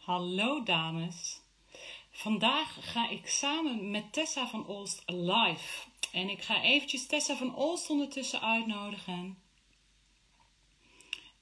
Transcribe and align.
Hallo 0.00 0.62
dames. 0.62 1.40
Vandaag 2.10 2.92
ga 2.92 3.08
ik 3.08 3.26
samen 3.26 3.90
met 3.90 4.12
Tessa 4.12 4.46
van 4.46 4.66
Olst 4.66 5.02
live. 5.06 5.88
En 6.12 6.28
ik 6.28 6.42
ga 6.42 6.62
eventjes 6.62 7.06
Tessa 7.06 7.36
van 7.36 7.54
Olst 7.54 7.90
ondertussen 7.90 8.40
uitnodigen. 8.40 9.42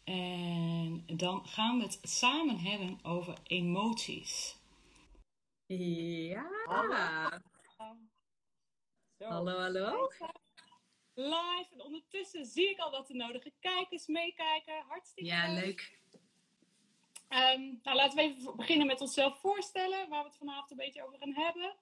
En 0.04 1.04
dan 1.06 1.46
gaan 1.46 1.79
we 1.79 1.84
het 1.84 1.98
samen 2.02 2.58
hebben 2.58 2.98
over 3.02 3.39
emoties. 3.43 4.57
Ja. 5.66 6.46
Hallo. 6.64 7.29
Zo. 9.18 9.25
Hallo, 9.25 9.59
hallo. 9.59 10.09
Live. 11.14 11.68
En 11.72 11.82
ondertussen 11.82 12.46
zie 12.46 12.70
ik 12.70 12.79
al 12.79 12.90
dat 12.90 13.06
de 13.06 13.14
nodige 13.14 13.52
kijkers 13.61 14.06
meekijken. 14.06 14.84
Hartstikke 14.88 15.30
Ja, 15.30 15.52
leuk. 15.52 15.97
Ehm, 17.29 17.60
nou, 17.82 17.96
laten 17.96 18.16
we 18.16 18.22
even 18.22 18.56
beginnen 18.56 18.86
met 18.86 19.00
onszelf 19.00 19.40
voorstellen, 19.40 20.08
waar 20.08 20.22
we 20.22 20.29
het 20.29 20.39
vanavond 20.39 20.71
een 20.71 20.76
beetje 20.76 21.07
over 21.07 21.18
gaan 21.18 21.34
hebben. 21.34 21.76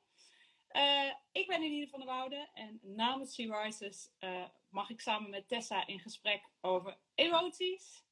Eh, 0.68 1.12
ik 1.32 1.46
ben 1.46 1.62
Eline 1.62 1.88
van 1.88 1.98
der 1.98 2.08
Woude 2.08 2.48
en 2.54 2.80
namens 2.82 3.34
Sea 3.34 3.62
Rises 3.62 4.10
eh, 4.18 4.44
mag 4.68 4.90
ik 4.90 5.00
samen 5.00 5.30
met 5.30 5.48
Tessa 5.48 5.86
in 5.86 6.00
gesprek 6.00 6.50
over 6.60 6.98
emoties. 7.14 8.04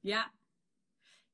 Ja. 0.00 0.32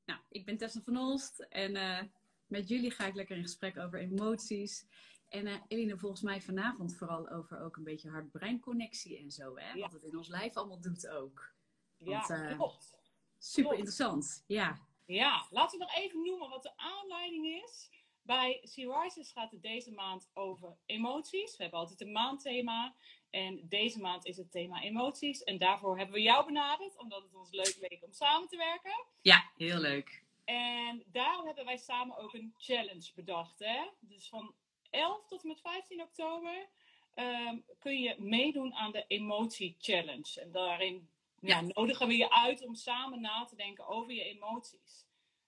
Nou, 0.05 0.19
ik 0.29 0.45
ben 0.45 0.57
Tessa 0.57 0.81
van 0.81 0.97
Olst 0.97 1.39
en 1.39 1.75
eh, 1.75 2.03
met 2.45 2.67
jullie 2.67 2.91
ga 2.91 3.05
ik 3.05 3.15
lekker 3.15 3.35
in 3.35 3.41
gesprek 3.41 3.77
over 3.77 3.99
emoties. 3.99 4.85
En 5.27 5.63
Eline, 5.67 5.97
volgens 5.97 6.21
mij 6.21 6.41
vanavond 6.41 6.95
vooral 6.95 7.29
over 7.29 7.61
ook 7.61 7.75
een 7.75 7.83
beetje 7.83 8.09
hart-brein-connectie 8.09 9.17
en 9.17 9.31
zo, 9.31 9.57
hè? 9.57 9.71
Ja. 9.73 9.81
Wat 9.81 9.93
het 9.93 10.03
in 10.03 10.17
ons 10.17 10.27
lijf 10.27 10.55
allemaal 10.55 10.81
doet 10.81 11.07
ook. 11.07 11.53
Ja, 11.97 12.27
Want, 12.27 12.55
klopt. 12.55 12.97
Super 13.37 13.63
Klopt. 13.63 13.77
interessant, 13.77 14.43
ja. 14.47 14.89
Ja, 15.11 15.47
laten 15.49 15.79
we 15.79 15.85
nog 15.85 15.95
even 15.95 16.23
noemen 16.23 16.49
wat 16.49 16.63
de 16.63 16.77
aanleiding 16.77 17.63
is. 17.63 17.89
Bij 18.21 18.59
Sea 18.63 19.01
Rises 19.01 19.31
gaat 19.31 19.51
het 19.51 19.61
deze 19.61 19.91
maand 19.91 20.29
over 20.33 20.77
emoties. 20.85 21.57
We 21.57 21.61
hebben 21.61 21.79
altijd 21.79 22.01
een 22.01 22.11
maandthema. 22.11 22.95
En 23.29 23.67
deze 23.69 23.99
maand 23.99 24.25
is 24.25 24.37
het 24.37 24.51
thema 24.51 24.81
emoties. 24.81 25.43
En 25.43 25.57
daarvoor 25.57 25.97
hebben 25.97 26.15
we 26.15 26.21
jou 26.21 26.45
benaderd, 26.45 26.97
omdat 26.97 27.23
het 27.23 27.35
ons 27.35 27.51
leuk 27.51 27.77
leek 27.79 28.03
om 28.03 28.13
samen 28.13 28.47
te 28.47 28.57
werken. 28.57 29.05
Ja, 29.21 29.51
heel 29.57 29.79
leuk. 29.79 30.23
En 30.45 31.03
daarom 31.05 31.45
hebben 31.45 31.65
wij 31.65 31.77
samen 31.77 32.17
ook 32.17 32.33
een 32.33 32.53
challenge 32.57 33.11
bedacht. 33.15 33.59
Hè? 33.59 33.87
Dus 33.99 34.29
van 34.29 34.53
11 34.89 35.27
tot 35.27 35.41
en 35.41 35.47
met 35.47 35.61
15 35.61 36.01
oktober 36.01 36.69
ehm, 37.13 37.57
kun 37.79 38.01
je 38.01 38.15
meedoen 38.19 38.73
aan 38.73 38.91
de 38.91 39.05
Emotie 39.07 39.75
Challenge. 39.79 40.41
En 40.41 40.51
daarin 40.51 41.09
ja, 41.41 41.59
Ja. 41.59 41.61
nodigen 41.61 42.07
we 42.07 42.17
je 42.17 42.31
uit 42.31 42.65
om 42.65 42.75
samen 42.75 43.21
na 43.21 43.45
te 43.45 43.55
denken 43.55 43.87
over 43.87 44.13
je 44.13 44.23
emoties. 44.23 45.05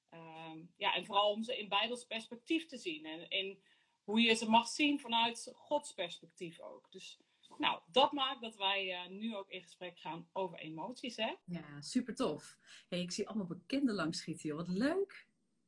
Ehm, 0.09 0.59
ja, 0.77 0.93
en 0.95 1.05
vooral 1.05 1.31
om 1.31 1.43
ze 1.43 1.57
in 1.59 1.69
Bijbels 1.69 2.05
perspectief 2.05 2.65
te 2.65 2.77
zien. 2.77 3.05
En 3.05 3.29
in 3.29 3.63
hoe 4.03 4.21
je 4.21 4.33
ze 4.33 4.49
mag 4.49 4.67
zien 4.67 4.99
vanuit 4.99 5.51
Gods 5.55 5.93
perspectief 5.93 6.59
ook. 6.59 6.91
Dus 6.91 7.19
nou, 7.57 7.81
dat 7.85 8.11
maakt 8.11 8.41
dat 8.41 8.55
wij 8.55 8.93
eh, 8.93 9.09
nu 9.09 9.35
ook 9.35 9.49
in 9.49 9.61
gesprek 9.61 9.99
gaan 9.99 10.29
over 10.33 10.59
emoties. 10.59 11.15
Hè? 11.15 11.35
Ja, 11.45 11.81
super 11.81 12.15
tof. 12.15 12.57
Hey, 12.89 12.99
ik 12.99 13.11
zie 13.11 13.27
allemaal 13.27 13.47
bekenden 13.47 13.95
langschieten, 13.95 14.49
joh. 14.49 14.57
Wat 14.57 14.67
leuk. 14.67 15.27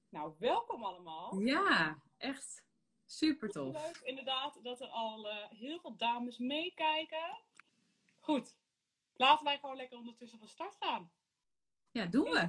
Nou, 0.09 0.35
welkom 0.39 0.83
allemaal. 0.83 1.39
Ja, 1.39 2.01
echt 2.17 2.63
super 3.05 3.49
tof. 3.49 3.73
Leuk 3.73 3.99
inderdaad 4.03 4.59
dat 4.63 4.81
er 4.81 4.87
al 4.87 5.29
eh, 5.29 5.49
heel 5.49 5.79
veel 5.79 5.95
dames 5.97 6.37
meekijken. 6.37 7.43
Goed, 8.19 8.55
laten 9.15 9.45
wij 9.45 9.59
gewoon 9.59 9.75
lekker 9.75 9.97
ondertussen 9.97 10.39
van 10.39 10.47
start 10.47 10.75
gaan. 10.79 11.11
Ja, 11.91 12.05
doen 12.05 12.29
we. 12.29 12.47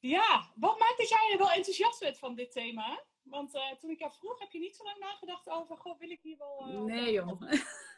Ja, 0.00 0.52
wat 0.54 0.78
maakt 0.78 0.98
dat 0.98 1.08
jij 1.08 1.30
er 1.32 1.38
wel 1.38 1.50
enthousiast 1.50 2.00
bent 2.00 2.18
van 2.18 2.34
dit 2.34 2.52
thema? 2.52 3.04
Want 3.22 3.54
eh, 3.54 3.70
toen 3.78 3.90
ik 3.90 3.98
jou 3.98 4.12
vroeg, 4.12 4.38
heb 4.38 4.50
je 4.52 4.58
niet 4.58 4.76
zo 4.76 4.84
lang 4.84 4.98
nagedacht 4.98 5.48
over, 5.48 5.76
goh, 5.76 5.98
wil 5.98 6.10
ik 6.10 6.20
hier 6.22 6.38
wel... 6.38 6.58
eh, 6.68 6.80
Nee, 6.82 7.12
joh. 7.12 7.40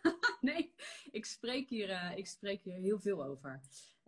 nee, 0.40 0.74
ik 1.10 1.24
spreek, 1.26 1.68
hier, 1.68 1.90
eh, 1.90 2.16
ik 2.16 2.26
spreek 2.26 2.62
hier 2.62 2.74
heel 2.78 2.98
veel 3.00 3.24
over. 3.24 3.60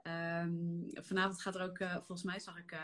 Ehm, 0.02 0.80
vanavond 0.94 1.40
gaat 1.40 1.54
er 1.54 1.62
ook, 1.62 1.76
volgens 1.78 2.22
mij 2.22 2.38
zag 2.40 2.58
ik 2.58 2.76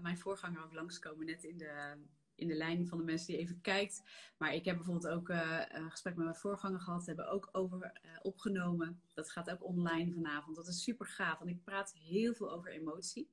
mijn 0.00 0.18
voorganger 0.18 0.64
ook 0.64 0.72
langskomen, 0.72 1.26
net 1.26 1.44
in 1.44 1.58
de, 1.58 2.04
in 2.38 2.48
de 2.48 2.54
lijn 2.54 2.86
van 2.86 2.98
de 2.98 3.04
mensen 3.04 3.26
die 3.26 3.36
even 3.36 3.60
kijkt. 3.60 4.02
Maar 4.38 4.54
ik 4.54 4.64
heb 4.64 4.76
bijvoorbeeld 4.76 5.12
ook 5.12 5.28
eh, 5.28 5.60
een 5.68 5.90
gesprek 5.90 6.16
met 6.16 6.24
mijn 6.24 6.36
voorganger 6.36 6.80
gehad, 6.80 7.06
hebben 7.06 7.30
ook 7.30 7.48
over 7.52 7.82
eh, 7.82 8.10
opgenomen. 8.22 9.00
Dat 9.14 9.30
gaat 9.30 9.50
ook 9.50 9.64
online 9.64 10.12
vanavond. 10.12 10.56
Dat 10.56 10.68
is 10.68 10.82
super 10.82 11.06
gaaf, 11.06 11.38
want 11.38 11.50
ik 11.50 11.64
praat 11.64 11.94
heel 11.94 12.34
veel 12.34 12.52
over 12.52 12.70
emotie. 12.70 13.30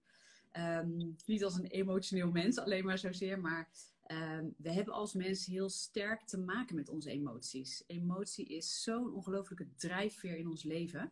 Ehm, 0.51 1.13
niet 1.25 1.43
als 1.43 1.55
een 1.55 1.65
emotioneel 1.65 2.31
mens, 2.31 2.57
alleen 2.57 2.85
maar 2.85 2.97
zozeer, 2.97 3.39
maar 3.39 3.69
Ehm, 4.05 4.49
we 4.57 4.71
hebben 4.71 4.93
als 4.93 5.13
mens 5.13 5.45
heel 5.45 5.69
sterk 5.69 6.21
te 6.25 6.37
maken 6.37 6.75
met 6.75 6.89
onze 6.89 7.09
emoties. 7.09 7.83
Emotie 7.87 8.45
is 8.45 8.83
zo'n 8.83 9.13
ongelofelijke 9.13 9.67
drijfveer 9.75 10.37
in 10.37 10.47
ons 10.47 10.63
leven. 10.63 11.11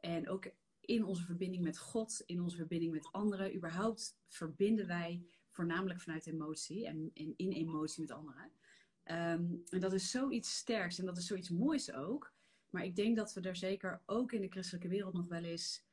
En 0.00 0.28
ook 0.28 0.50
in 0.80 1.04
onze 1.04 1.24
verbinding 1.24 1.62
met 1.62 1.78
God, 1.78 2.22
in 2.26 2.40
onze 2.40 2.56
verbinding 2.56 2.92
met 2.92 3.08
anderen. 3.12 3.56
Überhaupt 3.56 4.16
verbinden 4.28 4.86
wij 4.86 5.22
voornamelijk 5.54 6.00
vanuit 6.00 6.26
emotie 6.26 6.86
en, 6.86 7.10
in 7.14 7.52
emotie 7.52 8.00
met 8.00 8.10
anderen. 8.10 8.50
Ehm, 9.02 9.54
en 9.68 9.80
dat 9.80 9.92
is 9.92 10.10
zoiets 10.10 10.56
sterks 10.56 10.98
en 10.98 11.06
dat 11.06 11.16
is 11.16 11.26
zoiets 11.26 11.50
moois 11.50 11.92
ook. 11.92 12.32
Maar 12.70 12.84
ik 12.84 12.96
denk 12.96 13.16
dat 13.16 13.32
we 13.32 13.40
er 13.40 13.56
zeker 13.56 14.02
ook 14.06 14.32
in 14.32 14.40
de 14.40 14.48
christelijke 14.48 14.88
wereld 14.88 15.14
nog 15.14 15.28
wel 15.28 15.44
eens 15.44 15.84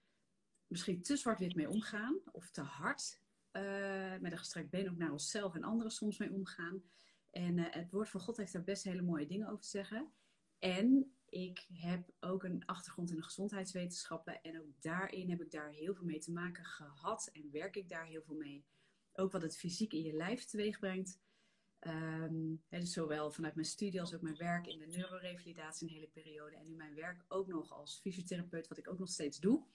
misschien 0.68 1.02
te 1.02 1.16
zwart-wit 1.16 1.56
mee 1.56 1.70
omgaan. 1.70 2.20
Of 2.32 2.50
te 2.50 2.62
hard 2.62 3.20
eh, 3.52 4.18
met 4.20 4.32
een 4.32 4.38
gestrekt 4.38 4.70
been 4.70 4.90
ook 4.90 4.98
naar 4.98 5.12
onszelf 5.12 5.56
en 5.56 5.64
anderen 5.64 5.92
soms 5.92 6.18
mee 6.18 6.32
omgaan. 6.32 6.84
En 7.30 7.58
eh, 7.58 7.74
het 7.74 7.92
woord 7.92 8.10
van 8.10 8.22
God 8.22 8.38
heeft 8.38 8.54
daar 8.54 8.64
best 8.64 8.84
hele 8.84 9.02
mooie 9.02 9.26
dingen 9.26 9.48
over 9.48 9.64
te 9.64 9.70
zeggen. 9.70 10.12
En 10.60 11.14
ik 11.30 11.68
heb 11.74 12.10
ook 12.20 12.44
een 12.44 12.66
achtergrond 12.66 13.10
in 13.10 13.16
de 13.16 13.24
gezondheidswetenschappen. 13.24 14.42
En 14.42 14.60
ook 14.60 14.82
daarin 14.82 15.30
heb 15.30 15.42
ik 15.42 15.52
daar 15.52 15.70
heel 15.70 15.96
veel 15.96 16.06
mee 16.06 16.20
te 16.20 16.32
maken 16.32 16.66
gehad. 16.66 17.30
En 17.34 17.52
werk 17.52 17.76
ik 17.76 17.90
daar 17.90 18.06
heel 18.06 18.22
veel 18.22 18.36
mee. 18.36 18.66
Ook 19.14 19.32
wat 19.32 19.42
het 19.42 19.58
fysiek 19.58 19.94
in 19.94 20.02
je 20.02 20.14
lijf 20.14 20.46
teweeg 20.46 20.80
brengt. 20.80 21.20
Ehm, 21.80 22.56
dus 22.70 22.94
zowel 22.94 23.32
vanuit 23.32 23.56
mijn 23.56 23.68
studie 23.68 24.00
als 24.00 24.14
ook 24.14 24.22
mijn 24.22 24.38
werk 24.38 24.68
in 24.68 24.80
de 24.80 24.86
neurorevalidatie 24.86 25.88
een 25.88 25.94
hele 25.94 26.10
periode. 26.14 26.56
En 26.56 26.66
nu 26.66 26.76
mijn 26.76 26.96
werk 26.96 27.26
ook 27.28 27.48
nog 27.48 27.72
als 27.72 28.00
fysiotherapeut, 28.02 28.68
wat 28.68 28.78
ik 28.78 28.90
ook 28.90 29.00
nog 29.00 29.10
steeds 29.10 29.40
doe. 29.40 29.66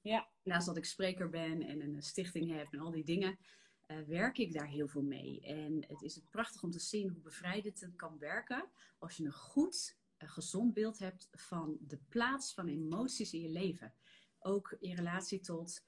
Ja. 0.00 0.28
Naast 0.42 0.66
dat 0.66 0.76
ik 0.76 0.84
spreker 0.84 1.28
ben 1.28 1.62
en 1.62 1.80
een 1.80 2.02
stichting 2.02 2.50
heb 2.50 2.72
en 2.72 2.78
al 2.78 2.90
die 2.90 3.04
dingen, 3.04 3.38
eh, 3.80 3.98
werk 4.06 4.38
ik 4.38 4.52
daar 4.52 4.68
heel 4.68 4.88
veel 4.88 5.02
mee. 5.02 5.40
En 5.40 5.84
het 5.88 6.02
is 6.02 6.20
prachtig 6.30 6.62
om 6.62 6.70
te 6.70 6.80
zien 6.80 7.08
hoe 7.08 7.20
bevrijdend 7.20 7.80
het 7.80 7.96
kan 7.96 8.18
werken 8.18 8.70
als 8.98 9.16
je 9.16 9.24
een 9.24 9.32
goed, 9.32 9.96
eh, 10.16 10.30
gezond 10.30 10.74
beeld 10.74 10.98
hebt 10.98 11.28
van 11.30 11.76
de 11.80 11.98
plaats 12.08 12.54
van 12.54 12.68
emoties 12.68 13.32
in 13.32 13.40
je 13.40 13.48
leven. 13.48 13.94
Ook 14.38 14.76
in 14.78 14.94
relatie 14.94 15.40
tot 15.40 15.84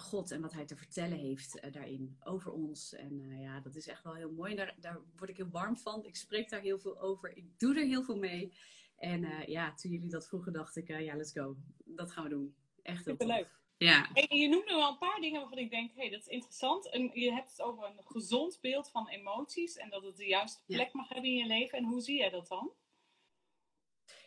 God 0.00 0.30
en 0.30 0.40
wat 0.40 0.52
Hij 0.52 0.64
te 0.64 0.76
vertellen 0.76 1.18
heeft 1.18 1.60
eh, 1.60 1.72
daarin 1.72 2.16
over 2.24 2.52
ons. 2.52 2.94
En 2.94 3.20
eh, 3.20 3.40
ja, 3.42 3.60
dat 3.60 3.76
is 3.76 3.86
echt 3.86 4.04
wel 4.04 4.14
heel 4.14 4.32
mooi. 4.32 4.50
En 4.50 4.56
daar, 4.56 4.74
daar 4.80 5.00
word 5.16 5.30
ik 5.30 5.36
heel 5.36 5.48
warm 5.50 5.76
van. 5.76 6.04
Ik 6.04 6.16
spreek 6.16 6.48
daar 6.50 6.60
heel 6.60 6.78
veel 6.78 7.00
over. 7.00 7.36
Ik 7.36 7.58
doe 7.58 7.74
er 7.74 7.86
heel 7.86 8.02
veel 8.02 8.16
mee. 8.18 8.52
En 8.96 9.24
eh, 9.24 9.46
ja, 9.46 9.74
toen 9.74 9.90
jullie 9.90 10.08
dat 10.10 10.28
vroegen, 10.28 10.52
dacht 10.52 10.76
ik, 10.76 10.88
ja, 10.88 11.16
let's 11.16 11.32
go. 11.32 11.56
Dat 11.84 12.12
gaan 12.12 12.24
we 12.24 12.30
doen. 12.30 12.54
Echt 12.82 13.04
heel. 13.04 13.14
Superleuk. 13.18 13.58
Ja, 13.76 14.08
Hey, 14.12 14.38
je 14.38 14.48
noemde 14.48 14.74
wel 14.74 14.88
een 14.88 14.98
paar 14.98 15.20
dingen 15.20 15.40
waarvan 15.40 15.58
ik 15.58 15.70
denk, 15.70 15.90
hé, 15.94 16.00
hey, 16.00 16.10
dat 16.10 16.20
is 16.20 16.26
interessant. 16.26 16.90
En 16.90 17.10
je 17.14 17.32
hebt 17.32 17.50
het 17.50 17.62
over 17.62 17.84
een 17.84 18.00
gezond 18.04 18.58
beeld 18.60 18.90
van 18.90 19.08
emoties 19.08 19.76
en 19.76 19.90
dat 19.90 20.02
het 20.02 20.16
de 20.16 20.26
juiste 20.26 20.62
Ja. 20.66 20.76
plek 20.76 20.92
mag 20.92 21.08
hebben 21.08 21.30
in 21.30 21.36
je 21.36 21.46
leven. 21.46 21.78
En 21.78 21.84
hoe 21.84 22.00
zie 22.00 22.16
jij 22.16 22.30
dat 22.30 22.48
dan? 22.48 22.72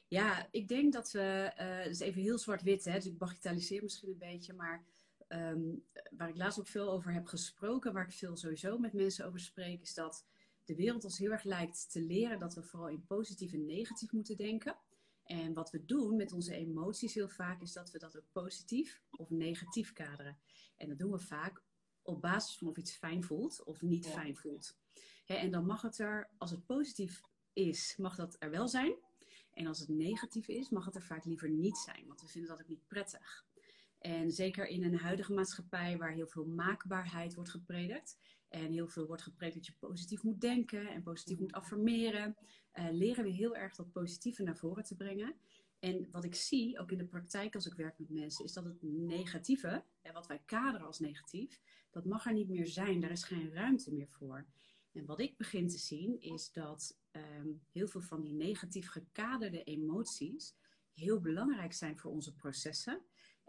Ja, 0.08 0.48
ik 0.52 0.68
denk 0.68 0.94
dat 0.94 1.12
we, 1.12 1.52
het 1.56 1.92
is 1.92 2.00
even 2.00 2.22
heel 2.22 2.38
zwart-wit, 2.38 2.86
hè, 2.86 2.94
dus 2.94 3.06
ik 3.06 3.18
bagatelliseer 3.18 3.84
misschien 3.84 4.10
een 4.10 4.18
beetje, 4.18 4.54
maar 4.54 4.86
ehm, 5.34 5.76
waar 6.18 6.30
ik 6.30 6.38
laatst 6.38 6.60
ook 6.60 6.68
veel 6.68 6.92
over 6.92 7.14
heb 7.14 7.26
gesproken, 7.26 7.94
waar 7.94 8.06
ik 8.06 8.12
veel 8.12 8.38
sowieso 8.38 8.78
met 8.78 8.94
mensen 8.94 9.26
over 9.26 9.40
spreek, 9.40 9.82
is 9.82 9.94
dat 9.94 10.26
de 10.66 10.76
wereld 10.76 11.04
ons 11.04 11.18
heel 11.18 11.32
erg 11.32 11.44
lijkt 11.44 11.92
te 11.92 12.02
leren 12.02 12.40
dat 12.40 12.54
we 12.54 12.64
vooral 12.64 12.90
in 12.90 13.06
positief 13.06 13.54
en 13.54 13.66
negatief 13.66 14.12
moeten 14.12 14.38
denken. 14.38 14.78
En 15.24 15.54
wat 15.54 15.72
we 15.72 15.86
doen 15.86 16.16
met 16.16 16.32
onze 16.34 16.56
emoties 16.56 17.14
heel 17.14 17.30
vaak, 17.30 17.62
is 17.62 17.74
dat 17.74 17.92
we 17.92 18.00
dat 18.00 18.18
ook 18.18 18.32
positief 18.32 19.02
of 19.12 19.30
negatief 19.30 19.94
kaderen. 19.94 20.38
En 20.78 20.90
dat 20.90 20.98
doen 20.98 21.12
we 21.12 21.20
vaak 21.20 21.62
op 22.02 22.22
basis 22.22 22.58
van 22.58 22.68
of 22.68 22.78
iets 22.78 22.92
fijn 22.98 23.24
voelt 23.24 23.64
of 23.64 23.82
niet 23.82 24.06
Ja. 24.06 24.12
fijn 24.12 24.36
voelt. 24.36 24.78
En 25.26 25.52
dan 25.52 25.66
mag 25.66 25.82
het 25.82 26.00
er, 26.00 26.30
als 26.38 26.52
het 26.52 26.66
positief 26.66 27.22
is, 27.54 27.96
mag 27.98 28.16
dat 28.16 28.36
er 28.40 28.50
wel 28.50 28.68
zijn. 28.68 28.96
En 29.54 29.68
als 29.68 29.80
het 29.80 29.90
negatief 29.90 30.48
is, 30.48 30.70
mag 30.70 30.86
het 30.86 30.96
er 30.96 31.02
vaak 31.04 31.26
liever 31.26 31.50
niet 31.50 31.78
zijn, 31.78 32.08
want 32.08 32.22
we 32.22 32.28
vinden 32.28 32.50
dat 32.50 32.62
ook 32.62 32.68
niet 32.68 32.88
prettig. 32.88 33.46
En 34.04 34.32
zeker 34.32 34.68
in 34.68 34.84
een 34.84 34.98
huidige 34.98 35.34
maatschappij 35.34 35.98
waar 35.98 36.12
heel 36.12 36.28
veel 36.28 36.46
maakbaarheid 36.46 37.34
wordt 37.34 37.50
gepredikt 37.50 38.18
en 38.48 38.72
heel 38.72 38.88
veel 38.88 39.08
wordt 39.08 39.22
gepredikt 39.22 39.56
dat 39.56 39.66
je 39.66 39.88
positief 39.88 40.24
moet 40.24 40.42
denken 40.42 40.88
en 40.88 41.04
positief 41.04 41.40
moet 41.40 41.52
affirmeren, 41.52 42.36
eh, 42.72 42.88
leren 42.92 43.24
we 43.24 43.30
heel 43.30 43.56
erg 43.56 43.76
dat 43.76 43.92
positieve 43.92 44.44
naar 44.44 44.58
voren 44.58 44.84
te 44.84 44.96
brengen. 44.96 45.36
En 45.80 46.08
wat 46.12 46.24
ik 46.24 46.36
zie, 46.36 46.80
ook 46.80 46.92
in 46.92 46.98
de 46.98 47.06
praktijk 47.06 47.56
als 47.56 47.66
ik 47.66 47.74
werk 47.74 48.00
met 48.00 48.10
mensen, 48.10 48.46
is 48.46 48.54
dat 48.54 48.64
het 48.64 48.82
negatieve, 48.82 49.84
wat 50.14 50.28
wij 50.28 50.42
kaderen 50.46 50.88
als 50.88 51.00
negatief, 51.00 51.60
dat 51.92 52.06
mag 52.06 52.26
er 52.26 52.34
niet 52.34 52.50
meer 52.50 52.68
zijn. 52.68 53.00
Daar 53.00 53.12
is 53.12 53.24
geen 53.24 53.54
ruimte 53.54 53.94
meer 53.94 54.10
voor. 54.10 54.46
En 54.92 55.06
wat 55.06 55.20
ik 55.20 55.38
begin 55.38 55.68
te 55.68 55.78
zien, 55.78 56.22
is 56.22 56.52
dat 56.52 57.00
ehm, 57.12 57.48
heel 57.72 57.88
veel 57.88 58.02
van 58.02 58.22
die 58.22 58.34
negatief 58.34 58.90
gekaderde 58.90 59.64
emoties 59.64 60.56
heel 60.94 61.20
belangrijk 61.20 61.74
zijn 61.74 62.00
voor 62.00 62.12
onze 62.12 62.34
processen. 62.34 63.02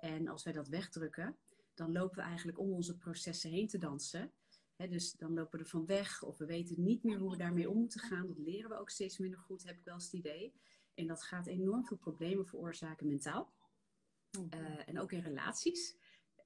En 0.05 0.29
als 0.29 0.43
wij 0.43 0.53
dat 0.53 0.69
wegdrukken, 0.69 1.37
dan 1.75 1.93
lopen 1.93 2.17
we 2.17 2.23
eigenlijk 2.23 2.59
om 2.59 2.73
onze 2.73 2.97
processen 2.97 3.51
heen 3.51 3.69
te 3.69 3.79
dansen. 3.79 4.33
dus 4.77 5.12
dan 5.12 5.35
lopen 5.35 5.59
we 5.59 5.65
er 5.65 5.71
van 5.71 5.87
weg 5.87 6.23
of 6.23 6.39
we 6.39 6.47
weten 6.47 6.83
niet 6.83 7.03
meer 7.03 7.19
hoe 7.19 7.31
we 7.31 7.37
daarmee 7.37 7.71
om 7.71 7.79
moeten 7.79 8.01
gaan. 8.01 8.27
Dat 8.27 8.39
leren 8.39 8.71
we 8.71 8.77
ook 8.77 8.91
steeds 8.91 9.19
minder 9.19 9.39
goed, 9.39 9.65
heb 9.65 9.77
ik 9.77 9.85
wel 9.85 9.95
eens 9.95 10.05
het 10.05 10.12
idee. 10.12 10.55
En 10.95 11.06
dat 11.06 11.23
gaat 11.23 11.47
enorm 11.47 11.87
veel 11.87 11.97
problemen 11.97 12.47
veroorzaken 12.47 13.06
mentaal. 13.06 13.53
Uh, 14.55 14.89
en 14.89 15.01
ook 15.01 15.12
in 15.12 15.21
relaties. 15.21 15.97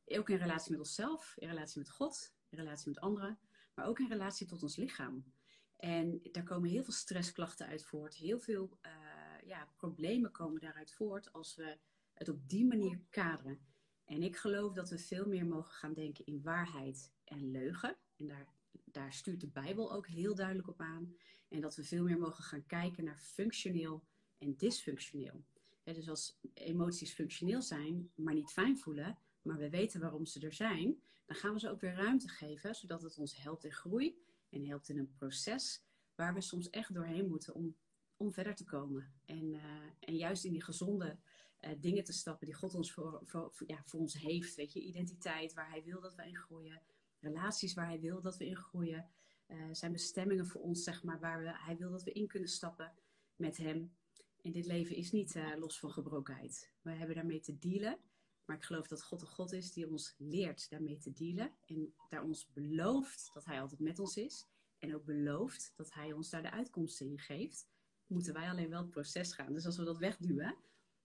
Ook 0.07 0.29
in 0.29 0.37
relatie 0.37 0.71
met 0.71 0.81
onszelf, 0.81 1.35
in 1.37 1.49
relatie 1.49 1.79
met 1.79 1.91
God, 1.91 2.35
in 2.49 2.59
relatie 2.59 2.89
met 2.89 3.01
anderen. 3.01 3.39
Maar 3.75 3.87
ook 3.87 3.99
in 3.99 4.09
relatie 4.09 4.47
tot 4.47 4.63
ons 4.63 4.77
lichaam. 4.77 5.33
En 5.77 6.21
daar 6.33 6.45
komen 6.45 6.71
heel 6.71 6.85
veel 6.85 6.93
stressklachten 6.93 7.67
uit 7.67 7.85
voort. 7.85 8.15
Heel 8.15 8.39
veel 8.39 8.79
uh, 8.83 9.49
ja, 9.49 9.69
problemen 9.77 10.31
komen 10.31 10.61
daaruit 10.61 10.93
voort 10.93 11.33
als 11.33 11.55
we 11.55 11.79
het 12.19 12.29
op 12.29 12.49
die 12.49 12.67
manier 12.67 13.01
kaderen. 13.11 13.59
En 14.05 14.23
ik 14.23 14.37
geloof 14.37 14.73
dat 14.73 14.91
we 14.91 14.99
veel 14.99 15.27
meer 15.27 15.47
mogen 15.47 15.73
gaan 15.73 15.95
denken 15.95 16.27
in 16.27 16.43
waarheid 16.43 17.13
en 17.25 17.51
leugen. 17.51 17.97
En 18.17 18.27
daar, 18.27 18.47
daar 18.85 19.13
stuurt 19.13 19.41
de 19.41 19.49
Bijbel 19.49 19.93
ook 19.93 20.07
heel 20.07 20.35
duidelijk 20.35 20.69
op 20.69 20.81
aan. 20.81 21.15
En 21.49 21.61
dat 21.61 21.77
we 21.77 21.85
veel 21.85 22.05
meer 22.05 22.19
mogen 22.19 22.45
gaan 22.45 22.67
kijken 22.67 23.05
naar 23.05 23.19
functioneel 23.19 24.05
en 24.39 24.57
dysfunctioneel. 24.57 25.45
dus 25.85 26.09
als 26.09 26.39
emoties 26.55 27.13
functioneel 27.13 27.63
zijn, 27.63 28.11
maar 28.15 28.35
niet 28.35 28.51
fijn 28.51 28.79
voelen, 28.79 29.19
maar 29.43 29.59
we 29.59 29.71
weten 29.71 30.01
waarom 30.01 30.27
ze 30.27 30.41
er 30.41 30.53
zijn, 30.53 31.03
dan 31.27 31.37
gaan 31.37 31.53
we 31.53 31.61
ze 31.61 31.71
ook 31.71 31.81
weer 31.81 31.95
ruimte 31.95 32.29
geven, 32.29 32.75
zodat 32.75 33.03
het 33.03 33.19
ons 33.19 33.37
helpt 33.37 33.65
in 33.65 33.73
groei 33.73 34.19
en 34.51 34.67
helpt 34.67 34.89
in 34.89 34.99
een 34.99 35.13
proces 35.13 35.83
waar 36.15 36.35
we 36.35 36.41
soms 36.41 36.71
echt 36.71 36.95
doorheen 36.95 37.29
moeten 37.29 37.55
om, 37.55 37.77
om 38.17 38.33
verder 38.33 38.55
te 38.55 38.65
komen. 38.65 39.13
En, 39.25 39.53
uh, 39.53 39.63
en 40.01 40.17
juist 40.17 40.45
in 40.45 40.53
die 40.53 40.63
gezonde 40.63 41.19
uh, 41.61 41.71
dingen 41.81 42.05
te 42.05 42.13
stappen 42.13 42.47
die 42.47 42.55
God 42.55 42.75
ons 42.75 42.93
voor, 42.93 43.23
ja, 43.67 43.83
voor 43.85 44.01
ons 44.01 44.15
heeft. 44.15 44.55
Weet 44.55 44.73
je, 44.73 44.81
identiteit 44.81 45.55
waar 45.55 45.71
Hij 45.71 45.83
wil 45.83 46.01
dat 46.01 46.15
we 46.15 46.27
in 46.27 46.37
groeien, 46.37 46.83
relaties 47.21 47.75
waar 47.75 47.87
Hij 47.87 48.01
wil 48.01 48.21
dat 48.21 48.37
we 48.37 48.47
in 48.47 48.57
groeien, 48.57 49.11
uh, 49.49 49.69
zijn 49.73 49.93
bestemmingen 49.93 50.47
voor 50.47 50.61
ons, 50.61 50.83
zeg 50.83 51.03
maar, 51.03 51.21
waar 51.21 51.43
we, 51.43 51.59
Hij 51.59 51.77
wil 51.77 51.91
dat 51.91 52.03
we 52.03 52.13
in 52.13 52.27
kunnen 52.27 52.49
stappen 52.49 52.93
met 53.37 53.57
Hem. 53.57 53.97
En 54.43 54.53
dit 54.53 54.67
leven 54.67 54.97
is 54.97 55.11
niet 55.11 55.35
uh, 55.35 55.57
los 55.59 55.79
van 55.79 55.91
gebrokenheid. 55.91 56.73
We 56.83 56.91
hebben 56.91 57.17
daarmee 57.17 57.41
te 57.41 57.59
dealen. 57.59 57.99
Maar 58.45 58.57
ik 58.57 58.65
geloof 58.65 58.87
dat 58.87 59.03
God 59.03 59.23
een 59.23 59.29
God 59.29 59.53
is 59.53 59.73
die 59.73 59.89
ons 59.89 60.15
leert 60.19 60.71
daarmee 60.71 60.99
te 60.99 61.13
dealen. 61.13 61.53
En 61.67 61.95
daar 62.09 62.23
ons 62.23 62.53
belooft 62.53 63.31
dat 63.35 63.45
Hij 63.45 63.61
altijd 63.61 63.81
met 63.81 63.99
ons 63.99 64.17
is. 64.17 64.47
En 64.79 64.95
ook 64.95 65.05
belooft 65.05 65.73
dat 65.77 65.93
Hij 65.93 66.13
ons 66.13 66.31
daar 66.31 66.43
de 66.43 66.51
uitkomsten 66.51 67.07
in 67.07 67.19
geeft. 67.19 67.69
Moeten 68.07 68.33
wij 68.33 68.49
alleen 68.49 68.71
wel 68.71 68.81
het 68.81 68.91
proces 68.91 69.33
gaan. 69.33 69.53
Dus 69.53 69.67
als 69.67 69.77
we 69.77 69.85
dat 69.85 69.99
wegduwen, 69.99 70.57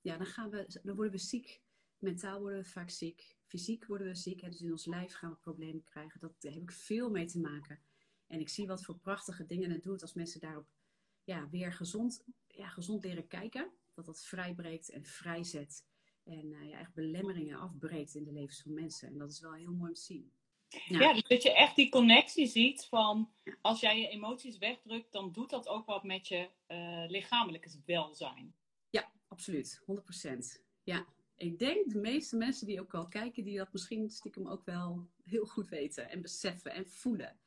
ja, 0.03 0.17
dan, 0.17 0.25
gaan 0.25 0.49
we, 0.49 0.79
dan 0.83 0.95
worden 0.95 1.13
we 1.13 1.17
ziek. 1.17 1.61
Mentaal 1.97 2.39
worden 2.39 2.59
we 2.59 2.65
vaak 2.65 2.89
ziek. 2.89 3.37
Fysiek 3.45 3.85
worden 3.85 4.07
we 4.07 4.15
ziek. 4.15 4.41
Dus 4.41 4.61
in 4.61 4.71
ons 4.71 4.85
lijf 4.85 5.13
gaan 5.13 5.29
we 5.29 5.35
problemen 5.35 5.83
krijgen. 5.83 6.19
Dat, 6.19 6.41
daar 6.41 6.53
heb 6.53 6.61
ik 6.61 6.71
veel 6.71 7.09
mee 7.09 7.25
te 7.25 7.39
maken. 7.39 7.79
En 8.27 8.39
ik 8.39 8.49
zie 8.49 8.67
wat 8.67 8.83
voor 8.83 8.97
prachtige 8.97 9.45
dingen 9.45 9.71
het 9.71 9.83
doet 9.83 10.01
als 10.01 10.13
mensen 10.13 10.39
daarop 10.39 10.67
ja, 11.23 11.49
weer 11.49 11.73
gezond, 11.73 12.23
ja, 12.47 12.67
gezond 12.67 13.03
leren 13.03 13.27
kijken. 13.27 13.71
Dat 13.93 14.05
dat 14.05 14.25
vrijbreekt 14.25 14.89
en 14.89 15.05
vrijzet. 15.05 15.85
En 16.23 16.51
uh, 16.51 16.69
ja, 16.69 16.79
echt 16.79 16.93
belemmeringen 16.93 17.59
afbreekt 17.59 18.15
in 18.15 18.23
de 18.23 18.31
levens 18.31 18.61
van 18.61 18.73
mensen. 18.73 19.07
En 19.07 19.17
dat 19.17 19.31
is 19.31 19.39
wel 19.39 19.53
heel 19.53 19.71
mooi 19.71 19.89
om 19.89 19.95
te 19.95 20.01
zien. 20.01 20.31
Ja, 20.87 21.13
dus 21.13 21.23
dat 21.23 21.43
je 21.43 21.53
echt 21.53 21.75
die 21.75 21.89
connectie 21.89 22.47
ziet 22.47 22.85
van 22.85 23.33
als 23.61 23.79
jij 23.79 23.99
je 23.99 24.07
emoties 24.07 24.57
wegdrukt, 24.57 25.11
dan 25.11 25.31
doet 25.31 25.49
dat 25.49 25.67
ook 25.67 25.85
wat 25.85 26.03
met 26.03 26.27
je 26.27 26.49
uh, 26.67 27.03
lichamelijke 27.07 27.69
welzijn. 27.85 28.55
Absoluut. 29.33 29.81
100%. 29.81 30.61
Ja, 30.83 31.05
ik 31.35 31.59
denk 31.59 31.91
de 31.91 31.99
meeste 31.99 32.37
mensen 32.37 32.67
die 32.67 32.79
ook 32.79 32.93
al 32.93 33.07
kijken, 33.07 33.43
die 33.43 33.57
dat 33.57 33.73
misschien 33.73 34.09
stiekem 34.09 34.47
ook 34.47 34.65
wel 34.65 35.09
heel 35.23 35.45
goed 35.45 35.69
weten 35.69 36.09
en 36.09 36.21
beseffen 36.21 36.71
en 36.71 36.87
voelen. 36.87 37.39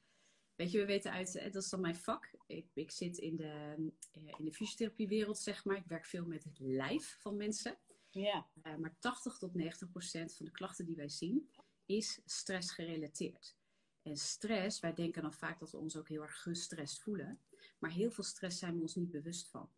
Weet 0.54 0.70
je, 0.70 0.78
we 0.78 0.86
weten 0.86 1.12
uit, 1.12 1.32
dat 1.52 1.62
is 1.62 1.68
dan 1.68 1.80
mijn 1.80 1.96
vak. 1.96 2.30
Ik, 2.46 2.66
ik 2.74 2.90
zit 2.90 3.18
in 3.18 3.36
de, 3.36 3.74
eh, 4.12 4.38
in 4.38 4.44
de 4.44 4.52
fysiotherapiewereld, 4.52 5.38
zeg 5.38 5.64
maar. 5.64 5.76
Ik 5.76 5.86
werk 5.86 6.06
veel 6.06 6.26
met 6.26 6.44
het 6.44 6.58
lijf 6.58 7.16
van 7.20 7.36
mensen. 7.36 7.78
Ja. 8.10 8.46
Uh, 8.62 8.76
maar 8.76 8.96
80 8.98 9.38
tot 9.38 9.54
90 9.54 9.90
procent 9.90 10.34
van 10.34 10.46
de 10.46 10.52
klachten 10.52 10.86
die 10.86 10.96
wij 10.96 11.08
zien, 11.08 11.50
is 11.84 12.20
stress 12.24 12.70
gerelateerd. 12.70 13.56
En 14.02 14.16
stress, 14.16 14.80
wij 14.80 14.94
denken 14.94 15.22
dan 15.22 15.32
vaak 15.32 15.58
dat 15.58 15.70
we 15.70 15.76
ons 15.76 15.96
ook 15.96 16.08
heel 16.08 16.22
erg 16.22 16.42
gestrest 16.42 17.02
voelen. 17.02 17.40
Maar 17.78 17.90
heel 17.90 18.10
veel 18.10 18.24
stress 18.24 18.58
zijn 18.58 18.74
we 18.74 18.80
ons 18.80 18.94
niet 18.94 19.10
bewust 19.10 19.48
van. 19.48 19.70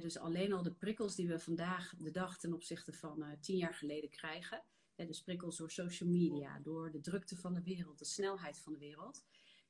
Dus 0.00 0.18
alleen 0.18 0.52
al 0.52 0.62
de 0.62 0.74
prikkels 0.74 1.14
die 1.14 1.28
we 1.28 1.38
vandaag 1.38 1.94
de 1.98 2.10
dag 2.10 2.38
ten 2.38 2.52
opzichte 2.52 2.92
van 2.92 3.22
uh, 3.22 3.32
tien 3.40 3.56
jaar 3.56 3.74
geleden 3.74 4.10
krijgen. 4.10 4.62
He, 4.94 5.06
dus 5.06 5.22
prikkels 5.22 5.56
door 5.56 5.70
social 5.70 6.08
media, 6.08 6.58
door 6.58 6.90
de 6.90 7.00
drukte 7.00 7.36
van 7.36 7.54
de 7.54 7.62
wereld, 7.62 7.98
de 7.98 8.04
snelheid 8.04 8.58
van 8.58 8.72
de 8.72 8.78
wereld 8.78 9.24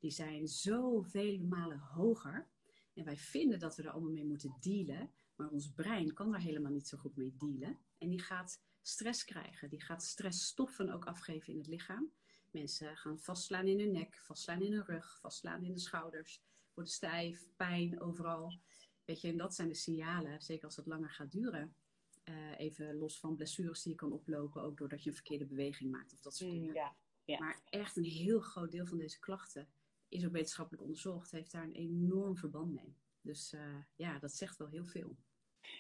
die 0.05 0.13
zijn 0.13 0.49
zoveel 0.49 1.39
malen 1.39 1.79
hoger. 1.79 2.49
En 2.95 3.05
wij 3.05 3.17
vinden 3.17 3.59
dat 3.59 3.77
we 3.77 3.83
er 3.83 3.91
allemaal 3.91 4.13
mee 4.13 4.25
moeten 4.25 4.57
dealen. 4.61 5.11
Maar 5.37 5.49
ons 5.49 5.73
brein 5.73 6.13
kan 6.13 6.31
daar 6.31 6.41
helemaal 6.41 6.73
niet 6.73 6.89
zo 6.89 6.99
goed 6.99 7.17
mee 7.17 7.35
dealen. 7.37 7.79
En 7.99 8.09
die 8.09 8.21
gaat 8.21 8.61
stress 8.83 9.25
krijgen. 9.25 9.69
Die 9.69 9.83
gaat 9.83 10.03
stressstoffen 10.03 10.91
ook 10.91 11.05
afgeven 11.05 11.53
in 11.53 11.59
het 11.59 11.67
lichaam. 11.67 12.13
Mensen 12.51 12.97
gaan 12.97 13.19
vastslaan 13.19 13.67
in 13.67 13.79
hun 13.79 13.93
nek, 13.93 14.17
vastslaan 14.17 14.63
in 14.63 14.73
hun 14.73 14.85
rug, 14.85 15.19
vastslaan 15.21 15.65
in 15.65 15.73
de 15.73 15.81
schouders. 15.81 16.43
Worden 16.75 16.93
stijf, 16.93 17.47
pijn 17.57 18.01
overal. 18.01 18.59
Weet 19.05 19.21
je, 19.21 19.29
en 19.29 19.37
dat 19.37 19.55
zijn 19.55 19.69
de 19.69 19.75
signalen, 19.75 20.43
zeker 20.43 20.65
als 20.65 20.77
het 20.77 20.87
langer 20.87 21.11
gaat 21.11 21.33
duren. 21.33 21.77
Uh, 22.25 22.59
even 22.59 22.95
los 22.95 23.19
van 23.19 23.37
blessures 23.37 23.83
die 23.83 23.93
je 23.93 23.99
kan 23.99 24.13
oplopen, 24.13 24.63
ook 24.63 24.77
doordat 24.77 25.03
je 25.03 25.09
een 25.09 25.17
verkeerde 25.17 25.47
beweging 25.47 25.91
maakt 25.91 26.13
of 26.13 26.21
dat 26.21 26.37
soort 26.37 26.51
mm, 26.51 26.59
dingen. 26.59 26.75
Ja, 26.75 26.97
ja. 27.25 27.39
Maar 27.39 27.63
echt 27.65 27.97
een 27.97 28.05
heel 28.05 28.41
groot 28.41 28.71
deel 28.71 28.87
van 28.87 28.99
deze 28.99 29.19
klachten 29.19 29.69
is 30.09 30.25
ook 30.25 30.33
wetenschappelijk 30.33 30.83
onderzocht, 30.83 31.31
heeft 31.31 31.53
daar 31.53 31.63
een 31.63 31.75
enorm 31.75 32.37
verband 32.37 32.75
mee. 32.75 32.97
Dus 33.21 33.53
uh, 33.53 33.77
ja, 33.97 34.19
dat 34.19 34.33
zegt 34.33 34.57
wel 34.57 34.69
heel 34.69 34.85
veel. 34.85 35.17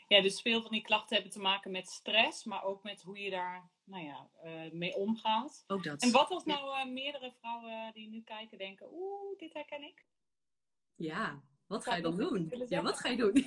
Ja, 0.09 0.23
dus 0.23 0.41
veel 0.41 0.63
van 0.63 0.71
die 0.71 0.83
klachten 0.83 1.15
hebben 1.15 1.33
te 1.33 1.41
maken 1.41 1.71
met 1.71 1.89
stress, 1.89 2.45
maar 2.45 2.65
ook 2.65 2.83
met 2.83 3.03
hoe 3.03 3.19
je 3.19 3.31
daar 3.31 3.71
nou 3.85 4.05
ja, 4.05 4.31
uh, 4.45 4.73
mee 4.73 4.95
omgaat. 4.95 5.65
Ook 5.67 5.85
dat. 5.85 6.03
En 6.03 6.13
wat 6.13 6.31
als 6.31 6.45
nou 6.45 6.91
meerdere 6.91 7.33
vrouwen 7.33 7.93
die 7.93 8.09
nu 8.09 8.23
kijken 8.23 8.59
denken, 8.59 8.93
oeh, 8.93 9.39
dit 9.39 9.53
herken 9.53 9.83
ik? 9.83 10.07
Ja, 10.95 11.43
wat 11.67 11.85
ga 11.85 11.97
je 11.97 12.03
dan 12.03 12.17
doen? 12.17 12.53
Ja, 12.69 12.83
wat 12.83 12.99
ga 12.99 13.09
je 13.09 13.17
doen? 13.17 13.33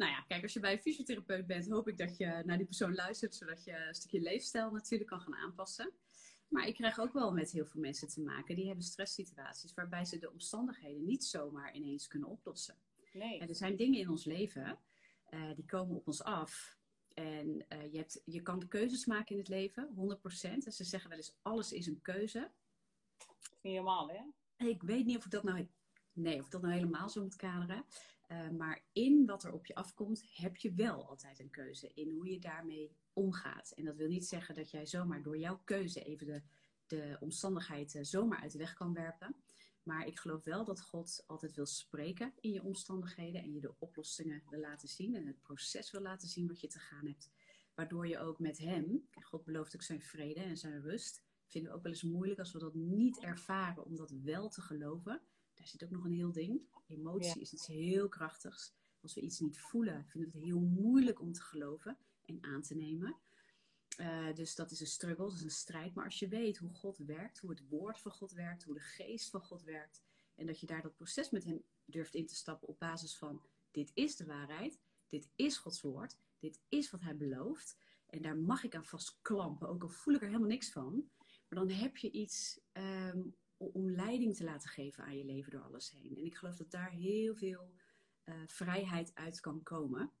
nou 0.00 0.10
ja, 0.10 0.24
kijk, 0.28 0.42
als 0.42 0.52
je 0.52 0.60
bij 0.60 0.72
een 0.72 0.82
fysiotherapeut 0.82 1.46
bent, 1.46 1.68
hoop 1.68 1.88
ik 1.88 1.98
dat 1.98 2.16
je 2.16 2.42
naar 2.44 2.56
die 2.56 2.66
persoon 2.66 2.94
luistert, 2.94 3.34
zodat 3.34 3.64
je 3.64 3.86
een 3.86 3.94
stukje 3.94 4.20
leefstijl 4.20 4.70
natuurlijk 4.70 5.10
kan 5.10 5.20
gaan 5.20 5.34
aanpassen. 5.34 5.92
Maar 6.48 6.66
ik 6.66 6.74
krijg 6.74 6.98
ook 6.98 7.12
wel 7.12 7.32
met 7.32 7.50
heel 7.50 7.66
veel 7.66 7.80
mensen 7.80 8.08
te 8.08 8.20
maken 8.20 8.56
die 8.56 8.66
hebben 8.66 8.84
stresssituaties 8.84 9.74
waarbij 9.74 10.04
ze 10.04 10.18
de 10.18 10.30
omstandigheden 10.30 11.04
niet 11.04 11.24
zomaar 11.24 11.74
ineens 11.74 12.06
kunnen 12.06 12.28
oplossen. 12.28 12.76
Nee. 13.12 13.38
En 13.38 13.48
er 13.48 13.54
zijn 13.54 13.76
dingen 13.76 14.00
in 14.00 14.08
ons 14.08 14.24
leven 14.24 14.78
uh, 15.30 15.54
die 15.54 15.64
komen 15.64 15.96
op 15.96 16.06
ons 16.06 16.22
af. 16.22 16.78
En 17.14 17.66
uh, 17.68 17.92
je, 17.92 17.98
hebt, 17.98 18.22
je 18.24 18.42
kan 18.42 18.68
keuzes 18.68 19.06
maken 19.06 19.30
in 19.30 19.38
het 19.38 19.48
leven, 19.48 19.88
100%. 19.88 20.50
En 20.50 20.72
ze 20.72 20.84
zeggen 20.84 21.08
wel 21.08 21.18
eens: 21.18 21.36
alles 21.42 21.72
is 21.72 21.86
een 21.86 22.02
keuze. 22.02 22.50
Niet 23.62 23.72
helemaal, 23.72 24.10
hè? 24.10 24.22
Ik 24.66 24.82
weet 24.82 25.04
niet 25.04 25.16
of 25.16 25.24
ik 25.24 25.30
dat 25.30 25.42
nou, 25.42 25.68
nee, 26.14 26.38
of 26.38 26.44
ik 26.44 26.50
dat 26.50 26.62
nou 26.62 26.74
helemaal 26.74 27.08
zo 27.08 27.22
moet 27.22 27.36
kaderen. 27.36 27.84
Uh, 28.28 28.50
maar 28.50 28.84
in 28.92 29.26
wat 29.26 29.44
er 29.44 29.52
op 29.52 29.66
je 29.66 29.74
afkomt, 29.74 30.24
heb 30.34 30.56
je 30.56 30.74
wel 30.74 31.08
altijd 31.08 31.40
een 31.40 31.50
keuze 31.50 31.90
in 31.94 32.10
hoe 32.10 32.30
je 32.30 32.38
daarmee 32.38 32.96
omgaat. 33.12 33.70
En 33.70 33.84
dat 33.84 33.96
wil 33.96 34.08
niet 34.08 34.26
zeggen 34.26 34.54
dat 34.54 34.70
jij 34.70 34.86
zomaar 34.86 35.22
door 35.22 35.38
jouw 35.38 35.60
keuze 35.64 36.04
even 36.04 36.26
de, 36.26 36.42
de 36.86 37.16
omstandigheid 37.20 37.98
zomaar 38.00 38.40
uit 38.40 38.52
de 38.52 38.58
weg 38.58 38.74
kan 38.74 38.92
werpen. 38.92 39.36
Maar 39.82 40.06
ik 40.06 40.18
geloof 40.18 40.44
wel 40.44 40.64
dat 40.64 40.82
God 40.82 41.24
altijd 41.26 41.54
wil 41.54 41.66
spreken 41.66 42.32
in 42.40 42.52
je 42.52 42.62
omstandigheden 42.62 43.42
en 43.42 43.52
je 43.52 43.60
de 43.60 43.74
oplossingen 43.78 44.42
wil 44.50 44.60
laten 44.60 44.88
zien 44.88 45.14
en 45.14 45.26
het 45.26 45.42
proces 45.42 45.90
wil 45.90 46.00
laten 46.00 46.28
zien 46.28 46.46
wat 46.46 46.60
je 46.60 46.68
te 46.68 46.78
gaan 46.78 47.06
hebt. 47.06 47.30
Waardoor 47.74 48.06
je 48.06 48.18
ook 48.18 48.38
met 48.38 48.58
Hem, 48.58 49.08
God 49.20 49.44
belooft 49.44 49.74
ook 49.74 49.82
zijn 49.82 50.02
vrede 50.02 50.40
en 50.40 50.56
zijn 50.56 50.82
rust, 50.82 51.22
vinden 51.46 51.70
we 51.70 51.76
ook 51.76 51.82
wel 51.82 51.92
eens 51.92 52.02
moeilijk 52.02 52.38
als 52.38 52.52
we 52.52 52.58
dat 52.58 52.74
niet 52.74 53.20
ervaren 53.20 53.84
om 53.84 53.96
dat 53.96 54.10
wel 54.10 54.48
te 54.48 54.60
geloven. 54.60 55.22
Daar 55.54 55.66
zit 55.66 55.84
ook 55.84 55.90
nog 55.90 56.04
een 56.04 56.12
heel 56.12 56.32
ding. 56.32 56.60
Emotie 56.86 57.34
ja. 57.34 57.40
is 57.40 57.52
iets 57.52 57.66
heel 57.66 58.08
krachtigs. 58.08 58.72
Als 59.00 59.14
we 59.14 59.20
iets 59.20 59.40
niet 59.40 59.60
voelen, 59.60 60.06
vinden 60.06 60.30
we 60.30 60.36
het 60.36 60.46
heel 60.46 60.60
moeilijk 60.60 61.20
om 61.20 61.32
te 61.32 61.42
geloven 61.42 61.98
en 62.24 62.42
aan 62.42 62.62
te 62.62 62.74
nemen. 62.74 63.16
Uh, 64.00 64.34
dus 64.34 64.54
dat 64.54 64.70
is 64.70 64.80
een 64.80 64.86
struggle, 64.86 65.24
dat 65.24 65.34
is 65.34 65.42
een 65.42 65.50
strijd. 65.50 65.94
Maar 65.94 66.04
als 66.04 66.18
je 66.18 66.28
weet 66.28 66.56
hoe 66.56 66.70
God 66.70 66.98
werkt, 66.98 67.38
hoe 67.38 67.50
het 67.50 67.68
woord 67.68 68.00
van 68.00 68.12
God 68.12 68.32
werkt, 68.32 68.62
hoe 68.62 68.74
de 68.74 68.80
geest 68.80 69.30
van 69.30 69.40
God 69.40 69.62
werkt, 69.62 70.02
en 70.34 70.46
dat 70.46 70.60
je 70.60 70.66
daar 70.66 70.82
dat 70.82 70.94
proces 70.94 71.30
met 71.30 71.44
hem 71.44 71.64
durft 71.84 72.14
in 72.14 72.26
te 72.26 72.34
stappen 72.34 72.68
op 72.68 72.78
basis 72.78 73.16
van: 73.16 73.42
dit 73.70 73.90
is 73.94 74.16
de 74.16 74.24
waarheid, 74.24 74.78
dit 75.08 75.28
is 75.34 75.56
Gods 75.56 75.80
woord, 75.80 76.16
dit 76.38 76.60
is 76.68 76.90
wat 76.90 77.00
Hij 77.00 77.16
belooft. 77.16 77.76
En 78.06 78.22
daar 78.22 78.36
mag 78.36 78.64
ik 78.64 78.74
aan 78.74 78.84
vastklampen, 78.84 79.68
ook 79.68 79.82
al 79.82 79.88
voel 79.88 80.14
ik 80.14 80.20
er 80.20 80.26
helemaal 80.26 80.48
niks 80.48 80.70
van. 80.70 81.10
Maar 81.48 81.66
dan 81.66 81.68
heb 81.68 81.96
je 81.96 82.10
iets 82.10 82.60
ehm, 82.72 83.22
om 83.72 83.90
leiding 83.90 84.36
te 84.36 84.44
laten 84.44 84.68
geven 84.68 85.04
aan 85.04 85.16
je 85.16 85.24
leven 85.24 85.52
door 85.52 85.62
alles 85.62 85.90
heen. 85.90 86.16
En 86.16 86.24
ik 86.24 86.34
geloof 86.34 86.56
dat 86.56 86.70
daar 86.70 86.90
heel 86.90 87.34
veel 87.34 87.72
uh, 88.24 88.34
vrijheid 88.46 89.14
uit 89.14 89.40
kan 89.40 89.62
komen 89.62 90.12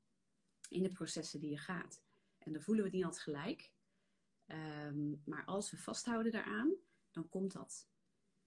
in 0.68 0.82
de 0.82 0.92
processen 0.92 1.40
die 1.40 1.50
je 1.50 1.58
gaat. 1.58 2.02
En 2.38 2.52
dan 2.52 2.62
voelen 2.62 2.84
we 2.84 2.88
het 2.90 2.98
niet 2.98 3.06
altijd 3.06 3.22
gelijk. 3.22 3.72
Ehm, 4.46 5.14
maar 5.24 5.44
als 5.44 5.70
we 5.70 5.76
vasthouden 5.76 6.32
daaraan, 6.32 6.74
dan 7.10 7.28
komt 7.28 7.52
dat. 7.52 7.88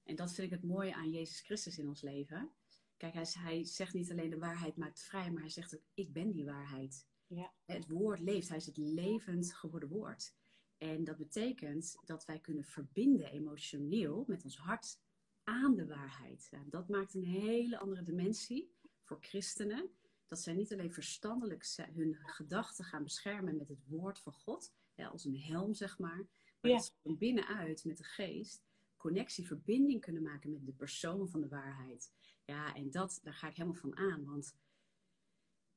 En 0.04 0.16
dat 0.16 0.34
vind 0.34 0.52
ik 0.52 0.60
het 0.60 0.70
mooie 0.70 0.96
aan 0.96 1.12
Jezus 1.12 1.42
Christus 1.42 1.78
in 1.78 1.88
ons 1.88 2.02
leven. 2.02 2.52
Kijk, 2.98 3.14
hij, 3.14 3.28
hij 3.30 3.66
zegt 3.66 3.94
niet 3.94 4.12
alleen 4.12 4.30
de 4.30 4.38
waarheid 4.38 4.78
maakt 4.78 5.04
vrij, 5.04 5.32
maar 5.32 5.42
hij 5.42 5.52
zegt 5.52 5.76
ook, 5.76 5.84
ik 5.94 6.14
ben 6.14 6.32
die 6.32 6.46
waarheid. 6.46 7.08
Ja. 7.28 7.54
Het 7.66 7.88
woord 7.88 8.20
leeft, 8.20 8.48
hij 8.48 8.58
is 8.58 8.66
het 8.66 8.78
levend 8.78 9.54
geworden 9.54 9.90
woord. 9.90 10.36
En 10.78 11.04
dat 11.04 11.18
betekent 11.18 11.96
dat 12.06 12.26
wij 12.26 12.40
kunnen 12.40 12.64
verbinden 12.64 13.32
emotioneel 13.32 14.24
met 14.28 14.44
ons 14.44 14.58
hart 14.58 15.00
aan 15.44 15.76
de 15.76 15.86
waarheid. 15.86 16.50
dat 16.66 16.90
maakt 16.90 17.14
een 17.14 17.24
hele 17.24 17.78
andere 17.78 18.04
dimensie 18.04 18.72
voor 19.02 19.18
christenen. 19.22 19.90
Dat 20.28 20.40
zij 20.40 20.54
niet 20.54 20.74
alleen 20.74 20.94
verstandelijk 20.94 21.76
hun 21.94 22.16
gedachten 22.16 22.86
gaan 22.86 23.04
beschermen 23.04 23.58
met 23.58 23.68
het 23.68 23.88
woord 23.88 24.20
van 24.20 24.34
God, 24.34 24.74
als 24.96 25.26
een 25.26 25.40
helm 25.40 25.74
zeg 25.74 26.00
maar, 26.00 26.28
maar 26.62 26.72
dat 26.72 26.86
ze 26.86 26.92
van 27.02 27.18
binnenuit 27.18 27.86
met 27.86 27.98
de 27.98 28.04
geest 28.04 28.66
connectie, 28.98 29.48
verbinding 29.48 30.02
kunnen 30.02 30.24
maken 30.24 30.52
met 30.52 30.66
de 30.66 30.74
persoon 30.74 31.30
van 31.30 31.42
de 31.42 31.48
waarheid. 31.48 32.12
Ja, 32.46 32.76
en 32.76 32.92
dat, 32.92 33.20
daar 33.24 33.34
ga 33.34 33.48
ik 33.48 33.56
helemaal 33.56 33.80
van 33.80 33.98
aan, 33.98 34.26
want 34.26 34.56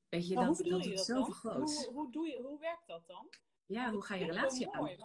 weet 0.08 0.28
je, 0.28 0.34
dat, 0.34 0.58
dat, 0.58 0.86
is 0.86 1.04
zo 1.04 1.24
groot. 1.24 1.84
Hoe, 1.84 1.92
hoe, 1.92 2.10
doe 2.10 2.26
je, 2.26 2.42
hoe 2.42 2.58
werkt 2.58 2.86
dat 2.86 3.06
dan? 3.06 3.28
Ja, 3.70 3.92
hoe 3.92 4.04
ga 4.04 4.14
je 4.14 4.24
relatie 4.24 4.70
aan? 4.70 4.82
Maar 4.82 4.96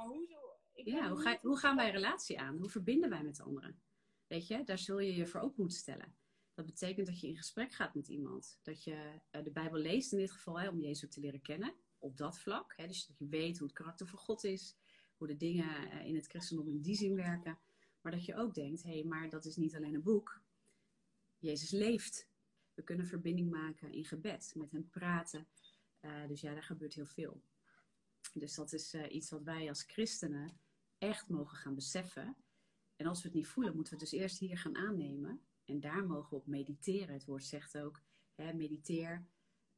ja, 0.74 1.10
hoe, 1.10 1.22
ga, 1.22 1.40
hoe 1.42 1.58
gaan 1.58 1.76
wij 1.76 1.92
relatie 1.92 2.40
aan? 2.40 2.58
Hoe 2.58 2.70
verbinden 2.70 3.10
wij 3.10 3.24
met 3.24 3.42
anderen? 3.42 3.82
Weet 4.28 4.48
je, 4.48 4.64
daar 4.64 4.78
zul 4.78 5.00
je 5.00 5.16
je 5.16 5.26
voor 5.26 5.42
open 5.42 5.56
moeten 5.58 5.78
stellen. 5.78 6.16
Dat 6.54 6.66
betekent 6.66 7.08
dat 7.08 7.20
je 7.20 7.28
in 7.28 7.38
gesprek 7.38 7.74
gaat 7.74 7.96
met 7.96 8.08
iemand. 8.08 8.60
Dat 8.62 8.84
je 8.84 9.22
uh, 9.32 9.44
de 9.44 9.52
Bijbel 9.52 9.80
leest 9.80 10.12
in 10.12 10.18
dit 10.18 10.32
geval, 10.32 10.60
hè, 10.60 10.70
om 10.70 10.80
Jezus 10.80 11.10
te 11.10 11.20
leren 11.20 11.42
kennen. 11.42 11.74
Op 11.98 12.18
dat 12.18 12.40
vlak. 12.40 12.74
Hè, 12.76 12.88
dus 12.88 13.06
dat 13.06 13.18
je 13.18 13.28
weet 13.28 13.58
hoe 13.58 13.68
het 13.68 13.78
karakter 13.78 14.08
van 14.08 14.20
God 14.20 14.44
is. 14.44 14.76
Hoe 15.18 15.28
de 15.28 15.38
dingen 15.38 15.94
uh, 15.94 16.06
in 16.06 16.16
het 16.16 16.28
christendom 16.28 16.70
in 16.70 16.82
die 16.82 16.96
zin 16.96 17.16
werken. 17.16 17.60
Maar 18.02 18.12
dat 18.12 18.26
je 18.26 18.36
ook 18.36 18.54
denkt, 18.54 18.84
hé, 18.84 18.92
hey, 18.92 19.04
maar 19.04 19.30
dat 19.30 19.46
is 19.46 19.56
niet 19.56 19.76
alleen 19.76 19.94
een 19.94 20.04
boek. 20.04 20.42
Jezus 21.38 21.72
leeft. 21.72 22.30
We 22.74 22.84
kunnen 22.84 23.06
verbinding 23.06 23.50
maken 23.50 23.92
in 23.92 24.06
gebed. 24.06 24.54
Met 24.56 24.72
hem 24.72 24.90
praten. 24.90 25.48
Uh, 26.02 26.28
dus 26.28 26.42
ja, 26.42 26.54
daar 26.54 26.64
gebeurt 26.64 26.94
heel 26.94 27.06
veel. 27.06 27.44
Dus 28.38 28.56
dat 28.56 28.74
is 28.74 28.94
iets 28.94 29.30
wat 29.30 29.44
wij 29.44 29.70
als 29.70 29.84
christenen 29.84 30.60
echt 30.98 31.30
mogen 31.30 31.58
gaan 31.58 31.76
beseffen. 31.76 32.36
En 32.96 33.06
als 33.06 33.22
we 33.22 33.28
het 33.28 33.38
niet 33.38 33.48
voelen, 33.48 33.76
moeten 33.76 33.94
we 33.94 34.00
het 34.00 34.10
dus 34.10 34.20
eerst 34.20 34.40
hier 34.40 34.58
gaan 34.58 34.76
aannemen. 34.76 35.42
En 35.66 35.80
daar 35.80 36.06
mogen 36.06 36.30
we 36.30 36.36
op 36.36 36.48
mediteren. 36.48 37.14
Het 37.14 37.26
woord 37.26 37.44
zegt 37.44 37.78
ook, 37.78 38.02
hè, 38.36 38.54
mediteer, 38.54 39.26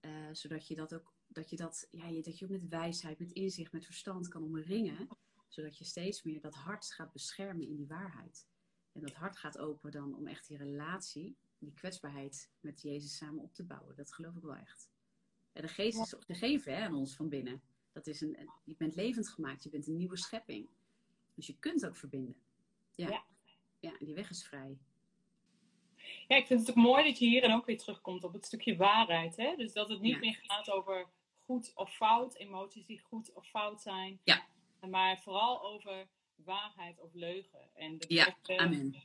uh, 0.01 0.29
zodat 0.31 0.67
je 0.67 0.75
dat 0.75 0.93
ook, 0.93 1.13
dat 1.27 1.49
je 1.49 1.55
dat, 1.55 1.87
ja, 1.91 2.21
dat 2.21 2.39
je 2.39 2.45
ook 2.45 2.51
met 2.51 2.67
wijsheid, 2.67 3.19
met 3.19 3.31
inzicht, 3.31 3.71
met 3.71 3.85
verstand 3.85 4.27
kan 4.27 4.43
omringen. 4.43 5.07
Zodat 5.47 5.77
je 5.77 5.85
steeds 5.85 6.23
meer 6.23 6.41
dat 6.41 6.55
hart 6.55 6.93
gaat 6.93 7.11
beschermen 7.11 7.67
in 7.67 7.75
die 7.75 7.87
waarheid. 7.87 8.47
En 8.91 9.01
dat 9.01 9.13
hart 9.13 9.37
gaat 9.37 9.57
open 9.57 9.91
dan 9.91 10.15
om 10.15 10.27
echt 10.27 10.47
die 10.47 10.57
relatie, 10.57 11.37
die 11.57 11.73
kwetsbaarheid 11.73 12.51
met 12.59 12.81
Jezus 12.81 13.17
samen 13.17 13.43
op 13.43 13.53
te 13.53 13.63
bouwen. 13.63 13.95
Dat 13.95 14.13
geloof 14.13 14.35
ik 14.35 14.41
wel 14.41 14.55
echt. 14.55 14.89
En 15.51 15.61
de 15.61 15.67
geest 15.67 15.99
is 15.99 16.15
gegeven 16.19 16.75
hè, 16.75 16.85
aan 16.85 16.95
ons 16.95 17.15
van 17.15 17.29
binnen. 17.29 17.61
Dat 17.97 18.07
is 18.07 18.21
een, 18.21 18.49
je 18.63 18.75
bent 18.77 18.95
levend 18.95 19.29
gemaakt, 19.29 19.63
je 19.63 19.69
bent 19.69 19.87
een 19.87 19.97
nieuwe 19.97 20.17
schepping. 20.17 20.67
Dus 21.33 21.47
je 21.47 21.55
kunt 21.59 21.85
ook 21.85 21.95
verbinden. 21.95 22.35
Ja. 22.95 23.09
ja. 23.09 23.23
ja. 23.79 23.93
die 23.99 24.13
weg 24.13 24.29
is 24.29 24.47
vrij. 24.47 24.77
Ja, 26.27 26.35
ik 26.35 26.47
vind 26.47 26.59
het 26.59 26.69
ook 26.69 26.75
mooi 26.75 27.03
dat 27.03 27.19
je 27.19 27.25
hierin 27.25 27.53
ook 27.53 27.65
weer 27.65 27.77
terugkomt 27.77 28.23
op 28.23 28.33
het 28.33 28.45
stukje 28.45 28.75
waarheid. 28.75 29.35
Hè? 29.35 29.55
Dus 29.55 29.73
dat 29.73 29.89
het 29.89 30.01
niet 30.01 30.19
meer 30.19 30.39
gaat 30.43 30.69
over 30.69 31.07
goed 31.45 31.71
of 31.75 31.95
fout, 31.95 32.35
emoties 32.35 32.85
die 32.85 32.99
goed 32.99 33.33
of 33.33 33.47
fout 33.47 33.81
zijn. 33.81 34.19
Ja. 34.23 34.47
Maar 34.89 35.19
vooral 35.21 35.63
over 35.63 36.07
waarheid 36.35 36.99
of 36.99 37.13
leugen. 37.13 37.75
En 37.75 37.97
ja, 38.07 38.37
amen. 38.45 38.95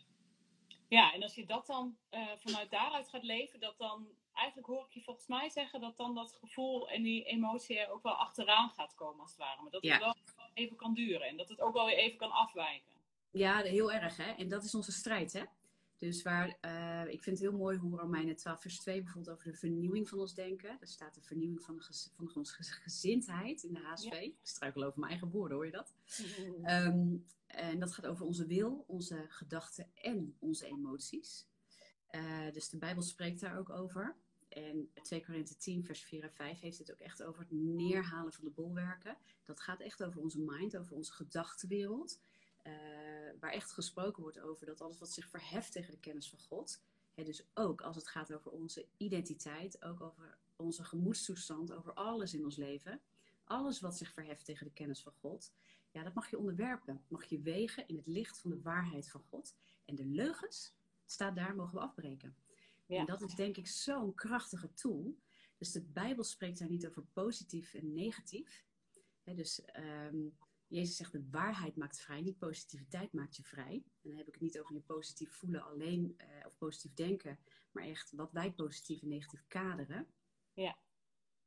Ja, 0.88 1.12
en 1.12 1.22
als 1.22 1.34
je 1.34 1.46
dat 1.46 1.66
dan 1.66 1.96
uh, 2.10 2.28
vanuit 2.36 2.70
daaruit 2.70 3.08
gaat 3.08 3.22
leven, 3.22 3.60
dat 3.60 3.78
dan, 3.78 4.06
eigenlijk 4.34 4.66
hoor 4.66 4.84
ik 4.86 4.92
je 4.92 5.02
volgens 5.02 5.26
mij 5.26 5.48
zeggen, 5.48 5.80
dat 5.80 5.96
dan 5.96 6.14
dat 6.14 6.32
gevoel 6.32 6.88
en 6.88 7.02
die 7.02 7.24
emotie 7.24 7.78
er 7.78 7.90
ook 7.90 8.02
wel 8.02 8.12
achteraan 8.12 8.70
gaat 8.70 8.94
komen 8.94 9.20
als 9.20 9.30
het 9.30 9.38
ware. 9.38 9.62
Maar 9.62 9.70
dat 9.70 9.82
het 9.82 9.98
wel 9.98 10.14
even 10.54 10.76
kan 10.76 10.94
duren 10.94 11.28
en 11.28 11.36
dat 11.36 11.48
het 11.48 11.60
ook 11.60 11.74
wel 11.74 11.86
weer 11.86 11.96
even 11.96 12.18
kan 12.18 12.30
afwijken. 12.30 12.92
Ja, 13.30 13.58
heel 13.58 13.92
erg 13.92 14.16
hè. 14.16 14.30
En 14.32 14.48
dat 14.48 14.64
is 14.64 14.74
onze 14.74 14.92
strijd 14.92 15.32
hè. 15.32 15.42
Dus 15.98 16.22
waar, 16.22 16.56
uh, 16.64 17.12
ik 17.12 17.22
vind 17.22 17.38
het 17.38 17.48
heel 17.48 17.58
mooi 17.58 17.78
hoe 17.78 17.98
Romeinen 17.98 18.36
12 18.36 18.60
vers 18.60 18.78
2 18.78 19.02
bijvoorbeeld 19.02 19.36
over 19.36 19.50
de 19.50 19.58
vernieuwing 19.58 20.08
van 20.08 20.18
ons 20.18 20.34
denken. 20.34 20.76
Er 20.80 20.88
staat 20.88 21.14
de 21.14 21.20
vernieuwing 21.20 21.62
van, 21.62 21.82
van 22.16 22.30
onze 22.34 22.54
gezindheid 22.62 23.62
in 23.62 23.74
de 23.74 23.80
HSV. 23.80 24.12
Ik 24.12 24.34
struikel 24.42 24.82
over 24.82 24.98
mijn 24.98 25.10
eigen 25.10 25.30
woorden, 25.30 25.56
hoor 25.56 25.66
je 25.66 25.72
dat? 25.72 25.94
um, 26.64 27.26
en 27.46 27.78
dat 27.78 27.92
gaat 27.92 28.06
over 28.06 28.26
onze 28.26 28.46
wil, 28.46 28.84
onze 28.86 29.24
gedachten 29.28 29.90
en 29.94 30.36
onze 30.38 30.66
emoties. 30.66 31.46
Uh, 32.10 32.52
dus 32.52 32.68
de 32.68 32.78
Bijbel 32.78 33.02
spreekt 33.02 33.40
daar 33.40 33.58
ook 33.58 33.70
over. 33.70 34.16
En 34.52 34.90
2 35.02 35.24
Korinthe 35.24 35.56
10, 35.56 35.84
vers 35.84 36.02
4 36.02 36.22
en 36.22 36.32
5 36.32 36.60
heeft 36.60 36.78
het 36.78 36.92
ook 36.92 36.98
echt 36.98 37.22
over 37.22 37.40
het 37.40 37.50
neerhalen 37.50 38.32
van 38.32 38.44
de 38.44 38.50
bolwerken. 38.50 39.16
Dat 39.44 39.60
gaat 39.60 39.80
echt 39.80 40.04
over 40.04 40.20
onze 40.20 40.40
mind, 40.40 40.76
over 40.76 40.94
onze 40.94 41.12
gedachtenwereld. 41.12 42.20
Uh, 42.66 42.72
waar 43.40 43.52
echt 43.52 43.70
gesproken 43.70 44.22
wordt 44.22 44.40
over 44.40 44.66
dat 44.66 44.80
alles 44.80 44.98
wat 44.98 45.10
zich 45.10 45.28
verheft 45.28 45.72
tegen 45.72 45.90
de 45.90 46.00
kennis 46.00 46.28
van 46.28 46.38
God. 46.38 46.80
Hè, 47.14 47.24
dus 47.24 47.46
ook 47.54 47.80
als 47.80 47.96
het 47.96 48.08
gaat 48.08 48.32
over 48.32 48.50
onze 48.50 48.86
identiteit, 48.96 49.82
ook 49.84 50.00
over 50.00 50.38
onze 50.56 50.84
gemoedstoestand, 50.84 51.72
over 51.72 51.92
alles 51.92 52.34
in 52.34 52.44
ons 52.44 52.56
leven. 52.56 53.00
Alles 53.44 53.80
wat 53.80 53.96
zich 53.96 54.12
verheft 54.12 54.44
tegen 54.44 54.66
de 54.66 54.72
kennis 54.72 55.02
van 55.02 55.12
God. 55.12 55.52
Ja, 55.90 56.02
dat 56.02 56.14
mag 56.14 56.30
je 56.30 56.38
onderwerpen. 56.38 57.04
Mag 57.08 57.24
je 57.24 57.40
wegen 57.40 57.88
in 57.88 57.96
het 57.96 58.06
licht 58.06 58.38
van 58.38 58.50
de 58.50 58.60
waarheid 58.60 59.08
van 59.08 59.20
God. 59.20 59.54
En 59.84 59.94
de 59.94 60.04
leugens, 60.04 60.74
staat 61.04 61.36
daar, 61.36 61.54
mogen 61.54 61.74
we 61.74 61.80
afbreken. 61.80 62.36
Ja. 62.92 62.98
En 62.98 63.06
dat 63.06 63.22
is 63.22 63.34
denk 63.34 63.56
ik 63.56 63.66
zo'n 63.66 64.14
krachtige 64.14 64.72
tool. 64.74 65.18
Dus 65.58 65.72
de 65.72 65.82
Bijbel 65.82 66.24
spreekt 66.24 66.58
daar 66.58 66.68
niet 66.68 66.86
over 66.86 67.02
positief 67.12 67.74
en 67.74 67.92
negatief. 67.92 68.64
dus 69.24 69.62
um, 69.76 70.36
Jezus 70.66 70.96
zegt 70.96 71.12
de 71.12 71.28
waarheid 71.30 71.76
maakt 71.76 72.00
vrij, 72.00 72.20
niet 72.20 72.38
positiviteit 72.38 73.12
maakt 73.12 73.36
je 73.36 73.42
vrij. 73.42 73.82
En 74.02 74.08
dan 74.08 74.16
heb 74.16 74.26
ik 74.26 74.34
het 74.34 74.42
niet 74.42 74.60
over 74.60 74.74
je 74.74 74.80
positief 74.80 75.32
voelen 75.32 75.62
alleen 75.64 76.16
uh, 76.18 76.46
of 76.46 76.58
positief 76.58 76.94
denken, 76.94 77.38
maar 77.70 77.84
echt 77.84 78.12
wat 78.12 78.32
wij 78.32 78.52
positief 78.52 79.02
en 79.02 79.08
negatief 79.08 79.44
kaderen. 79.46 80.06
Ja. 80.52 80.78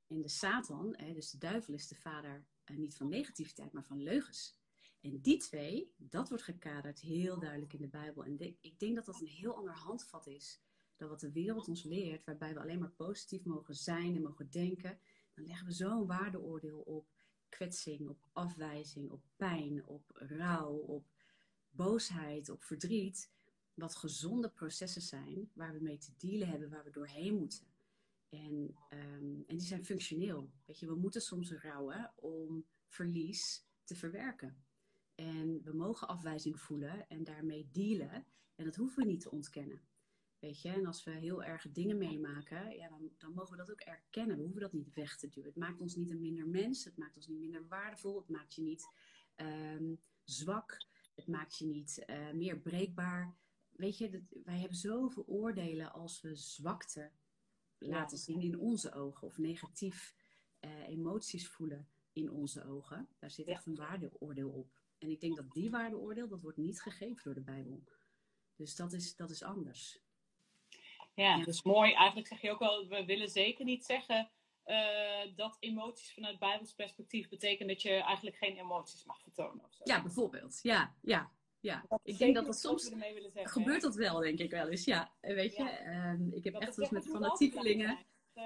En 0.08 0.22
de 0.22 0.30
Satan, 0.30 0.92
dus 1.14 1.30
de 1.30 1.38
duivel, 1.38 1.74
is 1.74 1.88
de 1.88 1.96
vader 1.96 2.46
uh, 2.66 2.78
niet 2.78 2.98
van 2.98 3.10
negativiteit, 3.10 3.72
maar 3.72 3.86
van 3.86 4.04
leugens. 4.04 4.58
En 5.02 5.22
die 5.22 5.38
twee, 5.38 5.94
dat 5.98 6.30
wordt 6.30 6.44
gekaderd 6.44 7.00
heel 7.00 7.40
duidelijk 7.40 7.74
in 7.74 7.82
de 7.82 7.88
Bijbel. 7.88 8.25
En 8.25 8.38
de, 8.38 8.58
ik 8.62 8.80
denk 8.80 8.96
dat 8.96 9.06
dat 9.06 9.22
een 9.22 9.28
heel 9.28 9.56
ander 9.56 9.74
handvat 9.74 10.28
is 10.28 10.65
dan 10.96 11.10
wat 11.10 11.20
de 11.20 11.32
wereld 11.32 11.68
ons 11.68 11.84
leert, 11.84 12.25
waarbij 12.25 12.54
we 12.54 12.60
alleen 12.60 12.80
maar 12.80 12.92
positief 12.92 13.46
mogen 13.46 13.75
zijn 13.75 14.16
en 14.16 14.22
mogen 14.22 14.50
denken. 14.50 15.00
Dan 15.34 15.46
leggen 15.46 15.68
we 15.68 15.74
zo'n 15.74 16.06
waardeoordeel 16.06 16.80
op 16.80 17.08
kwetsing, 17.50 18.10
op 18.10 18.28
afwijzing, 18.32 19.12
op 19.12 19.24
pijn, 19.36 19.86
op 19.86 20.12
rouw, 20.14 20.74
op 20.74 21.06
boosheid, 21.70 22.50
op 22.50 22.64
verdriet. 22.64 23.34
Wat 23.74 23.96
gezonde 23.96 24.50
processen 24.50 25.02
zijn 25.02 25.50
waar 25.54 25.74
we 25.74 25.80
mee 25.80 25.98
te 25.98 26.12
dealen 26.18 26.48
hebben, 26.48 26.70
waar 26.70 26.84
we 26.84 26.92
doorheen 26.92 27.36
moeten. 27.36 27.68
En, 28.30 28.75
um, 28.90 29.44
en 29.48 29.58
die 29.58 29.68
zijn 29.68 29.86
functioneel. 29.86 30.50
Weet 30.66 30.80
je, 30.80 30.86
we 30.86 30.96
moeten 30.96 31.22
soms 31.22 31.52
rouwen 31.52 32.14
om 32.16 32.66
verlies 32.88 33.66
te 33.84 33.96
verwerken. 33.96 34.64
En 35.16 35.62
we 35.64 35.74
mogen 35.74 36.08
afwijzing 36.08 36.60
voelen 36.60 37.10
en 37.10 37.24
daarmee 37.24 37.70
dealen. 37.72 38.25
En 38.56 38.66
dat 38.66 38.75
hoeven 38.75 39.04
we 39.04 39.10
niet 39.10 39.22
te 39.22 39.32
ontkennen. 39.32 39.82
Weet 40.46 40.62
je, 40.62 40.70
en 40.70 40.86
als 40.86 41.04
we 41.04 41.12
heel 41.12 41.44
erg 41.44 41.72
dingen 41.72 41.98
meemaken, 41.98 42.75
ja, 42.75 42.90
dan, 42.90 43.12
dan 43.18 43.34
mogen 43.34 43.52
we 43.52 43.58
dat 43.58 43.72
ook 43.72 43.80
erkennen. 43.80 44.38
We 44.38 44.44
hoeven 44.44 44.62
dat 44.62 44.74
niet 44.74 44.94
weg 44.94 45.18
te 45.18 45.30
duwen. 45.30 45.50
Het 45.50 45.60
maakt 45.60 45.82
ons 45.82 45.96
niet 45.96 46.10
een 46.10 46.22
minder 46.22 46.48
mens, 46.48 46.84
het 46.84 46.98
maakt 46.98 47.16
ons 47.16 47.28
niet 47.28 47.40
minder 47.40 47.68
waardevol, 47.68 48.18
het 48.18 48.30
maakt 48.30 48.54
je 48.54 48.62
niet 48.62 48.90
um, 49.36 50.02
zwak, 50.24 50.86
het 51.16 51.28
maakt 51.28 51.58
je 51.58 51.66
niet 51.66 52.04
uh, 52.08 52.32
meer 52.32 52.60
breekbaar. 52.60 53.36
Weet 53.72 53.98
je, 53.98 54.10
dat, 54.10 54.22
wij 54.44 54.60
hebben 54.60 54.78
zoveel 54.78 55.25
oordelen 55.28 55.94
als 55.94 56.22
we 56.22 56.36
zwakte 56.36 57.12
laten 57.78 58.18
zien 58.18 58.42
in 58.42 58.60
onze 58.60 58.94
ogen 58.94 59.28
of 59.28 59.38
negatief 59.38 60.16
uh, 60.60 60.88
emoties 60.88 61.48
voelen 61.48 61.88
in 62.12 62.32
onze 62.32 62.66
ogen. 62.66 63.08
Daar 63.20 63.32
zit 63.32 63.48
echt 63.48 63.66
een 63.66 63.75
waardeoordeel 63.75 64.50
op. 64.50 64.80
En 64.98 65.10
ik 65.10 65.22
denk 65.22 65.36
dat 65.36 65.52
die 65.52 65.70
waardeoordeel, 65.70 66.28
dat 66.28 66.42
wordt 66.42 66.58
niet 66.58 66.82
gegeven 66.82 67.24
door 67.24 67.34
de 67.34 67.52
Bijbel. 67.52 67.84
Dus 68.56 68.75
dat 68.75 68.94
is, 68.94 69.16
dat 69.16 69.30
is 69.30 69.44
anders. 69.44 70.05
Ja, 71.16 71.36
ja, 71.36 71.44
dus 71.44 71.64
mooi. 71.64 71.94
Eigenlijk 71.94 72.28
zeg 72.28 72.42
je 72.42 72.52
ook 72.52 72.60
wel, 72.60 72.88
we 72.88 73.06
willen 73.06 73.30
zeker 73.30 73.66
niet 73.66 73.86
zeggen 73.86 74.30
eh, 74.64 75.36
dat 75.36 75.58
emoties 75.60 76.14
vanuit 76.14 76.40
Bijbels 76.40 76.74
perspectief 76.74 77.30
betekenen 77.30 77.74
dat 77.74 77.82
je 77.82 77.90
eigenlijk 77.90 78.38
geen 78.38 78.58
emoties 78.58 79.06
mag 79.06 79.22
vertonen. 79.22 79.66
Of 79.66 79.74
zo. 79.74 79.82
Ja, 79.84 80.02
bijvoorbeeld. 80.02 80.60
Ja, 80.62 80.96
ja. 81.02 81.32
Ja, 81.60 81.86
ik 82.04 82.18
denk 82.18 82.36
dat 82.36 82.46
dat 82.46 82.60
soms 82.60 82.92
gebeurt 83.34 83.82
dat 83.82 83.96
wel, 83.96 84.20
denk 84.20 84.40
ik 84.40 84.52
wel 84.52 84.68
eens. 84.68 84.86
Ja, 84.86 85.14
weet 85.22 85.56
je, 85.56 85.70
ehm, 85.70 86.32
ik 86.32 86.44
heb 86.44 86.54
echt 86.54 86.76
wel 86.76 86.86
eens 86.86 86.94
met 86.94 87.08
fanatiekelingen. 87.08 87.98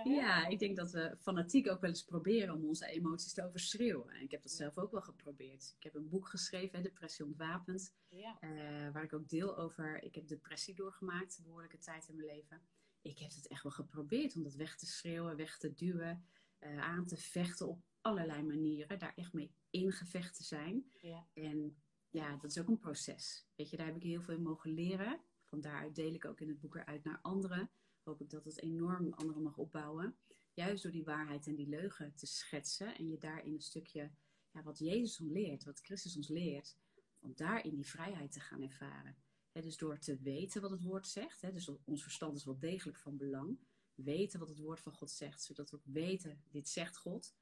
Ja, 0.03 0.47
ik 0.47 0.59
denk 0.59 0.75
dat 0.75 0.91
we 0.91 1.17
fanatiek 1.19 1.69
ook 1.69 1.81
wel 1.81 1.89
eens 1.89 2.03
proberen 2.03 2.55
om 2.55 2.65
onze 2.65 2.85
emoties 2.85 3.33
te 3.33 3.45
overschreeuwen. 3.45 4.09
En 4.09 4.21
ik 4.21 4.31
heb 4.31 4.41
dat 4.41 4.51
zelf 4.51 4.77
ook 4.77 4.91
wel 4.91 5.01
geprobeerd. 5.01 5.73
Ik 5.77 5.83
heb 5.83 5.95
een 5.95 6.09
boek 6.09 6.27
geschreven, 6.27 6.83
Depressie 6.83 7.25
ontwapend, 7.25 7.93
ja. 8.09 8.37
uh, 8.41 8.93
waar 8.93 9.03
ik 9.03 9.13
ook 9.13 9.29
deel 9.29 9.57
over. 9.57 10.03
Ik 10.03 10.15
heb 10.15 10.27
depressie 10.27 10.75
doorgemaakt, 10.75 11.37
een 11.37 11.43
behoorlijke 11.43 11.77
tijd 11.77 12.07
in 12.07 12.15
mijn 12.15 12.27
leven. 12.27 12.61
Ik 13.01 13.19
heb 13.19 13.31
het 13.31 13.47
echt 13.47 13.63
wel 13.63 13.71
geprobeerd 13.71 14.35
om 14.35 14.43
dat 14.43 14.55
weg 14.55 14.77
te 14.77 14.85
schreeuwen, 14.85 15.35
weg 15.35 15.57
te 15.57 15.73
duwen, 15.73 16.25
uh, 16.59 16.79
aan 16.79 17.05
te 17.05 17.17
vechten 17.17 17.67
op 17.67 17.83
allerlei 18.01 18.43
manieren. 18.43 18.99
Daar 18.99 19.13
echt 19.15 19.33
mee 19.33 19.51
in 19.69 19.91
gevecht 19.91 20.35
te 20.35 20.43
zijn. 20.43 20.91
Ja. 21.01 21.27
En 21.33 21.77
ja, 22.09 22.35
dat 22.35 22.51
is 22.51 22.59
ook 22.59 22.67
een 22.67 22.79
proces. 22.79 23.45
Weet 23.55 23.69
je, 23.69 23.77
daar 23.77 23.85
heb 23.85 23.95
ik 23.95 24.03
heel 24.03 24.21
veel 24.21 24.33
in 24.33 24.41
mogen 24.41 24.73
leren. 24.73 25.19
Van 25.43 25.61
daaruit 25.61 25.95
deel 25.95 26.13
ik 26.13 26.25
ook 26.25 26.41
in 26.41 26.47
het 26.47 26.59
boek 26.59 26.75
eruit 26.75 27.03
naar 27.03 27.19
anderen 27.21 27.69
hoop 28.09 28.21
ik 28.21 28.29
dat 28.29 28.45
het 28.45 28.61
enorm 28.61 29.13
anderen 29.13 29.43
mag 29.43 29.57
opbouwen. 29.57 30.17
Juist 30.53 30.83
door 30.83 30.91
die 30.91 31.03
waarheid 31.03 31.47
en 31.47 31.55
die 31.55 31.67
leugen 31.67 32.15
te 32.15 32.25
schetsen. 32.25 32.95
En 32.95 33.07
je 33.07 33.17
daarin 33.17 33.53
een 33.53 33.61
stukje, 33.61 34.11
ja, 34.51 34.63
wat 34.63 34.79
Jezus 34.79 35.19
ons 35.19 35.31
leert, 35.31 35.63
wat 35.63 35.79
Christus 35.79 36.15
ons 36.15 36.27
leert. 36.27 36.77
Om 37.19 37.33
daarin 37.35 37.75
die 37.75 37.87
vrijheid 37.87 38.31
te 38.31 38.39
gaan 38.39 38.61
ervaren. 38.61 39.17
dus 39.51 39.77
door 39.77 39.99
te 39.99 40.17
weten 40.17 40.61
wat 40.61 40.71
het 40.71 40.81
woord 40.81 41.07
zegt. 41.07 41.41
dus 41.41 41.71
ons 41.83 42.01
verstand 42.01 42.35
is 42.35 42.45
wel 42.45 42.59
degelijk 42.59 42.97
van 42.97 43.17
belang. 43.17 43.59
Weten 43.95 44.39
wat 44.39 44.49
het 44.49 44.59
woord 44.59 44.79
van 44.79 44.93
God 44.93 45.11
zegt. 45.11 45.43
Zodat 45.43 45.69
we 45.69 45.77
ook 45.77 45.85
weten, 45.85 46.43
dit 46.49 46.69
zegt 46.69 46.97
God. 46.97 47.35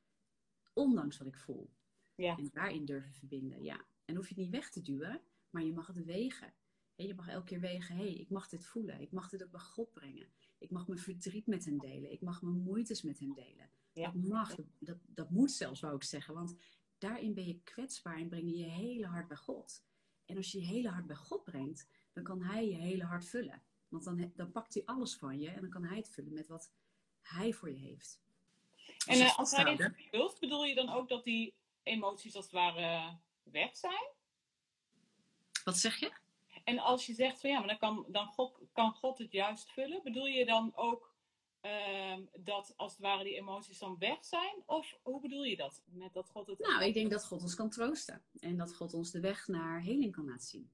Ondanks 0.74 1.18
wat 1.18 1.28
ik 1.28 1.38
voel. 1.38 1.70
Ja. 2.16 2.38
En 2.38 2.50
daarin 2.52 2.86
durven 2.86 3.14
verbinden. 3.14 3.64
Ja. 3.64 3.86
En 4.06 4.16
hoef 4.16 4.28
je 4.28 4.34
het 4.34 4.44
niet 4.44 4.52
weg 4.52 4.70
te 4.70 4.82
duwen. 4.82 5.22
Maar 5.50 5.64
je 5.64 5.74
mag 5.74 5.88
het 5.88 6.04
wegen. 6.04 6.54
je 6.96 7.16
mag 7.16 7.28
elke 7.28 7.46
keer 7.46 7.60
wegen, 7.60 7.96
hé, 7.96 8.04
hey, 8.04 8.14
ik 8.14 8.30
mag 8.30 8.50
dit 8.50 8.66
voelen. 8.66 9.02
Ik 9.02 9.12
mag 9.12 9.30
dit 9.30 9.44
ook 9.44 9.52
bij 9.52 9.60
God 9.60 9.94
brengen. 9.94 10.30
Ik 10.58 10.72
mag 10.72 10.88
mijn 10.88 11.00
verdriet 11.00 11.48
met 11.48 11.66
hem 11.66 11.80
delen. 11.80 12.12
Ik 12.12 12.22
mag 12.22 12.42
mijn 12.42 12.62
moeites 12.62 13.02
met 13.02 13.20
hem 13.20 13.34
delen. 13.34 13.70
Dat 13.94 14.14
mag, 14.14 14.56
dat, 14.80 14.98
dat 15.06 15.30
moet 15.30 15.52
zelfs, 15.52 15.80
wou 15.80 15.96
ik 15.96 16.04
zeggen. 16.04 16.34
Want 16.34 16.56
daarin 16.98 17.34
ben 17.34 17.48
je 17.48 17.62
kwetsbaar 17.64 18.18
en 18.18 18.30
breng 18.30 18.50
je 18.50 18.58
je 18.58 18.66
hele 18.66 19.06
hart 19.06 19.28
bij 19.28 19.38
God. 19.38 19.84
En 20.26 20.38
als 20.38 20.52
je 20.52 20.60
je 20.60 20.66
hele 20.66 20.90
hart 20.90 21.08
bij 21.08 21.16
God 21.16 21.44
brengt, 21.44 21.88
dan 22.14 22.24
kan 22.24 22.42
Hij 22.42 22.68
je 22.68 22.76
hele 22.76 23.04
hart 23.04 23.26
vullen. 23.26 23.64
Want 23.88 24.04
dan, 24.04 24.32
dan 24.36 24.52
pakt 24.52 24.74
Hij 24.74 24.86
alles 24.86 25.16
van 25.16 25.40
je 25.40 25.50
en 25.50 25.62
dan 25.62 25.70
kan 25.70 25.84
Hij 25.84 25.98
het 25.98 26.10
vullen 26.10 26.34
met 26.34 26.48
wat 26.48 26.72
Hij 27.22 27.54
voor 27.54 27.70
je 27.70 27.78
heeft. 27.78 28.22
en 29.06 29.18
uh, 29.18 29.38
als 29.38 29.52
Hij 29.52 29.74
het 29.74 29.94
vult, 30.12 30.40
bedoel 30.40 30.66
je 30.66 30.76
dan 30.76 30.90
ook 30.90 31.10
dat 31.10 31.24
die 31.24 31.54
emoties 31.84 32.36
als 32.36 32.46
het 32.46 32.54
ware 32.54 33.18
weg 33.44 33.78
zijn? 33.78 34.08
Wat 35.64 35.78
zeg 35.78 35.96
je? 36.00 36.12
En 36.68 36.80
als 36.80 37.06
je 37.06 37.14
zegt 37.14 37.40
van 37.40 37.50
ja, 37.50 37.60
maar 37.60 37.68
dan 37.68 37.78
kan, 37.78 38.06
dan 38.08 38.28
God, 38.28 38.60
kan 38.72 38.94
God 38.94 39.18
het 39.18 39.32
juist 39.32 39.72
vullen, 39.72 40.04
bedoel 40.04 40.26
je 40.26 40.46
dan 40.46 40.72
ook 40.76 41.16
uh, 41.62 42.18
dat 42.40 42.74
als 42.76 42.92
het 42.92 43.02
ware 43.02 43.24
die 43.24 43.36
emoties 43.36 43.80
dan 43.80 43.98
weg 43.98 44.26
zijn? 44.26 44.64
Of 44.66 45.00
hoe 45.02 45.22
bedoel 45.22 45.44
je 45.44 45.56
dat? 45.56 45.84
Met 45.86 46.14
dat 46.14 46.30
God 46.30 46.48
het. 46.48 46.60
Nou, 46.60 46.84
ik 46.84 46.94
denk 46.94 47.12
dat 47.12 47.26
God 47.26 47.42
ons 47.42 47.56
kan 47.56 47.70
troosten 47.70 48.24
en 48.40 48.58
dat 48.58 48.76
God 48.76 48.94
ons 48.94 49.12
de 49.12 49.20
weg 49.20 49.48
naar 49.48 49.82
heling 49.82 50.12
kan 50.12 50.26
laten 50.26 50.48
zien. 50.48 50.72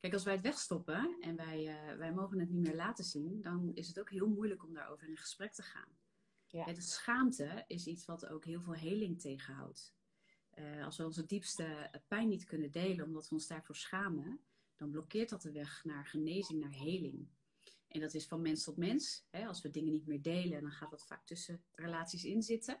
Kijk, 0.00 0.12
als 0.12 0.24
wij 0.24 0.32
het 0.32 0.42
wegstoppen 0.42 1.16
en 1.20 1.36
wij, 1.36 1.64
uh, 1.66 1.96
wij 1.96 2.12
mogen 2.12 2.38
het 2.38 2.50
niet 2.50 2.66
meer 2.66 2.76
laten 2.76 3.04
zien, 3.04 3.42
dan 3.42 3.70
is 3.74 3.88
het 3.88 4.00
ook 4.00 4.10
heel 4.10 4.28
moeilijk 4.28 4.64
om 4.64 4.74
daarover 4.74 5.08
in 5.08 5.16
gesprek 5.16 5.52
te 5.52 5.62
gaan. 5.62 5.98
Ja. 6.46 6.64
de 6.64 6.80
schaamte 6.80 7.64
is 7.66 7.86
iets 7.86 8.04
wat 8.04 8.26
ook 8.26 8.44
heel 8.44 8.62
veel 8.62 8.74
heling 8.74 9.20
tegenhoudt. 9.20 9.94
Uh, 10.54 10.84
als 10.84 10.96
we 10.96 11.04
onze 11.04 11.26
diepste 11.26 11.90
pijn 12.08 12.28
niet 12.28 12.44
kunnen 12.44 12.70
delen 12.70 13.04
omdat 13.04 13.28
we 13.28 13.34
ons 13.34 13.46
daarvoor 13.46 13.76
schamen, 13.76 14.40
dan 14.78 14.90
blokkeert 14.90 15.28
dat 15.28 15.42
de 15.42 15.52
weg 15.52 15.84
naar 15.84 16.06
genezing, 16.06 16.60
naar 16.60 16.72
heling. 16.72 17.28
En 17.88 18.00
dat 18.00 18.14
is 18.14 18.26
van 18.26 18.42
mens 18.42 18.64
tot 18.64 18.76
mens. 18.76 19.26
Hè? 19.30 19.46
Als 19.46 19.62
we 19.62 19.70
dingen 19.70 19.92
niet 19.92 20.06
meer 20.06 20.22
delen, 20.22 20.60
dan 20.60 20.70
gaat 20.70 20.90
dat 20.90 21.06
vaak 21.06 21.26
tussen 21.26 21.62
relaties 21.72 22.24
in 22.24 22.42
zitten. 22.42 22.80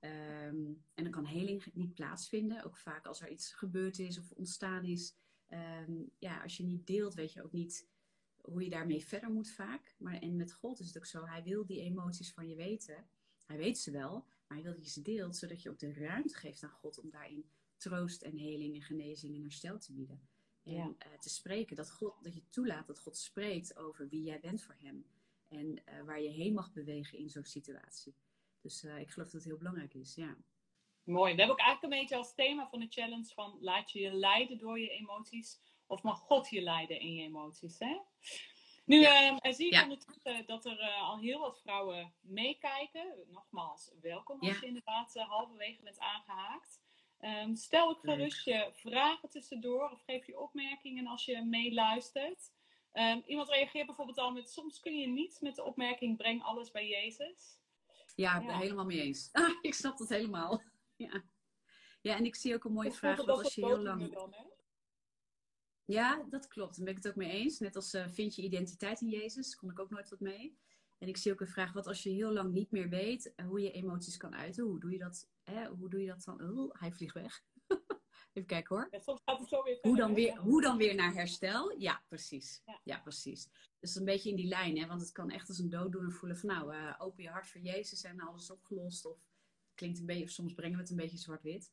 Ehm, 0.00 0.72
en 0.94 1.02
dan 1.02 1.10
kan 1.10 1.24
heling 1.24 1.66
niet 1.72 1.94
plaatsvinden. 1.94 2.64
Ook 2.64 2.76
vaak 2.76 3.06
als 3.06 3.20
er 3.20 3.30
iets 3.30 3.52
gebeurd 3.52 3.98
is 3.98 4.18
of 4.18 4.30
ontstaan 4.30 4.84
is. 4.84 5.14
Ehm, 5.46 5.92
ja, 6.18 6.42
als 6.42 6.56
je 6.56 6.64
niet 6.64 6.86
deelt, 6.86 7.14
weet 7.14 7.32
je 7.32 7.42
ook 7.42 7.52
niet 7.52 7.88
hoe 8.36 8.62
je 8.62 8.70
daarmee 8.70 9.04
verder 9.04 9.30
moet 9.30 9.50
vaak. 9.50 9.94
Maar 9.98 10.18
en 10.18 10.36
met 10.36 10.52
God 10.52 10.80
is 10.80 10.86
het 10.86 10.96
ook 10.96 11.06
zo. 11.06 11.24
Hij 11.24 11.42
wil 11.42 11.66
die 11.66 11.80
emoties 11.80 12.32
van 12.32 12.48
je 12.48 12.56
weten. 12.56 13.08
Hij 13.46 13.56
weet 13.56 13.78
ze 13.78 13.90
wel, 13.90 14.12
maar 14.20 14.58
hij 14.58 14.62
wil 14.62 14.74
dat 14.74 14.84
je 14.84 14.90
ze 14.90 15.02
deelt, 15.02 15.36
zodat 15.36 15.62
je 15.62 15.70
ook 15.70 15.78
de 15.78 15.92
ruimte 15.92 16.34
geeft 16.34 16.62
aan 16.62 16.70
God 16.70 16.98
om 16.98 17.10
daarin 17.10 17.50
troost 17.76 18.22
en 18.22 18.36
heling 18.36 18.74
en 18.74 18.82
genezing 18.82 19.34
en 19.34 19.42
herstel 19.42 19.78
te 19.78 19.92
bieden. 19.92 20.28
En 20.66 20.96
uh, 21.06 21.18
te 21.18 21.28
spreken, 21.28 21.76
dat, 21.76 21.90
God, 21.90 22.14
dat 22.22 22.34
je 22.34 22.48
toelaat 22.48 22.86
dat 22.86 23.00
God 23.00 23.16
spreekt 23.16 23.76
over 23.76 24.08
wie 24.08 24.22
jij 24.22 24.40
bent 24.40 24.62
voor 24.62 24.76
hem. 24.78 25.06
En 25.48 25.66
uh, 25.66 26.02
waar 26.04 26.20
je 26.20 26.28
heen 26.28 26.54
mag 26.54 26.72
bewegen 26.72 27.18
in 27.18 27.28
zo'n 27.28 27.44
situatie. 27.44 28.14
Dus 28.60 28.84
uh, 28.84 28.98
ik 28.98 29.10
geloof 29.10 29.30
dat 29.30 29.40
het 29.40 29.50
heel 29.50 29.58
belangrijk 29.58 29.94
is, 29.94 30.14
ja. 30.14 30.36
Mooi. 31.04 31.32
We 31.32 31.38
hebben 31.38 31.56
ook 31.56 31.66
eigenlijk 31.66 31.92
een 31.92 32.00
beetje 32.00 32.16
als 32.16 32.34
thema 32.34 32.68
van 32.68 32.80
de 32.80 32.86
challenge 32.88 33.32
van 33.34 33.58
laat 33.60 33.90
je 33.90 34.00
je 34.00 34.12
leiden 34.12 34.58
door 34.58 34.80
je 34.80 34.88
emoties. 34.88 35.60
Of 35.86 36.02
mag 36.02 36.18
God 36.18 36.48
je 36.48 36.62
leiden 36.62 37.00
in 37.00 37.14
je 37.14 37.22
emoties, 37.22 37.78
hè? 37.78 37.98
Nu 38.84 39.00
ja. 39.00 39.38
uh, 39.42 39.52
zie 39.52 39.66
ik 39.66 39.72
ja. 39.72 39.82
ondertussen 39.82 40.46
dat 40.46 40.64
er 40.64 40.80
uh, 40.80 41.02
al 41.02 41.18
heel 41.18 41.40
wat 41.40 41.60
vrouwen 41.60 42.14
meekijken. 42.20 43.14
Nogmaals, 43.28 43.90
welkom 44.00 44.40
als 44.40 44.48
ja. 44.48 44.60
je 44.60 44.66
inderdaad 44.66 45.16
uh, 45.16 45.28
halverwege 45.28 45.82
bent 45.82 45.98
aangehaakt. 45.98 46.80
Um, 47.20 47.56
stel 47.56 47.90
ik 47.90 47.98
gerust 48.02 48.44
je 48.44 48.70
vragen 48.72 49.28
tussendoor 49.28 49.90
of 49.90 50.02
geef 50.02 50.26
je 50.26 50.38
opmerkingen 50.38 51.06
als 51.06 51.24
je 51.24 51.42
meeluistert. 51.42 52.50
Um, 52.92 53.22
iemand 53.26 53.48
reageert 53.48 53.86
bijvoorbeeld 53.86 54.18
al 54.18 54.32
met: 54.32 54.50
soms 54.50 54.80
kun 54.80 54.98
je 54.98 55.06
niet 55.06 55.38
met 55.40 55.54
de 55.54 55.64
opmerking: 55.64 56.16
breng 56.16 56.42
alles 56.42 56.70
bij 56.70 56.88
Jezus. 56.88 57.60
Ja, 58.14 58.40
ja. 58.40 58.58
helemaal 58.58 58.84
mee 58.84 59.00
eens. 59.00 59.28
Ah, 59.32 59.58
ik 59.60 59.74
snap 59.74 59.98
dat 59.98 60.08
helemaal. 60.08 60.62
Ja. 60.98 61.22
ja, 62.00 62.16
en 62.16 62.24
ik 62.24 62.36
zie 62.36 62.54
ook 62.54 62.64
een 62.64 62.72
mooie 62.72 62.92
vraag. 62.92 63.16
Dat 63.16 63.28
als 63.28 63.54
je 63.54 63.66
heel 63.66 63.78
lang. 63.78 64.12
Dan, 64.12 64.34
ja, 65.84 66.26
dat 66.30 66.48
klopt. 66.48 66.76
Daar 66.76 66.84
ben 66.84 66.96
ik 66.96 67.02
het 67.02 67.12
ook 67.12 67.18
mee 67.18 67.30
eens. 67.30 67.58
Net 67.58 67.76
als 67.76 67.94
uh, 67.94 68.08
vind 68.08 68.34
je 68.34 68.42
identiteit 68.42 69.00
in 69.00 69.08
Jezus, 69.08 69.54
kon 69.54 69.70
ik 69.70 69.78
ook 69.78 69.90
nooit 69.90 70.08
wat 70.08 70.20
mee. 70.20 70.58
En 70.98 71.08
ik 71.08 71.16
zie 71.16 71.32
ook 71.32 71.40
een 71.40 71.46
vraag, 71.46 71.72
wat 71.72 71.86
als 71.86 72.02
je 72.02 72.10
heel 72.10 72.32
lang 72.32 72.52
niet 72.52 72.70
meer 72.70 72.88
weet 72.88 73.34
eh, 73.34 73.46
hoe 73.46 73.60
je 73.60 73.70
emoties 73.70 74.16
kan 74.16 74.34
uiten, 74.34 74.64
hoe 74.64 74.80
doe 74.80 74.90
je 74.90 74.98
dat, 74.98 75.28
hè? 75.42 75.68
hoe 75.68 75.90
doe 75.90 76.00
je 76.00 76.06
dat 76.06 76.24
dan? 76.24 76.58
Oh, 76.58 76.74
hij 76.80 76.92
vliegt 76.92 77.14
weg. 77.14 77.42
Even 78.32 78.48
kijken 78.48 78.76
hoor. 78.76 78.88
Ja, 78.90 78.98
soms 78.98 79.20
gaat 79.24 79.38
het 79.38 79.48
zo 79.48 79.62
weer 79.62 79.78
hoe, 79.82 79.96
dan 79.96 80.14
weer 80.14 80.36
hoe 80.36 80.62
dan 80.62 80.76
weer 80.76 80.94
naar 80.94 81.14
herstel? 81.14 81.78
Ja, 81.78 82.02
precies. 82.08 82.62
Ja, 82.64 82.80
ja 82.84 82.98
precies. 82.98 83.48
Dus 83.80 83.94
een 83.94 84.04
beetje 84.04 84.30
in 84.30 84.36
die 84.36 84.48
lijn, 84.48 84.78
hè? 84.78 84.86
want 84.86 85.00
het 85.00 85.12
kan 85.12 85.30
echt 85.30 85.48
als 85.48 85.58
een 85.58 85.68
dooddoener 85.68 86.12
voelen 86.12 86.38
van 86.38 86.48
nou, 86.48 86.74
uh, 86.74 86.94
open 86.98 87.22
je 87.22 87.28
hart 87.28 87.48
voor 87.48 87.60
Jezus 87.60 88.02
en 88.02 88.20
alles 88.20 88.50
opgelost. 88.50 89.06
Of 89.06 89.28
klinkt 89.74 89.98
een 89.98 90.06
beetje, 90.06 90.24
of 90.24 90.30
soms 90.30 90.54
brengen 90.54 90.76
we 90.76 90.82
het 90.82 90.90
een 90.90 90.96
beetje 90.96 91.18
zwart-wit. 91.18 91.72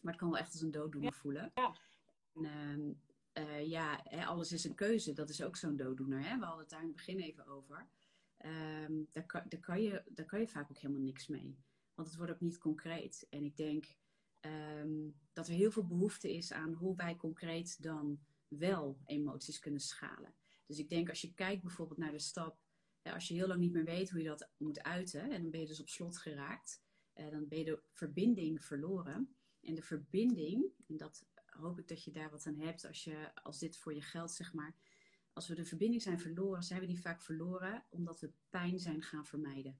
Maar 0.00 0.12
het 0.12 0.20
kan 0.20 0.30
wel 0.30 0.40
echt 0.40 0.52
als 0.52 0.60
een 0.60 0.70
dooddoener 0.70 1.12
voelen. 1.12 1.52
Ja. 1.54 1.76
En, 2.34 3.02
uh, 3.34 3.44
uh, 3.44 3.68
ja, 3.68 4.00
hè, 4.02 4.24
alles 4.24 4.52
is 4.52 4.64
een 4.64 4.74
keuze. 4.74 5.12
Dat 5.12 5.28
is 5.28 5.42
ook 5.42 5.56
zo'n 5.56 5.76
dooddoener. 5.76 6.28
Hè? 6.28 6.38
We 6.38 6.44
hadden 6.44 6.60
het 6.60 6.70
daar 6.70 6.80
in 6.80 6.86
het 6.86 6.96
begin 6.96 7.18
even 7.18 7.46
over. 7.46 7.88
Um, 8.44 9.08
daar, 9.10 9.26
kan, 9.26 9.42
kan 9.60 9.82
je, 9.82 10.02
daar 10.08 10.26
kan 10.26 10.40
je 10.40 10.48
vaak 10.48 10.70
ook 10.70 10.78
helemaal 10.78 11.02
niks 11.02 11.26
mee. 11.26 11.58
Want 11.94 12.08
het 12.08 12.16
wordt 12.16 12.32
ook 12.32 12.40
niet 12.40 12.58
concreet. 12.58 13.26
En 13.30 13.44
ik 13.44 13.56
denk 13.56 13.96
um, 14.40 15.18
dat 15.32 15.48
er 15.48 15.54
heel 15.54 15.70
veel 15.70 15.86
behoefte 15.86 16.34
is 16.34 16.52
aan 16.52 16.72
hoe 16.72 16.96
wij 16.96 17.16
concreet 17.16 17.82
dan 17.82 18.20
wel 18.48 18.98
emoties 19.06 19.58
kunnen 19.58 19.80
schalen. 19.80 20.34
Dus 20.66 20.78
ik 20.78 20.88
denk 20.88 21.08
als 21.08 21.20
je 21.20 21.34
kijkt 21.34 21.62
bijvoorbeeld 21.62 21.98
naar 21.98 22.12
de 22.12 22.18
stap, 22.18 22.58
als 23.02 23.28
je 23.28 23.34
heel 23.34 23.46
lang 23.46 23.60
niet 23.60 23.72
meer 23.72 23.84
weet 23.84 24.10
hoe 24.10 24.20
je 24.22 24.28
dat 24.28 24.50
moet 24.56 24.82
uiten, 24.82 25.30
en 25.30 25.42
dan 25.42 25.50
ben 25.50 25.60
je 25.60 25.66
dus 25.66 25.80
op 25.80 25.88
slot 25.88 26.18
geraakt, 26.18 26.82
uh, 27.14 27.30
dan 27.30 27.48
ben 27.48 27.58
je 27.58 27.64
de 27.64 27.82
verbinding 27.92 28.64
verloren. 28.64 29.36
En 29.60 29.74
de 29.74 29.82
verbinding, 29.82 30.72
en 30.86 30.96
dat 30.96 31.26
hoop 31.46 31.78
ik 31.78 31.88
dat 31.88 32.04
je 32.04 32.10
daar 32.10 32.30
wat 32.30 32.46
aan 32.46 32.58
hebt 32.58 32.86
als, 32.86 33.04
je, 33.04 33.34
als 33.34 33.58
dit 33.58 33.76
voor 33.76 33.94
je 33.94 34.02
geldt, 34.02 34.32
zeg 34.32 34.52
maar 34.52 34.74
als 35.38 35.48
we 35.48 35.54
de 35.54 35.64
verbinding 35.64 36.02
zijn 36.02 36.20
verloren, 36.20 36.62
zijn 36.62 36.80
we 36.80 36.86
die 36.86 37.00
vaak 37.00 37.22
verloren 37.22 37.84
omdat 37.88 38.20
we 38.20 38.32
pijn 38.50 38.78
zijn 38.78 39.02
gaan 39.02 39.26
vermijden. 39.26 39.78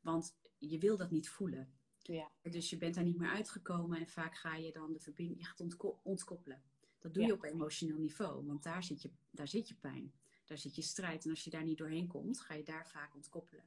Want 0.00 0.36
je 0.58 0.78
wil 0.78 0.96
dat 0.96 1.10
niet 1.10 1.28
voelen. 1.28 1.72
Ja. 2.02 2.30
Dus 2.42 2.70
je 2.70 2.76
bent 2.76 2.94
daar 2.94 3.04
niet 3.04 3.16
meer 3.16 3.28
uitgekomen 3.28 3.98
en 3.98 4.08
vaak 4.08 4.36
ga 4.36 4.56
je 4.56 4.72
dan 4.72 4.92
de 4.92 5.00
verbinding, 5.00 5.40
je 5.40 5.46
gaat 5.46 6.00
ontkoppelen. 6.02 6.62
Dat 6.98 7.14
doe 7.14 7.26
je 7.26 7.32
op 7.32 7.44
emotioneel 7.44 7.98
niveau, 7.98 8.46
want 8.46 8.62
daar 8.62 8.82
zit, 8.82 9.02
je, 9.02 9.10
daar 9.30 9.48
zit 9.48 9.68
je 9.68 9.74
pijn. 9.74 10.12
Daar 10.44 10.58
zit 10.58 10.74
je 10.74 10.82
strijd. 10.82 11.24
En 11.24 11.30
als 11.30 11.44
je 11.44 11.50
daar 11.50 11.64
niet 11.64 11.78
doorheen 11.78 12.06
komt, 12.06 12.40
ga 12.40 12.54
je 12.54 12.62
daar 12.62 12.88
vaak 12.88 13.14
ontkoppelen. 13.14 13.64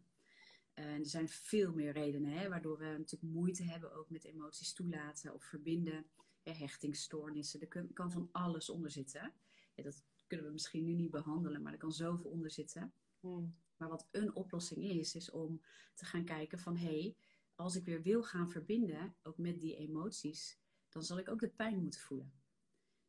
En 0.73 0.99
er 0.99 1.05
zijn 1.05 1.29
veel 1.29 1.73
meer 1.73 1.91
redenen 1.91 2.31
hè, 2.31 2.49
waardoor 2.49 2.77
we 2.77 2.85
natuurlijk 2.85 3.33
moeite 3.33 3.63
hebben 3.63 3.93
ook 3.93 4.09
met 4.09 4.23
emoties 4.23 4.73
toelaten 4.73 5.33
of 5.33 5.43
verbinden. 5.43 6.05
Hechtingsstoornissen, 6.43 7.61
er 7.61 7.87
kan 7.93 8.11
van 8.11 8.29
alles 8.31 8.69
onder 8.69 8.91
zitten 8.91 9.33
dat 9.75 10.03
kunnen 10.27 10.45
we 10.45 10.51
misschien 10.51 10.83
nu 10.83 10.93
niet 10.93 11.11
behandelen, 11.11 11.61
maar 11.61 11.73
er 11.73 11.79
kan 11.79 11.91
zoveel 11.91 12.29
onder 12.29 12.51
zitten. 12.51 12.93
Hmm. 13.19 13.55
Maar 13.77 13.89
wat 13.89 14.07
een 14.11 14.35
oplossing 14.35 14.83
is, 14.83 15.15
is 15.15 15.31
om 15.31 15.61
te 15.95 16.05
gaan 16.05 16.25
kijken 16.25 16.59
van 16.59 16.77
hé, 16.77 16.99
hey, 16.99 17.15
als 17.55 17.75
ik 17.75 17.85
weer 17.85 18.01
wil 18.01 18.23
gaan 18.23 18.49
verbinden, 18.49 19.15
ook 19.23 19.37
met 19.37 19.59
die 19.59 19.75
emoties, 19.75 20.59
dan 20.89 21.03
zal 21.03 21.17
ik 21.17 21.29
ook 21.29 21.39
de 21.39 21.49
pijn 21.49 21.81
moeten 21.81 21.99
voelen. 21.99 22.33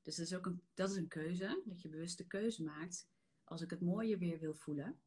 Dus 0.03 0.17
dat 0.17 0.27
is 0.27 0.35
ook 0.35 0.47
een, 0.47 0.63
dat 0.75 0.91
is 0.91 0.97
een 0.97 1.09
keuze, 1.09 1.63
dat 1.65 1.83
je 1.83 1.89
bewust 1.89 2.19
de 2.19 2.27
keuze 2.27 2.63
maakt. 2.63 3.09
Als 3.45 3.61
ik 3.61 3.71
het 3.71 3.81
mooie 3.81 4.19
weer 4.19 4.39
wil 4.39 4.55
voelen, 4.55 5.01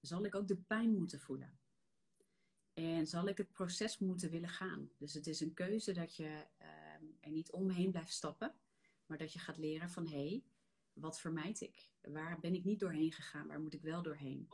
zal 0.00 0.24
ik 0.24 0.34
ook 0.34 0.48
de 0.48 0.56
pijn 0.56 0.94
moeten 0.94 1.20
voelen. 1.20 1.58
En 2.72 3.06
zal 3.06 3.28
ik 3.28 3.38
het 3.38 3.52
proces 3.52 3.98
moeten 3.98 4.30
willen 4.30 4.48
gaan. 4.48 4.90
Dus 4.98 5.14
het 5.14 5.26
is 5.26 5.40
een 5.40 5.54
keuze 5.54 5.92
dat 5.92 6.16
je 6.16 6.46
uh, 6.60 6.68
er 7.20 7.30
niet 7.30 7.50
omheen 7.50 7.90
blijft 7.90 8.12
stappen, 8.12 8.54
maar 9.06 9.18
dat 9.18 9.32
je 9.32 9.38
gaat 9.38 9.56
leren 9.56 9.90
van 9.90 10.06
hé, 10.06 10.28
hey, 10.28 10.42
wat 10.94 11.20
vermijd 11.20 11.60
ik? 11.60 11.90
Waar 12.00 12.40
ben 12.40 12.54
ik 12.54 12.64
niet 12.64 12.80
doorheen 12.80 13.12
gegaan? 13.12 13.46
Waar 13.46 13.60
moet 13.60 13.74
ik 13.74 13.82
wel 13.82 14.02
doorheen? 14.02 14.48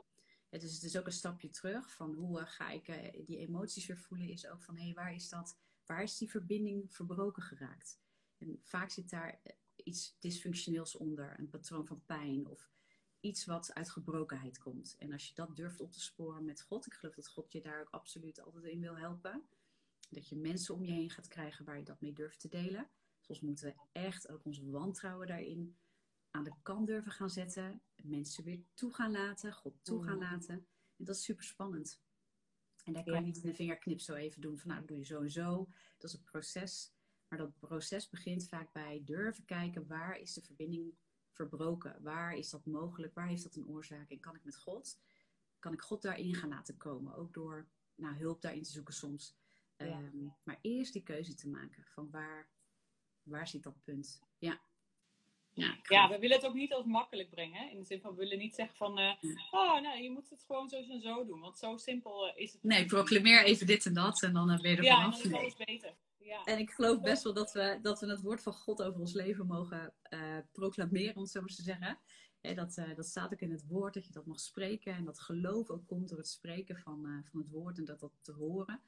Is, 0.50 0.74
het 0.74 0.82
is 0.82 0.98
ook 0.98 1.06
een 1.06 1.12
stapje 1.12 1.50
terug 1.50 1.92
van 1.92 2.14
hoe 2.14 2.40
uh, 2.40 2.46
ga 2.46 2.70
ik 2.70 2.88
uh, 2.88 3.26
die 3.26 3.38
emoties 3.38 3.86
weer 3.86 3.98
voelen, 3.98 4.28
is 4.28 4.46
ook 4.46 4.62
van 4.62 4.76
hé, 4.76 4.84
hey, 4.84 4.94
waar 4.94 5.14
is 5.14 5.28
dat? 5.28 5.58
Waar 5.86 6.02
is 6.02 6.16
die 6.16 6.30
verbinding 6.30 6.94
verbroken 6.94 7.42
geraakt? 7.42 8.00
En 8.38 8.60
vaak 8.62 8.90
zit 8.90 9.10
daar 9.10 9.40
eh, 9.42 9.52
iets 9.76 10.16
dysfunctioneels 10.18 10.96
onder, 10.96 11.38
een 11.38 11.48
patroon 11.48 11.86
van 11.86 12.04
pijn 12.04 12.46
of 12.46 12.70
iets 13.20 13.44
wat 13.44 13.74
uit 13.74 13.90
gebrokenheid 13.90 14.58
komt. 14.58 14.96
En 14.98 15.12
als 15.12 15.28
je 15.28 15.34
dat 15.34 15.56
durft 15.56 15.80
op 15.80 15.92
te 15.92 16.00
sporen 16.00 16.44
met 16.44 16.62
God, 16.62 16.86
ik 16.86 16.92
geloof 16.92 17.14
dat 17.14 17.28
God 17.28 17.52
je 17.52 17.60
daar 17.60 17.80
ook 17.80 17.90
absoluut 17.90 18.40
altijd 18.40 18.64
in 18.64 18.80
wil 18.80 18.96
helpen. 18.96 19.42
Dat 20.10 20.28
je 20.28 20.36
mensen 20.36 20.74
om 20.74 20.84
je 20.84 20.92
heen 20.92 21.10
gaat 21.10 21.28
krijgen 21.28 21.64
waar 21.64 21.78
je 21.78 21.84
dat 21.84 22.00
mee 22.00 22.12
durft 22.12 22.40
te 22.40 22.48
delen. 22.48 22.90
Soms 23.20 23.40
moeten 23.40 23.66
we 23.66 23.74
echt 23.92 24.28
ook 24.28 24.44
ons 24.44 24.60
wantrouwen 24.60 25.26
daarin 25.26 25.76
aan 26.30 26.44
de 26.44 26.52
kant 26.62 26.86
durven 26.86 27.12
gaan 27.12 27.30
zetten. 27.30 27.82
Mensen 28.02 28.44
weer 28.44 28.60
toe 28.74 28.94
gaan 28.94 29.10
laten, 29.10 29.52
God 29.52 29.84
toe 29.84 30.04
gaan 30.04 30.14
mm. 30.14 30.22
laten. 30.22 30.54
En 30.96 31.04
dat 31.04 31.16
is 31.16 31.22
super 31.22 31.44
spannend. 31.44 32.02
En 32.84 32.92
daar 32.92 33.04
kan 33.04 33.14
je 33.14 33.20
niet 33.20 33.42
in 33.42 33.48
een 33.48 33.54
vingerknip 33.54 34.00
zo 34.00 34.14
even 34.14 34.40
doen 34.40 34.58
van 34.58 34.68
nou, 34.68 34.80
dat 34.80 34.88
doe 34.88 34.98
je 34.98 35.04
zo 35.04 35.20
en 35.20 35.30
zo. 35.30 35.68
Dat 35.98 36.10
is 36.10 36.16
een 36.16 36.24
proces. 36.24 36.92
Maar 37.28 37.38
dat 37.38 37.58
proces 37.58 38.08
begint 38.08 38.48
vaak 38.48 38.72
bij 38.72 39.02
durven 39.04 39.44
kijken 39.44 39.86
waar 39.86 40.18
is 40.18 40.32
de 40.34 40.42
verbinding 40.42 40.94
verbroken? 41.30 42.02
Waar 42.02 42.34
is 42.34 42.50
dat 42.50 42.66
mogelijk? 42.66 43.14
Waar 43.14 43.28
heeft 43.28 43.42
dat 43.42 43.56
een 43.56 43.66
oorzaak? 43.66 44.10
En 44.10 44.20
kan 44.20 44.34
ik 44.34 44.44
met 44.44 44.56
God, 44.56 44.98
kan 45.58 45.72
ik 45.72 45.80
God 45.80 46.02
daarin 46.02 46.34
gaan 46.34 46.48
laten 46.48 46.76
komen? 46.76 47.14
Ook 47.14 47.34
door 47.34 47.68
nou, 47.94 48.16
hulp 48.16 48.42
daarin 48.42 48.62
te 48.62 48.70
zoeken 48.70 48.94
soms. 48.94 49.36
Ehm, 49.76 50.26
maar 50.42 50.58
eerst 50.60 50.92
die 50.92 51.02
keuze 51.02 51.34
te 51.34 51.48
maken 51.48 51.84
van 51.84 52.10
waar, 52.10 52.50
waar 53.22 53.48
zit 53.48 53.62
dat 53.62 53.82
punt? 53.82 54.20
Ja. 54.38 54.60
Ja, 55.52 55.76
ja, 55.82 56.08
we 56.08 56.18
willen 56.18 56.36
het 56.36 56.46
ook 56.46 56.54
niet 56.54 56.72
als 56.72 56.84
makkelijk 56.84 57.30
brengen. 57.30 57.60
Hè? 57.60 57.70
In 57.70 57.78
de 57.78 57.84
zin 57.84 58.00
van, 58.00 58.10
we 58.10 58.16
willen 58.16 58.38
niet 58.38 58.54
zeggen 58.54 58.76
van, 58.76 58.98
uh, 58.98 59.12
oh, 59.50 59.80
nou, 59.80 60.02
je 60.02 60.10
moet 60.10 60.30
het 60.30 60.44
gewoon 60.46 60.68
zo 60.68 60.76
en 60.76 61.00
zo 61.00 61.26
doen. 61.26 61.40
Want 61.40 61.58
zo 61.58 61.76
simpel 61.76 62.28
uh, 62.28 62.32
is 62.34 62.52
het. 62.52 62.62
Nee, 62.62 62.86
proclameer 62.86 63.44
even 63.44 63.66
dit 63.66 63.86
en 63.86 63.94
dat 63.94 64.22
en 64.22 64.32
dan 64.32 64.46
ben 64.46 64.70
je 64.70 64.76
er 64.76 64.82
ja, 64.82 64.96
vanaf. 64.96 65.22
Ja, 65.22 65.30
dan 65.30 65.44
is 65.44 65.56
beter. 65.56 65.94
Ja. 66.18 66.44
En 66.44 66.58
ik 66.58 66.70
geloof 66.70 67.00
best 67.00 67.22
wel 67.22 67.32
dat 67.32 67.52
we, 67.52 67.78
dat 67.82 68.00
we 68.00 68.06
het 68.06 68.20
woord 68.20 68.42
van 68.42 68.52
God 68.52 68.82
over 68.82 69.00
ons 69.00 69.12
leven 69.12 69.46
mogen 69.46 69.92
uh, 70.10 70.36
proclameren, 70.52 71.14
om 71.14 71.22
het 71.22 71.30
zo 71.30 71.40
maar 71.40 71.48
te 71.48 71.62
zeggen. 71.62 71.98
dat, 72.40 72.74
dat 72.96 73.06
staat 73.06 73.32
ook 73.32 73.40
in 73.40 73.50
het 73.50 73.66
woord, 73.66 73.94
dat 73.94 74.06
je 74.06 74.12
dat 74.12 74.26
mag 74.26 74.40
spreken. 74.40 74.94
En 74.94 75.04
dat 75.04 75.20
geloof 75.20 75.70
ook 75.70 75.86
komt 75.86 76.08
door 76.08 76.18
het 76.18 76.28
spreken 76.28 76.76
van, 76.76 77.24
van 77.30 77.40
het 77.40 77.50
woord 77.50 77.78
en 77.78 77.84
dat 77.84 78.00
dat 78.00 78.12
te 78.22 78.32
horen. 78.32 78.80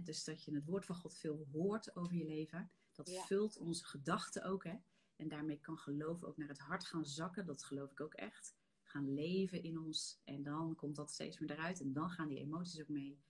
dus 0.00 0.24
dat 0.24 0.44
je 0.44 0.54
het 0.54 0.64
woord 0.64 0.86
van 0.86 0.96
God 0.96 1.18
veel 1.18 1.46
hoort 1.52 1.96
over 1.96 2.16
je 2.16 2.24
leven. 2.24 2.70
Dat 2.92 3.24
vult 3.26 3.58
onze 3.58 3.84
gedachten 3.84 4.44
ook. 4.44 4.64
Hè? 4.64 4.74
En 5.16 5.28
daarmee 5.28 5.60
kan 5.60 5.78
geloof 5.78 6.24
ook 6.24 6.36
naar 6.36 6.48
het 6.48 6.58
hart 6.58 6.84
gaan 6.84 7.06
zakken. 7.06 7.46
Dat 7.46 7.64
geloof 7.64 7.90
ik 7.90 8.00
ook 8.00 8.14
echt. 8.14 8.54
Gaan 8.82 9.14
leven 9.14 9.62
in 9.62 9.78
ons. 9.78 10.20
En 10.24 10.42
dan 10.42 10.74
komt 10.74 10.96
dat 10.96 11.12
steeds 11.12 11.38
meer 11.38 11.50
eruit. 11.50 11.80
En 11.80 11.92
dan 11.92 12.10
gaan 12.10 12.28
die 12.28 12.38
emoties 12.38 12.80
ook 12.80 12.88
mee. 12.88 13.22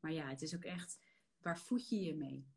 Maar 0.00 0.12
ja, 0.12 0.28
het 0.28 0.42
is 0.42 0.54
ook 0.54 0.64
echt, 0.64 0.98
waar 1.38 1.58
voed 1.58 1.88
je 1.88 2.00
je 2.00 2.14
mee? 2.14 2.50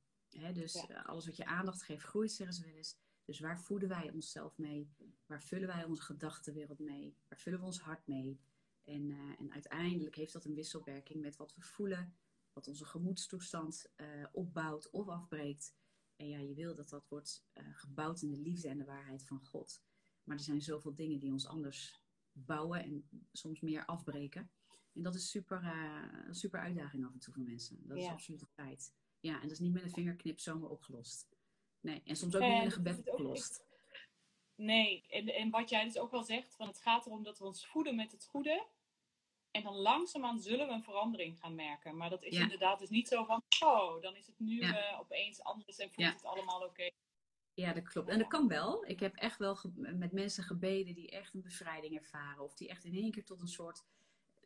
dus 0.53 0.75
eh, 0.75 1.05
alles 1.05 1.25
wat 1.25 1.35
je 1.37 1.45
aandacht 1.45 1.83
geeft, 1.83 2.03
groeit, 2.03 2.31
zeggen 2.31 2.55
ze 2.55 2.65
wel 2.65 2.75
eens. 2.75 2.97
Dus 3.25 3.39
waar 3.39 3.59
voeden 3.59 3.89
wij 3.89 4.11
onszelf 4.11 4.57
mee? 4.57 4.93
Waar 5.25 5.43
vullen 5.43 5.67
wij 5.67 5.83
onze 5.83 6.01
gedachtenwereld 6.01 6.79
mee? 6.79 7.17
Waar 7.27 7.39
vullen 7.39 7.59
we 7.59 7.65
ons 7.65 7.79
hart 7.79 8.07
mee? 8.07 8.39
En, 8.83 9.09
uh, 9.09 9.39
en 9.39 9.51
uiteindelijk 9.51 10.15
heeft 10.15 10.33
dat 10.33 10.45
een 10.45 10.53
wisselwerking 10.53 11.21
met 11.21 11.37
wat 11.37 11.55
we 11.55 11.61
voelen, 11.61 12.15
wat 12.53 12.67
onze 12.67 12.85
gemoedstoestand 12.85 13.91
uh, 13.97 14.25
opbouwt 14.31 14.89
of 14.89 15.07
afbreekt. 15.07 15.73
En 16.15 16.27
ja, 16.27 16.39
je 16.39 16.53
wil 16.53 16.75
dat 16.75 16.89
dat 16.89 17.07
wordt 17.07 17.45
gebouwd 17.71 18.21
in 18.21 18.31
de 18.31 18.39
liefde 18.39 18.67
en 18.67 18.77
de 18.77 18.85
waarheid 18.85 19.25
van 19.25 19.45
God. 19.45 19.81
Maar 20.23 20.37
er 20.37 20.43
zijn 20.43 20.61
zoveel 20.61 20.95
dingen 20.95 21.19
die 21.19 21.31
ons 21.31 21.47
anders 21.47 22.01
bouwen 22.31 22.83
en 22.83 23.09
soms 23.31 23.61
meer 23.61 23.85
afbreken. 23.85 24.51
En 24.93 25.01
dat 25.01 25.15
is 25.15 25.29
super, 25.29 25.63
een 26.27 26.35
super 26.35 26.59
uitdaging 26.59 27.05
af 27.05 27.13
en 27.13 27.19
toe 27.19 27.33
voor 27.33 27.43
mensen. 27.43 27.87
Dat 27.87 27.97
is 27.97 28.07
absoluut 28.07 28.39
de 28.39 28.47
tijd. 28.53 28.93
Ja, 29.19 29.35
en 29.35 29.41
dat 29.41 29.51
is 29.51 29.59
niet 29.59 29.73
met 29.73 29.83
een 29.83 29.91
vingerknip 29.91 30.39
zomaar 30.39 30.69
opgelost. 30.69 31.27
Nee, 31.79 32.01
en 32.05 32.15
soms 32.15 32.35
ook 32.35 32.41
niet 32.41 32.51
met 32.51 32.65
een 32.65 32.71
gebed 32.71 33.09
opgelost. 33.09 33.63
Nee, 34.55 35.05
en, 35.07 35.27
en 35.27 35.49
wat 35.49 35.69
jij 35.69 35.83
dus 35.83 35.97
ook 35.97 36.11
wel 36.11 36.23
zegt, 36.23 36.55
van 36.55 36.67
het 36.67 36.79
gaat 36.79 37.05
erom 37.05 37.23
dat 37.23 37.39
we 37.39 37.45
ons 37.45 37.67
voeden 37.67 37.95
met 37.95 38.11
het 38.11 38.25
goede. 38.25 38.67
En 39.55 39.63
dan 39.63 39.75
langzaamaan 39.75 40.39
zullen 40.39 40.67
we 40.67 40.73
een 40.73 40.83
verandering 40.83 41.39
gaan 41.39 41.55
merken. 41.55 41.97
Maar 41.97 42.09
dat 42.09 42.23
is 42.23 42.37
inderdaad 42.37 42.79
dus 42.79 42.89
niet 42.89 43.07
zo 43.07 43.23
van, 43.23 43.41
oh, 43.65 44.01
dan 44.01 44.15
is 44.15 44.27
het 44.27 44.39
nu 44.39 44.59
uh, 44.59 44.99
opeens 44.99 45.43
anders 45.43 45.77
en 45.77 45.91
voelt 45.91 46.13
het 46.13 46.25
allemaal 46.25 46.61
oké. 46.61 46.89
Ja, 47.53 47.73
dat 47.73 47.83
klopt. 47.83 48.09
En 48.09 48.17
dat 48.19 48.27
kan 48.27 48.47
wel. 48.47 48.85
Ik 48.85 48.99
heb 48.99 49.15
echt 49.15 49.37
wel 49.37 49.57
met 49.75 50.11
mensen 50.11 50.43
gebeden 50.43 50.95
die 50.95 51.09
echt 51.09 51.33
een 51.33 51.41
bevrijding 51.41 51.97
ervaren. 51.97 52.43
Of 52.43 52.55
die 52.55 52.69
echt 52.69 52.83
in 52.83 52.93
één 52.93 53.11
keer 53.11 53.25
tot 53.25 53.41
een 53.41 53.47
soort, 53.47 53.83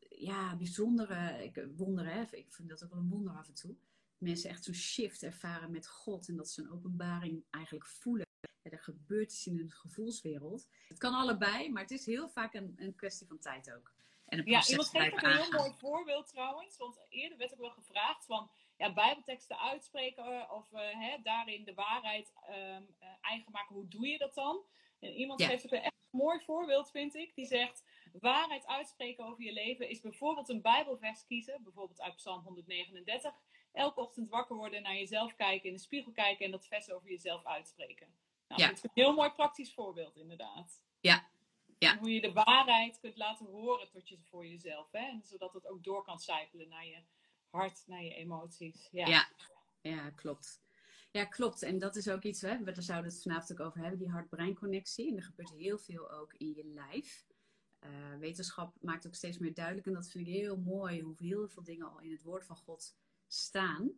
ja, 0.09 0.55
bijzondere, 0.55 1.43
ik, 1.43 1.67
wonderen, 1.75 2.13
hè? 2.13 2.21
ik 2.31 2.51
vind 2.53 2.69
dat 2.69 2.83
ook 2.83 2.89
wel 2.89 2.99
een 2.99 3.09
wonder 3.09 3.33
af 3.33 3.47
en 3.47 3.53
toe 3.53 3.75
mensen 4.17 4.49
echt 4.49 4.63
zo'n 4.63 4.73
shift 4.73 5.23
ervaren 5.23 5.71
met 5.71 5.87
God 5.87 6.27
en 6.27 6.35
dat 6.35 6.49
ze 6.49 6.61
een 6.61 6.71
openbaring 6.71 7.43
eigenlijk 7.49 7.85
voelen. 7.85 8.27
Er 8.61 8.79
gebeurt 8.79 9.31
iets 9.31 9.47
in 9.47 9.57
hun 9.57 9.71
gevoelswereld. 9.71 10.67
Het 10.87 10.97
kan 10.97 11.13
allebei, 11.13 11.71
maar 11.71 11.81
het 11.81 11.91
is 11.91 12.05
heel 12.05 12.29
vaak 12.29 12.53
een, 12.53 12.73
een 12.77 12.95
kwestie 12.95 13.27
van 13.27 13.39
tijd 13.39 13.73
ook. 13.73 13.93
En 14.29 14.45
ja, 14.45 14.67
iemand 14.67 14.89
geeft 14.89 15.13
ook 15.13 15.21
een 15.21 15.37
heel 15.37 15.51
mooi 15.51 15.73
voorbeeld 15.77 16.27
trouwens. 16.27 16.77
Want 16.77 17.05
eerder 17.09 17.37
werd 17.37 17.53
ook 17.53 17.59
wel 17.59 17.69
gevraagd 17.69 18.25
van 18.25 18.51
ja, 18.77 18.93
bijbelteksten 18.93 19.59
uitspreken 19.59 20.51
of 20.51 20.71
uh, 20.71 20.79
hè, 20.79 21.17
daarin 21.23 21.63
de 21.63 21.73
waarheid 21.73 22.33
um, 22.49 22.95
uh, 23.01 23.07
eigen 23.21 23.51
maken. 23.51 23.75
Hoe 23.75 23.87
doe 23.87 24.07
je 24.07 24.17
dat 24.17 24.33
dan? 24.33 24.63
En 24.99 25.13
iemand 25.13 25.43
geeft 25.43 25.65
ook 25.65 25.71
een 25.71 25.81
echt 25.81 25.93
mooi 26.09 26.39
voorbeeld, 26.39 26.91
vind 26.91 27.15
ik. 27.15 27.35
Die 27.35 27.45
zegt, 27.45 27.83
waarheid 28.19 28.67
uitspreken 28.67 29.25
over 29.25 29.43
je 29.43 29.53
leven 29.53 29.89
is 29.89 30.01
bijvoorbeeld 30.01 30.49
een 30.49 30.61
bijbelvers 30.61 31.25
kiezen. 31.25 31.63
Bijvoorbeeld 31.63 32.01
uit 32.01 32.15
Psalm 32.15 32.43
139 32.43 33.33
elke 33.71 33.99
ochtend 33.99 34.29
wakker 34.29 34.55
worden, 34.55 34.81
naar 34.81 34.95
jezelf 34.95 35.35
kijken, 35.35 35.69
in 35.69 35.75
de 35.75 35.81
spiegel 35.81 36.11
kijken 36.11 36.45
en 36.45 36.51
dat 36.51 36.67
vers 36.67 36.91
over 36.91 37.09
jezelf 37.09 37.45
uitspreken. 37.45 38.07
Nou, 38.47 38.61
Dat 38.61 38.71
is 38.71 38.83
een 38.83 38.89
heel 38.93 39.13
mooi 39.13 39.29
praktisch 39.29 39.73
voorbeeld, 39.73 40.15
inderdaad. 40.15 40.81
Ja. 40.99 41.29
Ja. 41.79 41.97
Hoe 41.97 42.13
je 42.13 42.21
de 42.21 42.33
waarheid 42.33 42.99
kunt 42.99 43.17
laten 43.17 43.45
horen 43.45 43.89
tot 43.89 44.09
je 44.09 44.17
voor 44.29 44.47
jezelf. 44.47 44.91
Hè? 44.91 45.09
En 45.09 45.21
zodat 45.23 45.53
het 45.53 45.67
ook 45.67 45.83
door 45.83 46.03
kan 46.03 46.19
sijpelen 46.19 46.69
naar 46.69 46.85
je 46.85 47.01
hart, 47.49 47.83
naar 47.87 48.03
je 48.03 48.13
emoties. 48.13 48.87
Ja, 48.91 49.07
ja. 49.07 49.29
ja 49.81 50.09
klopt. 50.09 50.61
Ja, 51.11 51.25
klopt. 51.25 51.61
En 51.63 51.79
dat 51.79 51.95
is 51.95 52.09
ook 52.09 52.23
iets, 52.23 52.41
hè, 52.41 52.63
we 52.63 52.81
zouden 52.81 53.11
het 53.11 53.21
vanavond 53.21 53.51
ook 53.51 53.67
over 53.67 53.81
hebben, 53.81 53.99
die 53.99 54.09
hart-brein-connectie. 54.09 55.09
En 55.09 55.17
er 55.17 55.23
gebeurt 55.23 55.49
heel 55.49 55.77
veel 55.77 56.11
ook 56.11 56.33
in 56.33 56.53
je 56.55 56.63
lijf. 56.65 57.27
Uh, 57.79 58.17
wetenschap 58.19 58.75
maakt 58.81 59.07
ook 59.07 59.15
steeds 59.15 59.37
meer 59.37 59.53
duidelijk, 59.53 59.87
en 59.87 59.93
dat 59.93 60.09
vind 60.09 60.27
ik 60.27 60.33
heel 60.33 60.57
mooi, 60.57 61.01
hoe 61.01 61.15
heel 61.17 61.47
veel 61.47 61.63
dingen 61.63 61.91
al 61.91 61.99
in 61.99 62.11
het 62.11 62.21
woord 62.21 62.45
van 62.45 62.57
God 62.57 62.95
staan. 63.27 63.91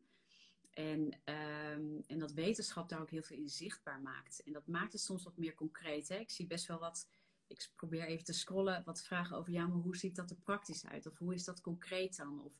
En, 0.71 1.21
um, 1.25 2.03
en 2.07 2.19
dat 2.19 2.31
wetenschap 2.31 2.89
daar 2.89 3.01
ook 3.01 3.09
heel 3.09 3.21
veel 3.21 3.37
in 3.37 3.49
zichtbaar 3.49 4.01
maakt. 4.01 4.43
En 4.43 4.53
dat 4.53 4.67
maakt 4.67 4.93
het 4.93 5.01
soms 5.01 5.23
wat 5.23 5.37
meer 5.37 5.53
concreet. 5.53 6.07
Hè? 6.07 6.15
Ik 6.15 6.31
zie 6.31 6.47
best 6.47 6.67
wel 6.67 6.79
wat, 6.79 7.07
ik 7.51 7.69
probeer 7.75 8.05
even 8.05 8.25
te 8.25 8.33
scrollen, 8.33 8.83
wat 8.85 9.03
vragen 9.03 9.37
over, 9.37 9.53
ja, 9.53 9.67
maar 9.67 9.77
hoe 9.77 9.97
ziet 9.97 10.15
dat 10.15 10.29
er 10.29 10.37
praktisch 10.43 10.85
uit? 10.85 11.07
Of 11.07 11.17
hoe 11.17 11.33
is 11.33 11.43
dat 11.43 11.61
concreet 11.61 12.17
dan? 12.17 12.43
Of, 12.43 12.53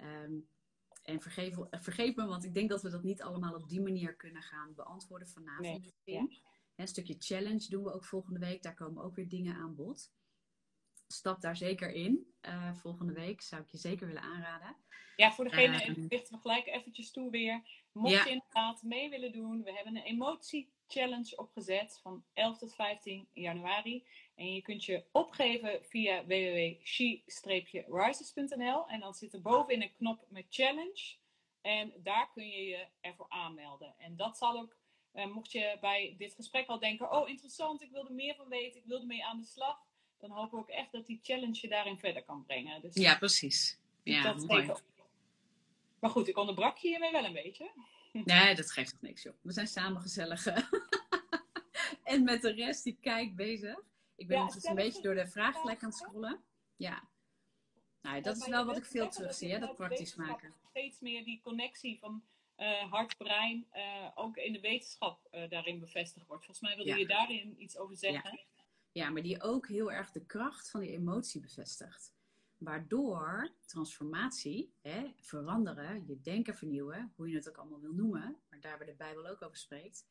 um, 0.00 0.48
en 1.02 1.20
vergeef, 1.20 1.56
vergeef 1.70 2.16
me, 2.16 2.26
want 2.26 2.44
ik 2.44 2.54
denk 2.54 2.68
dat 2.68 2.82
we 2.82 2.90
dat 2.90 3.02
niet 3.02 3.22
allemaal 3.22 3.54
op 3.54 3.68
die 3.68 3.80
manier 3.80 4.14
kunnen 4.16 4.42
gaan 4.42 4.74
beantwoorden 4.74 5.28
vanavond. 5.28 5.92
Nee, 6.04 6.40
Een 6.76 6.88
stukje 6.88 7.16
challenge 7.18 7.68
doen 7.68 7.84
we 7.84 7.92
ook 7.92 8.04
volgende 8.04 8.38
week. 8.38 8.62
Daar 8.62 8.74
komen 8.74 9.02
ook 9.02 9.14
weer 9.14 9.28
dingen 9.28 9.54
aan 9.56 9.74
bod. 9.74 10.12
Stap 11.06 11.40
daar 11.40 11.56
zeker 11.56 11.92
in. 11.92 12.32
Uh, 12.42 12.74
volgende 12.74 13.12
week 13.12 13.40
zou 13.40 13.62
ik 13.62 13.68
je 13.68 13.78
zeker 13.78 14.06
willen 14.06 14.22
aanraden. 14.22 14.76
Ja, 15.16 15.32
voor 15.32 15.44
degene, 15.44 15.86
uh, 15.86 16.08
lichten 16.08 16.34
we 16.34 16.40
gelijk 16.40 16.66
eventjes 16.66 17.10
toe 17.10 17.30
weer. 17.30 17.62
Mocht 17.92 18.24
je 18.24 18.30
inderdaad 18.30 18.82
mee 18.82 19.10
willen 19.10 19.32
doen, 19.32 19.62
we 19.62 19.72
hebben 19.72 19.96
een 19.96 20.04
emotie-challenge 20.96 21.36
opgezet 21.36 21.98
van 22.02 22.24
11 22.32 22.58
tot 22.58 22.74
15 22.74 23.28
januari. 23.32 24.04
En 24.34 24.54
je 24.54 24.62
kunt 24.62 24.84
je 24.84 25.04
opgeven 25.12 25.84
via 25.84 26.24
www.she-rises.nl 26.24 28.88
en 28.88 29.00
dan 29.00 29.14
zit 29.14 29.32
er 29.32 29.42
bovenin 29.42 29.82
een 29.82 29.96
knop 29.96 30.24
met 30.28 30.46
challenge. 30.50 31.14
En 31.60 31.92
daar 32.02 32.30
kun 32.34 32.48
je 32.48 32.64
je 32.64 32.86
ervoor 33.00 33.26
aanmelden. 33.28 33.94
En 33.98 34.16
dat 34.16 34.38
zal 34.38 34.58
ook, 34.58 34.76
uh, 35.14 35.26
mocht 35.26 35.52
je 35.52 35.76
bij 35.80 36.14
dit 36.18 36.34
gesprek 36.34 36.66
al 36.66 36.78
denken, 36.78 37.12
oh 37.12 37.28
interessant, 37.28 37.82
ik 37.82 37.90
wil 37.90 38.06
er 38.06 38.14
meer 38.14 38.34
van 38.34 38.48
weten, 38.48 38.80
ik 38.80 38.86
wil 38.86 39.00
ermee 39.00 39.24
aan 39.24 39.38
de 39.38 39.46
slag 39.46 39.90
dan 40.22 40.30
hopen 40.30 40.50
we 40.50 40.56
ook 40.56 40.68
echt 40.68 40.92
dat 40.92 41.06
die 41.06 41.20
challenge 41.22 41.58
je 41.60 41.68
daarin 41.68 41.98
verder 41.98 42.22
kan 42.22 42.44
brengen. 42.44 42.80
Dus 42.80 42.94
ja, 42.94 43.16
precies. 43.16 43.78
Ja, 44.02 44.22
dat 44.22 44.46
mooi. 44.46 44.70
Maar 45.98 46.10
goed, 46.10 46.28
ik 46.28 46.36
onderbrak 46.36 46.76
je 46.76 46.88
hiermee 46.88 47.12
wel 47.12 47.24
een 47.24 47.32
beetje. 47.32 47.70
Nee, 48.12 48.54
dat 48.54 48.70
geeft 48.72 48.90
toch 48.90 49.00
niks, 49.00 49.22
joh. 49.22 49.34
We 49.40 49.52
zijn 49.52 49.66
samen 49.66 50.00
gezellig. 50.02 50.46
en 52.04 52.24
met 52.24 52.42
de 52.42 52.52
rest 52.52 52.84
die 52.84 52.98
kijkt 53.00 53.34
bezig. 53.36 53.80
Ik 54.14 54.26
ben 54.26 54.36
Ja, 54.36 54.42
ondertussen 54.42 54.70
een 54.70 54.76
beetje 54.84 55.02
door 55.02 55.14
de 55.14 55.26
vragen. 55.26 55.60
gelijk 55.60 55.82
aan 55.82 55.88
het 55.88 55.98
scrollen. 55.98 56.40
Ja. 56.76 57.08
Nou, 58.02 58.20
dat 58.20 58.36
is 58.36 58.46
wel 58.46 58.64
wat 58.64 58.76
ik 58.76 58.84
veel 58.84 58.92
zeggen 58.92 59.12
terug 59.12 59.28
dat 59.28 59.36
zie, 59.38 59.48
je 59.48 59.54
hè, 59.54 59.60
dat 59.60 59.74
praktisch 59.76 60.14
maken. 60.14 60.54
Steeds 60.70 61.00
meer 61.00 61.24
die 61.24 61.40
connectie 61.42 61.98
van 61.98 62.22
eh, 62.54 62.90
hart-brein 62.92 63.66
eh, 63.70 64.08
ook 64.14 64.36
in 64.36 64.52
de 64.52 64.60
wetenschap 64.60 65.26
eh, 65.30 65.50
daarin 65.50 65.80
bevestigd 65.80 66.26
wordt. 66.26 66.44
Volgens 66.44 66.66
mij 66.66 66.76
wilde 66.76 66.90
Ja. 66.90 66.96
je 66.96 67.06
daarin 67.06 67.62
iets 67.62 67.76
over 67.76 67.96
zeggen. 67.96 68.40
Ja, 68.92 69.10
maar 69.10 69.22
die 69.22 69.42
ook 69.42 69.68
heel 69.68 69.92
erg 69.92 70.10
de 70.10 70.24
kracht 70.26 70.70
van 70.70 70.80
die 70.80 70.90
emotie 70.90 71.40
bevestigt. 71.40 72.12
Waardoor 72.64 73.52
transformatie, 73.66 74.74
hè, 74.80 75.12
veranderen, 75.18 76.06
je 76.06 76.20
denken 76.20 76.56
vernieuwen, 76.56 77.12
hoe 77.16 77.28
je 77.28 77.36
het 77.36 77.48
ook 77.48 77.56
allemaal 77.56 77.80
wil 77.80 77.92
noemen, 77.92 78.36
maar 78.48 78.60
daar 78.60 78.78
waar 78.78 78.86
de 78.86 78.94
Bijbel 78.94 79.26
ook 79.26 79.42
over 79.42 79.56
spreekt, 79.56 80.06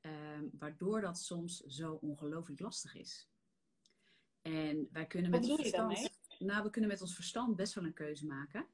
ehm, 0.00 0.44
waardoor 0.58 1.00
dat 1.00 1.18
soms 1.18 1.60
zo 1.60 1.92
ongelooflijk 1.94 2.60
lastig 2.60 2.94
is. 2.94 3.28
En 4.42 4.88
wij 4.92 5.06
kunnen 5.06 5.30
met 5.30 5.40
ons 5.40 5.60
verstand, 5.60 6.10
nou, 6.38 6.62
we 6.62 6.70
kunnen 6.70 6.90
met 6.90 7.00
ons 7.00 7.14
verstand 7.14 7.56
best 7.56 7.74
wel 7.74 7.84
een 7.84 7.94
keuze 7.94 8.26
maken. 8.26 8.66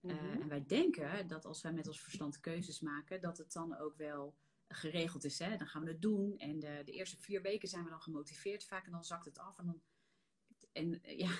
Eh, 0.00 0.22
Mhm. 0.22 0.40
en 0.40 0.48
wij 0.48 0.64
denken 0.66 1.26
dat 1.26 1.44
als 1.44 1.62
wij 1.62 1.72
met 1.72 1.86
ons 1.86 2.02
verstand 2.02 2.40
keuzes 2.40 2.80
maken, 2.80 3.20
dat 3.20 3.38
het 3.38 3.52
dan 3.52 3.76
ook 3.76 3.96
wel 3.96 4.36
geregeld 4.68 5.24
is. 5.24 5.38
Hè? 5.38 5.56
Dan 5.56 5.66
gaan 5.66 5.84
we 5.84 5.90
het 5.90 6.02
doen. 6.02 6.38
En 6.38 6.58
de, 6.58 6.82
de 6.84 6.92
eerste 6.92 7.16
vier 7.16 7.42
weken 7.42 7.68
zijn 7.68 7.84
we 7.84 7.90
dan 7.90 8.02
gemotiveerd 8.02 8.64
vaak. 8.64 8.86
En 8.86 8.92
dan 8.92 9.04
zakt 9.04 9.24
het 9.24 9.38
af. 9.38 9.58
En 9.58 9.66
dan, 9.66 9.82
en, 10.72 11.02
eh, 11.02 11.18
ja, 11.18 11.30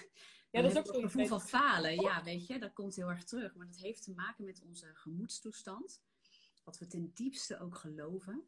Ja, 0.55 0.63
dat 0.63 0.71
is 0.71 0.79
ook 0.79 0.85
je 0.87 0.93
zo. 0.93 1.01
het 1.01 1.11
gevoel 1.11 1.27
van 1.27 1.41
falen. 1.41 1.95
Ja, 2.01 2.23
weet 2.23 2.47
je, 2.47 2.59
dat 2.59 2.73
komt 2.73 2.97
heel 2.97 3.11
erg 3.11 3.25
terug. 3.25 3.55
Maar 3.55 3.67
dat 3.67 3.77
heeft 3.77 4.03
te 4.03 4.13
maken 4.13 4.45
met 4.45 4.63
onze 4.63 4.91
gemoedstoestand. 4.95 6.01
Wat 6.65 6.79
we 6.79 6.87
ten 6.87 7.11
diepste 7.15 7.59
ook 7.61 7.77
geloven. 7.77 8.43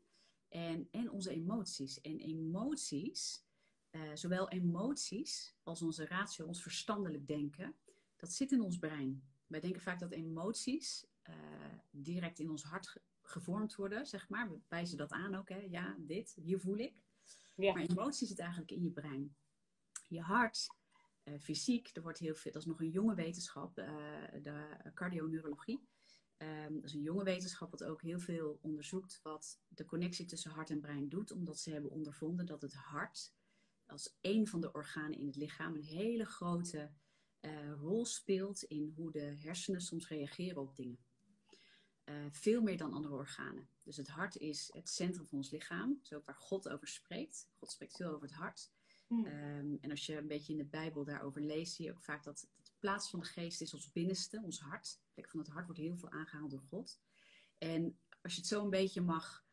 En, 0.48 0.88
en 0.90 1.10
onze 1.10 1.30
emoties. 1.30 2.00
En 2.00 2.18
emoties, 2.18 3.44
eh, 3.90 4.10
zowel 4.14 4.48
emoties 4.48 5.54
als 5.62 5.82
onze 5.82 6.06
ratio, 6.06 6.46
ons 6.46 6.62
verstandelijk 6.62 7.26
denken, 7.26 7.74
dat 8.16 8.32
zit 8.32 8.52
in 8.52 8.60
ons 8.60 8.78
brein. 8.78 9.22
Wij 9.46 9.60
denken 9.60 9.80
vaak 9.82 10.00
dat 10.00 10.12
emoties 10.12 11.06
eh, 11.22 11.34
direct 11.90 12.38
in 12.38 12.50
ons 12.50 12.62
hart 12.62 12.88
ge- 12.88 13.00
gevormd 13.22 13.74
worden, 13.74 14.06
zeg 14.06 14.28
maar. 14.28 14.50
We 14.50 14.58
wijzen 14.68 14.96
dat 14.96 15.10
aan 15.10 15.34
ook, 15.34 15.48
hè. 15.48 15.58
Ja, 15.70 15.96
dit, 15.98 16.36
hier 16.42 16.60
voel 16.60 16.76
ik. 16.76 16.94
Ja. 17.54 17.72
Maar 17.72 17.82
emotie 17.82 18.26
zit 18.26 18.38
eigenlijk 18.38 18.70
in 18.70 18.82
je 18.82 18.90
brein. 18.90 19.36
Je 20.08 20.20
hart, 20.20 20.66
eh, 21.26 21.38
fysiek, 21.38 21.90
er 21.92 22.02
wordt 22.02 22.18
heel 22.18 22.34
veel, 22.34 22.52
dat 22.52 22.62
is 22.62 22.68
nog 22.68 22.80
een 22.80 22.90
jonge 22.90 23.14
wetenschap, 23.14 23.78
eh, 23.78 23.86
de 24.42 24.76
cardioneurologie. 24.94 25.88
Ehm, 26.36 26.74
dat 26.74 26.84
is 26.84 26.92
een 26.92 27.02
jonge 27.02 27.24
wetenschap 27.24 27.70
wat 27.70 27.84
ook 27.84 28.02
heel 28.02 28.18
veel 28.18 28.58
onderzoekt 28.62 29.20
wat 29.22 29.60
de 29.68 29.84
connectie 29.84 30.24
tussen 30.24 30.50
hart 30.50 30.70
en 30.70 30.80
brein 30.80 31.08
doet, 31.08 31.30
omdat 31.30 31.58
ze 31.58 31.70
hebben 31.70 31.90
ondervonden 31.90 32.46
dat 32.46 32.62
het 32.62 32.74
hart 32.74 33.34
als 33.86 34.16
een 34.20 34.46
van 34.46 34.60
de 34.60 34.72
organen 34.72 35.18
in 35.18 35.26
het 35.26 35.36
lichaam 35.36 35.74
een 35.74 35.82
hele 35.82 36.24
grote 36.24 36.92
eh, 37.40 37.72
rol 37.72 38.04
speelt 38.04 38.62
in 38.62 38.92
hoe 38.96 39.10
de 39.10 39.36
hersenen 39.40 39.80
soms 39.80 40.08
reageren 40.08 40.62
op 40.62 40.76
dingen. 40.76 41.04
Veel 42.30 42.62
meer 42.62 42.76
dan 42.76 42.92
andere 42.92 43.14
organen. 43.14 43.68
Dus 43.82 43.96
het 43.96 44.08
hart 44.08 44.36
is 44.36 44.70
het 44.72 44.88
centrum 44.88 45.26
van 45.26 45.38
ons 45.38 45.50
lichaam. 45.50 45.98
Dat 46.02 46.18
ook 46.18 46.26
waar 46.26 46.34
God 46.34 46.68
over 46.68 46.88
spreekt. 46.88 47.48
God 47.58 47.70
spreekt 47.70 47.96
veel 47.96 48.10
over 48.10 48.28
het 48.28 48.36
hart. 48.36 48.70
Hmm. 49.06 49.26
Ehm, 49.26 49.76
en 49.80 49.90
als 49.90 50.06
je 50.06 50.16
een 50.16 50.26
beetje 50.26 50.52
in 50.52 50.58
de 50.58 50.64
Bijbel 50.64 51.04
daarover 51.04 51.42
leest, 51.42 51.74
zie 51.74 51.84
je 51.84 51.92
ook 51.92 52.02
vaak 52.02 52.24
dat 52.24 52.48
de 52.62 52.70
plaats 52.78 53.10
van 53.10 53.20
de 53.20 53.26
geest 53.26 53.60
is 53.60 53.74
ons 53.74 53.92
binnenste, 53.92 54.40
ons 54.44 54.60
hart. 54.60 55.00
De 55.02 55.10
plek 55.14 55.30
van 55.30 55.40
het 55.40 55.48
hart 55.48 55.66
wordt 55.66 55.80
heel 55.80 55.96
veel 55.96 56.10
aangehaald 56.10 56.50
door 56.50 56.64
God. 56.68 57.00
En 57.58 57.98
als 58.22 58.34
je 58.34 58.40
het 58.40 58.48
zo 58.48 58.64
een 58.64 58.70
beetje 58.70 59.00
mag 59.00 59.44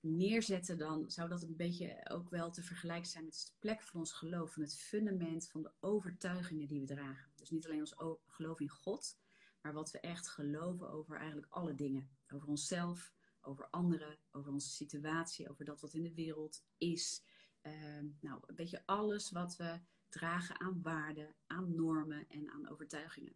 neerzetten, 0.00 0.78
dan 0.78 1.10
zou 1.10 1.28
dat 1.28 1.42
een 1.42 1.56
beetje 1.56 2.10
ook 2.10 2.30
wel 2.30 2.50
te 2.50 2.62
vergelijken 2.62 3.10
zijn 3.10 3.24
met 3.24 3.44
de 3.46 3.52
plek 3.58 3.82
van 3.82 4.00
ons 4.00 4.12
geloof, 4.12 4.52
van 4.52 4.62
het 4.62 4.76
fundament 4.76 5.48
van 5.48 5.62
de 5.62 5.72
overtuigingen 5.80 6.66
die 6.66 6.80
we 6.80 6.86
dragen. 6.86 7.30
Dus 7.34 7.50
niet 7.50 7.66
alleen 7.66 7.80
ons 7.80 7.94
geloof 8.26 8.60
in 8.60 8.68
God, 8.68 9.18
maar 9.60 9.72
wat 9.72 9.90
we 9.90 10.00
echt 10.00 10.28
geloven 10.28 10.90
over 10.90 11.16
eigenlijk 11.16 11.52
alle 11.52 11.74
dingen. 11.74 12.10
Over 12.28 12.48
onszelf, 12.48 13.12
over 13.40 13.68
anderen, 13.70 14.18
over 14.30 14.52
onze 14.52 14.70
situatie, 14.70 15.50
over 15.50 15.64
dat 15.64 15.80
wat 15.80 15.94
in 15.94 16.02
de 16.02 16.14
wereld 16.14 16.64
is. 16.78 17.22
Ehm, 17.60 18.06
nou, 18.20 18.42
een 18.46 18.54
beetje 18.54 18.82
alles 18.86 19.30
wat 19.30 19.56
we 19.56 19.80
dragen 20.08 20.60
aan 20.60 20.82
waarden, 20.82 21.34
aan 21.46 21.74
normen 21.74 22.28
en 22.28 22.50
aan 22.50 22.68
overtuigingen. 22.68 23.34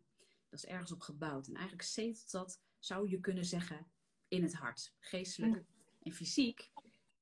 Dat 0.48 0.58
is 0.58 0.66
ergens 0.66 0.92
op 0.92 1.00
gebouwd. 1.00 1.46
En 1.46 1.54
eigenlijk 1.54 1.82
zetelt 1.88 2.30
dat, 2.30 2.60
zou 2.78 3.08
je 3.08 3.20
kunnen 3.20 3.44
zeggen, 3.44 3.86
in 4.28 4.42
het 4.42 4.54
hart. 4.54 4.94
Geestelijk 4.98 5.64
en 6.02 6.12
fysiek 6.12 6.70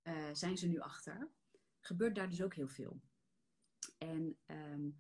eh, 0.03 0.29
zijn 0.33 0.59
ze 0.59 0.67
nu 0.67 0.79
achter. 0.79 1.31
Gebeurt 1.81 2.15
daar 2.15 2.29
dus 2.29 2.43
ook 2.43 2.55
heel 2.55 2.69
veel. 2.69 3.01
En 3.99 4.37
ehm, 4.47 4.91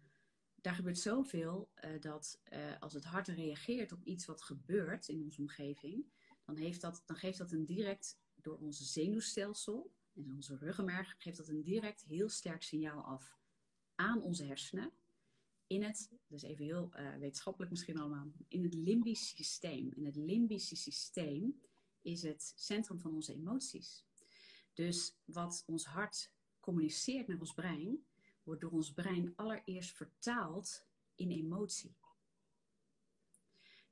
daar 0.54 0.74
gebeurt 0.74 0.98
zoveel 0.98 1.70
eh, 1.74 2.00
dat 2.00 2.40
eh, 2.44 2.80
als 2.80 2.92
het 2.92 3.04
hart 3.04 3.28
reageert 3.28 3.92
op 3.92 4.04
iets 4.04 4.24
wat 4.24 4.42
gebeurt 4.42 5.08
in 5.08 5.22
onze 5.22 5.40
omgeving, 5.40 6.06
dan, 6.44 6.56
heeft 6.56 6.80
dat, 6.80 7.02
dan 7.06 7.16
geeft 7.16 7.38
dat 7.38 7.52
een 7.52 7.64
direct, 7.64 8.18
door 8.34 8.58
onze 8.58 8.84
zenuwstelsel 8.84 9.92
en 10.14 10.32
onze 10.34 10.56
ruggenmerg, 10.56 11.14
geeft 11.18 11.36
dat 11.36 11.48
een 11.48 11.62
direct 11.62 12.02
heel 12.02 12.28
sterk 12.28 12.62
signaal 12.62 13.02
af 13.02 13.38
aan 13.94 14.22
onze 14.22 14.44
hersenen. 14.44 14.92
In 15.66 15.82
het, 15.82 16.10
dus 16.26 16.42
even 16.42 16.64
heel 16.64 16.90
eh, 16.92 17.16
wetenschappelijk 17.16 17.70
misschien 17.70 17.98
allemaal, 17.98 18.32
in 18.48 18.62
het 18.62 18.74
limbisch 18.74 19.28
systeem. 19.28 19.92
In 19.92 20.04
het 20.04 20.16
limbische 20.16 20.76
systeem 20.76 21.60
is 22.00 22.22
het 22.22 22.52
centrum 22.56 23.00
van 23.00 23.14
onze 23.14 23.34
emoties. 23.34 24.04
Dus 24.72 25.14
wat 25.24 25.64
ons 25.66 25.84
hart 25.84 26.30
communiceert 26.60 27.26
naar 27.26 27.40
ons 27.40 27.54
brein, 27.54 28.04
wordt 28.42 28.60
door 28.60 28.70
ons 28.70 28.92
brein 28.92 29.32
allereerst 29.36 29.96
vertaald 29.96 30.86
in 31.14 31.30
emotie. 31.30 31.96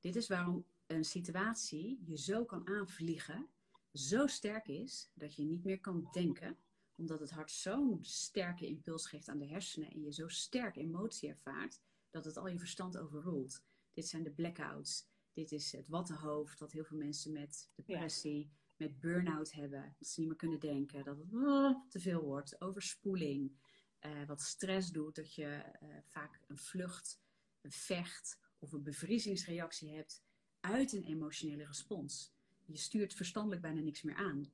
Dit 0.01 0.17
is 0.17 0.29
waarom 0.29 0.67
een 0.87 1.05
situatie 1.05 2.03
je 2.05 2.19
zo 2.19 2.45
kan 2.45 2.69
aanvliegen, 2.69 3.49
zo 3.93 4.27
sterk 4.27 4.67
is 4.69 5.11
dat 5.15 5.35
je 5.37 5.45
niet 5.45 5.65
meer 5.65 5.81
kan 5.81 6.09
denken, 6.13 6.59
omdat 6.97 7.21
het 7.21 7.31
hart 7.31 7.51
zo'n 7.51 7.99
sterke 8.05 8.67
impuls 8.67 9.07
geeft 9.07 9.29
aan 9.29 9.39
de 9.39 9.47
hersenen 9.47 9.91
en 9.91 10.03
je 10.03 10.13
zo 10.13 10.29
sterk 10.29 10.77
emotie 10.77 11.29
ervaart, 11.29 11.81
dat 12.11 12.25
het 12.25 12.37
al 12.37 12.49
je 12.49 12.59
verstand 12.59 12.99
overroelt. 12.99 13.63
Dit 13.93 14.09
zijn 14.09 14.23
de 14.23 14.31
blackouts, 14.31 15.07
dit 15.33 15.53
is 15.53 15.73
het 15.73 15.89
wattenhoofd, 15.89 16.59
dat 16.59 16.73
heel 16.73 16.85
veel 16.85 16.99
mensen 16.99 17.33
met 17.33 17.71
depressie, 17.75 18.51
met 18.77 19.01
burn-out 19.01 19.53
hebben, 19.53 19.95
dat 19.99 20.09
ze 20.09 20.21
niet 20.21 20.29
meer 20.29 20.39
kunnen 20.39 20.61
denken, 20.61 21.05
dat 21.05 21.19
het 21.19 21.33
oh, 21.33 21.89
te 21.89 22.01
veel 22.01 22.23
wordt, 22.23 22.61
overspoeling, 22.61 23.53
eh, 23.99 24.27
wat 24.27 24.41
stress 24.41 24.91
doet, 24.91 25.15
dat 25.15 25.35
je 25.35 25.47
eh, 25.47 25.89
vaak 26.07 26.41
een 26.49 26.59
vlucht, 26.59 27.21
een 27.61 27.73
vecht 27.73 28.39
of 28.59 28.73
een 28.73 28.83
bevriezingsreactie 28.83 29.95
hebt 29.95 30.23
uit 30.61 30.93
een 30.93 31.05
emotionele 31.05 31.65
respons. 31.65 32.33
Je 32.71 32.79
stuurt 32.79 33.15
verstandelijk 33.15 33.63
bijna 33.63 33.81
niks 33.81 34.03
meer 34.03 34.15
aan. 34.15 34.53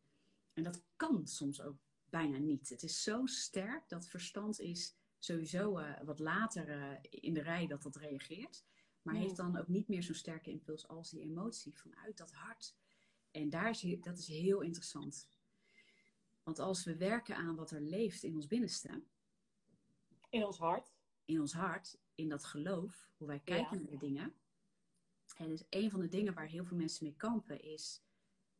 En 0.52 0.62
dat 0.62 0.82
kan 0.96 1.26
soms 1.26 1.60
ook 1.60 1.76
bijna 2.10 2.38
niet. 2.38 2.68
Het 2.68 2.82
is 2.82 3.02
zo 3.02 3.26
sterk 3.26 3.88
dat 3.88 4.08
verstand 4.08 4.60
is 4.60 4.94
sowieso 5.18 5.78
uh, 5.78 6.00
wat 6.04 6.18
later 6.18 6.68
uh, 6.68 6.98
in 7.10 7.34
de 7.34 7.42
rij 7.42 7.66
dat 7.66 7.82
dat 7.82 7.96
reageert. 7.96 8.64
Maar 9.02 9.14
heeft 9.14 9.36
dan 9.36 9.56
ook 9.56 9.68
niet 9.68 9.88
meer 9.88 10.02
zo'n 10.02 10.14
sterke 10.14 10.50
impuls 10.50 10.88
als 10.88 11.10
die 11.10 11.20
emotie 11.20 11.76
vanuit 11.78 12.16
dat 12.16 12.32
hart. 12.32 12.74
En 13.30 13.48
daar 13.50 13.70
is, 13.70 13.96
dat 14.00 14.18
is 14.18 14.26
heel 14.26 14.60
interessant. 14.60 15.28
Want 16.42 16.58
als 16.58 16.84
we 16.84 16.96
werken 16.96 17.36
aan 17.36 17.56
wat 17.56 17.70
er 17.70 17.80
leeft 17.80 18.22
in 18.22 18.34
ons 18.34 18.46
binnenste, 18.46 19.02
In 20.30 20.44
ons 20.44 20.58
hart. 20.58 20.94
in 21.24 21.40
ons 21.40 21.52
hart, 21.52 21.98
in 22.14 22.28
dat 22.28 22.44
geloof, 22.44 23.10
hoe 23.16 23.26
wij 23.26 23.40
kijken 23.40 23.76
Ja. 23.76 23.82
naar 23.82 23.90
de 23.90 23.98
dingen. 24.06 24.34
En 25.36 25.48
dus 25.48 25.64
een 25.70 25.90
van 25.90 26.00
de 26.00 26.08
dingen 26.08 26.34
waar 26.34 26.46
heel 26.46 26.64
veel 26.64 26.76
mensen 26.76 27.04
mee 27.04 27.16
kampen 27.16 27.62
is 27.62 28.02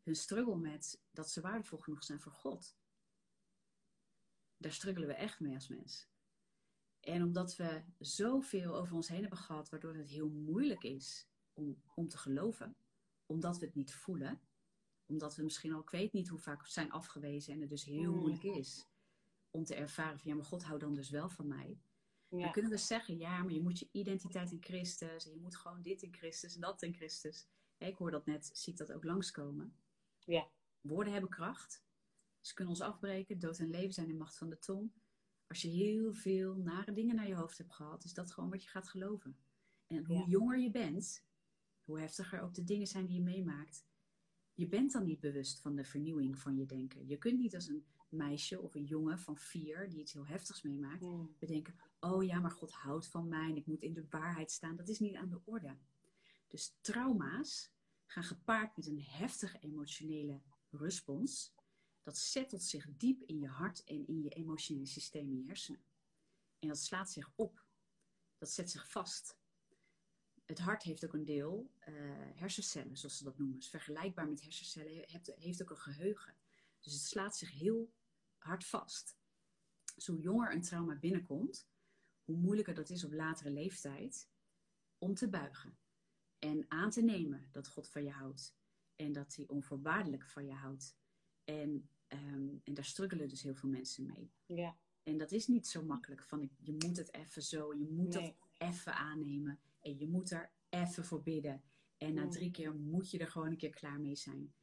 hun 0.06 0.14
struggle 0.16 0.56
met 0.56 1.00
dat 1.10 1.30
ze 1.30 1.40
waardevol 1.40 1.78
genoeg 1.78 2.04
zijn 2.04 2.20
voor 2.20 2.32
God. 2.32 2.76
Daar 4.56 4.72
struggelen 4.72 5.08
we 5.08 5.14
echt 5.14 5.40
mee 5.40 5.54
als 5.54 5.68
mens. 5.68 6.08
En 7.00 7.22
omdat 7.22 7.56
we 7.56 7.82
zoveel 7.98 8.76
over 8.76 8.94
ons 8.94 9.08
heen 9.08 9.20
hebben 9.20 9.38
gehad, 9.38 9.68
waardoor 9.68 9.94
het 9.94 10.08
heel 10.08 10.28
moeilijk 10.28 10.82
is 10.84 11.28
om, 11.52 11.82
om 11.94 12.08
te 12.08 12.18
geloven, 12.18 12.76
omdat 13.26 13.58
we 13.58 13.66
het 13.66 13.74
niet 13.74 13.94
voelen, 13.94 14.40
omdat 15.06 15.36
we 15.36 15.42
misschien 15.42 15.72
al, 15.72 15.80
ik 15.80 15.90
weet 15.90 16.12
niet 16.12 16.28
hoe 16.28 16.38
vaak 16.38 16.66
zijn 16.66 16.90
afgewezen 16.92 17.52
en 17.54 17.60
het 17.60 17.68
dus 17.70 17.84
heel 17.84 18.12
Mm. 18.12 18.18
moeilijk 18.18 18.42
is 18.42 18.86
om 19.50 19.64
te 19.64 19.74
ervaren 19.74 20.18
van 20.18 20.30
ja, 20.30 20.36
maar 20.36 20.44
God 20.44 20.62
houdt 20.64 20.82
dan 20.82 20.94
dus 20.94 21.10
wel 21.10 21.28
van 21.28 21.46
mij. 21.46 21.80
Dan 22.28 22.52
kunnen 22.52 22.70
we 22.70 22.76
zeggen, 22.76 23.18
ja, 23.18 23.42
maar 23.42 23.52
je 23.52 23.62
moet 23.62 23.78
je 23.78 23.88
identiteit 23.92 24.50
in 24.52 24.62
Christus 24.62 25.26
en 25.26 25.32
je 25.32 25.40
moet 25.40 25.56
gewoon 25.56 25.82
dit 25.82 26.02
in 26.02 26.14
Christus 26.14 26.54
en 26.54 26.60
dat 26.60 26.82
in 26.82 26.94
Christus. 26.94 27.46
Ik 27.78 27.96
hoor 27.96 28.10
dat 28.10 28.26
net, 28.26 28.50
zie 28.52 28.72
ik 28.72 28.78
dat 28.78 28.92
ook 28.92 29.04
langskomen. 29.04 29.76
Ja. 30.26 30.48
Woorden 30.80 31.12
hebben 31.12 31.30
kracht. 31.30 31.84
Ze 32.40 32.54
kunnen 32.54 32.74
ons 32.74 32.82
afbreken. 32.82 33.38
Dood 33.38 33.58
en 33.58 33.70
leven 33.70 33.94
zijn 33.94 34.08
in 34.08 34.16
macht 34.16 34.38
van 34.38 34.48
de 34.48 34.58
tong. 34.58 34.92
Als 35.46 35.62
je 35.62 35.68
heel 35.68 36.14
veel 36.14 36.54
nare 36.54 36.92
dingen 36.92 37.16
naar 37.16 37.28
je 37.28 37.34
hoofd 37.34 37.58
hebt 37.58 37.72
gehad, 37.72 38.04
is 38.04 38.14
dat 38.14 38.32
gewoon 38.32 38.50
wat 38.50 38.62
je 38.62 38.68
gaat 38.68 38.88
geloven. 38.88 39.36
En 39.86 40.04
hoe 40.04 40.28
jonger 40.28 40.58
je 40.58 40.70
bent, 40.70 41.24
hoe 41.84 42.00
heftiger 42.00 42.40
ook 42.40 42.54
de 42.54 42.64
dingen 42.64 42.86
zijn 42.86 43.06
die 43.06 43.16
je 43.16 43.22
meemaakt, 43.22 43.84
je 44.54 44.66
bent 44.66 44.92
dan 44.92 45.04
niet 45.04 45.20
bewust 45.20 45.60
van 45.60 45.74
de 45.74 45.84
vernieuwing 45.84 46.38
van 46.38 46.56
je 46.56 46.66
denken. 46.66 47.06
Je 47.06 47.16
kunt 47.16 47.38
niet 47.38 47.54
als 47.54 47.68
een 47.68 47.86
meisje 48.08 48.60
of 48.60 48.74
een 48.74 48.84
jongen 48.84 49.18
van 49.18 49.36
vier 49.36 49.88
die 49.90 50.00
iets 50.00 50.12
heel 50.12 50.26
heftigs 50.26 50.62
meemaakt, 50.62 51.06
bedenken: 51.38 51.74
oh 52.00 52.24
ja, 52.24 52.40
maar 52.40 52.50
God 52.50 52.72
houdt 52.72 53.06
van 53.06 53.28
mij 53.28 53.48
en 53.48 53.56
ik 53.56 53.66
moet 53.66 53.82
in 53.82 53.94
de 53.94 54.06
waarheid 54.10 54.50
staan. 54.50 54.76
Dat 54.76 54.88
is 54.88 54.98
niet 54.98 55.14
aan 55.14 55.28
de 55.28 55.40
orde. 55.44 55.76
Dus 56.48 56.76
trauma's 56.80 57.70
gaan 58.06 58.24
gepaard 58.24 58.76
met 58.76 58.86
een 58.86 59.02
heftige 59.02 59.58
emotionele 59.58 60.40
respons. 60.70 61.54
Dat 62.02 62.18
zettelt 62.18 62.62
zich 62.62 62.86
diep 62.96 63.22
in 63.22 63.38
je 63.38 63.48
hart 63.48 63.84
en 63.84 64.06
in 64.06 64.22
je 64.22 64.28
emotionele 64.28 64.86
systeem 64.86 65.28
in 65.28 65.36
je 65.36 65.46
hersenen. 65.46 65.84
En 66.58 66.68
dat 66.68 66.78
slaat 66.78 67.10
zich 67.10 67.32
op. 67.34 67.64
Dat 68.38 68.50
zet 68.50 68.70
zich 68.70 68.90
vast 68.90 69.36
het 70.46 70.58
hart 70.58 70.82
heeft 70.82 71.04
ook 71.04 71.12
een 71.12 71.24
deel 71.24 71.70
uh, 71.88 71.94
hersencellen, 72.34 72.96
zoals 72.96 73.16
ze 73.16 73.24
dat 73.24 73.38
noemen. 73.38 73.56
Dus 73.56 73.68
vergelijkbaar 73.68 74.28
met 74.28 74.42
hersencellen 74.42 74.92
heeft, 74.92 75.32
heeft 75.36 75.62
ook 75.62 75.70
een 75.70 75.76
geheugen. 75.76 76.36
Dus 76.80 76.92
het 76.92 77.02
slaat 77.02 77.36
zich 77.36 77.50
heel 77.50 77.92
hard 78.38 78.64
vast. 78.64 79.16
Dus 79.94 80.06
hoe 80.06 80.20
jonger 80.20 80.52
een 80.52 80.62
trauma 80.62 80.94
binnenkomt, 80.94 81.68
hoe 82.24 82.36
moeilijker 82.36 82.74
dat 82.74 82.90
is 82.90 83.04
op 83.04 83.12
latere 83.12 83.50
leeftijd 83.50 84.28
om 84.98 85.14
te 85.14 85.28
buigen. 85.28 85.78
En 86.38 86.64
aan 86.68 86.90
te 86.90 87.02
nemen 87.02 87.48
dat 87.50 87.68
God 87.68 87.88
van 87.88 88.04
je 88.04 88.10
houdt. 88.10 88.54
En 88.96 89.12
dat 89.12 89.34
hij 89.34 89.44
onvoorwaardelijk 89.48 90.26
van 90.26 90.46
je 90.46 90.52
houdt. 90.52 90.96
En, 91.44 91.88
ehm, 92.06 92.48
en 92.64 92.74
daar 92.74 92.84
struggelen 92.84 93.28
dus 93.28 93.42
heel 93.42 93.54
veel 93.54 93.68
mensen 93.68 94.06
mee. 94.06 94.32
Ja. 94.46 94.76
En 95.02 95.18
dat 95.18 95.32
is 95.32 95.46
niet 95.46 95.66
zo 95.66 95.84
makkelijk. 95.84 96.22
Van 96.22 96.50
je 96.56 96.72
moet 96.72 96.96
het 96.96 97.14
even 97.14 97.42
zo, 97.42 97.74
je 97.74 97.88
moet 97.90 98.14
het 98.14 98.34
even 98.58 98.94
aannemen. 98.94 99.60
En 99.80 99.98
je 99.98 100.08
moet 100.08 100.30
er 100.30 100.52
even 100.68 101.04
voor 101.04 101.22
bidden. 101.22 101.62
En 101.96 102.14
na 102.14 102.24
mm. 102.24 102.30
drie 102.30 102.50
keer 102.50 102.74
moet 102.74 103.10
je 103.10 103.18
er 103.18 103.28
gewoon 103.28 103.50
een 103.50 103.56
keer 103.56 103.70
klaar 103.70 104.00
mee 104.00 104.16
zijn. 104.16 104.54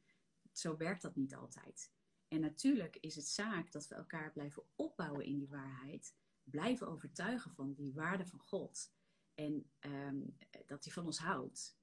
Zo 0.52 0.76
werkt 0.76 1.02
dat 1.02 1.16
niet 1.16 1.34
altijd. 1.34 1.92
En 2.28 2.40
natuurlijk 2.40 2.96
is 2.96 3.16
het 3.16 3.28
zaak 3.28 3.72
dat 3.72 3.88
we 3.88 3.94
elkaar 3.94 4.32
blijven 4.32 4.62
opbouwen 4.74 5.24
in 5.24 5.38
die 5.38 5.48
waarheid. 5.48 6.14
Blijven 6.42 6.88
overtuigen 6.88 7.54
van 7.54 7.74
die 7.74 7.94
waarde 7.94 8.26
van 8.26 8.38
God. 8.38 8.92
En 9.34 9.70
ehm, 9.78 10.20
dat 10.66 10.84
hij 10.84 10.92
van 10.92 11.04
ons 11.04 11.18
houdt. 11.18 11.76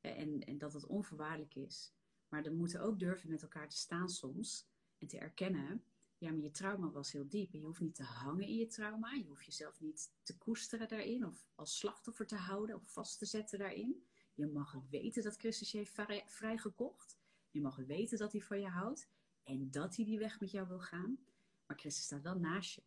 En, 0.00 0.40
en 0.40 0.58
dat 0.58 0.72
het 0.72 0.86
onvoorwaardelijk 0.86 1.54
is. 1.54 1.92
Maar 2.28 2.42
we 2.42 2.50
moeten 2.50 2.80
ook 2.80 2.98
durven 2.98 3.30
met 3.30 3.42
elkaar 3.42 3.68
te 3.68 3.76
staan 3.76 4.08
soms. 4.08 4.66
En 4.98 5.06
te 5.06 5.18
erkennen 5.18 5.84
ja, 6.18 6.30
maar 6.30 6.40
je 6.40 6.50
trauma 6.50 6.90
was 6.90 7.12
heel 7.12 7.28
diep. 7.28 7.52
En 7.52 7.58
je 7.58 7.64
hoeft 7.64 7.80
niet 7.80 7.94
te 7.94 8.02
hangen 8.02 8.46
in 8.46 8.56
je 8.56 8.66
trauma. 8.66 9.12
Je 9.12 9.24
hoeft 9.24 9.44
jezelf 9.44 9.80
niet 9.80 10.10
te 10.22 10.38
koesteren 10.38 10.88
daarin. 10.88 11.26
Of 11.26 11.46
als 11.54 11.78
slachtoffer 11.78 12.26
te 12.26 12.36
houden 12.36 12.76
of 12.76 12.92
vast 12.92 13.18
te 13.18 13.26
zetten 13.26 13.58
daarin. 13.58 14.06
Je 14.34 14.46
mag 14.46 14.76
weten 14.90 15.22
dat 15.22 15.36
Christus 15.36 15.72
je 15.72 15.78
heeft 15.78 15.94
vrijgekocht. 16.26 17.18
Je 17.50 17.60
mag 17.60 17.76
weten 17.76 18.18
dat 18.18 18.32
hij 18.32 18.40
van 18.40 18.60
je 18.60 18.68
houdt. 18.68 19.08
En 19.42 19.70
dat 19.70 19.96
hij 19.96 20.04
die 20.04 20.18
weg 20.18 20.40
met 20.40 20.50
jou 20.50 20.68
wil 20.68 20.80
gaan. 20.80 21.18
Maar 21.66 21.78
Christus 21.78 22.04
staat 22.04 22.22
wel 22.22 22.38
naast 22.38 22.74
je. 22.74 22.82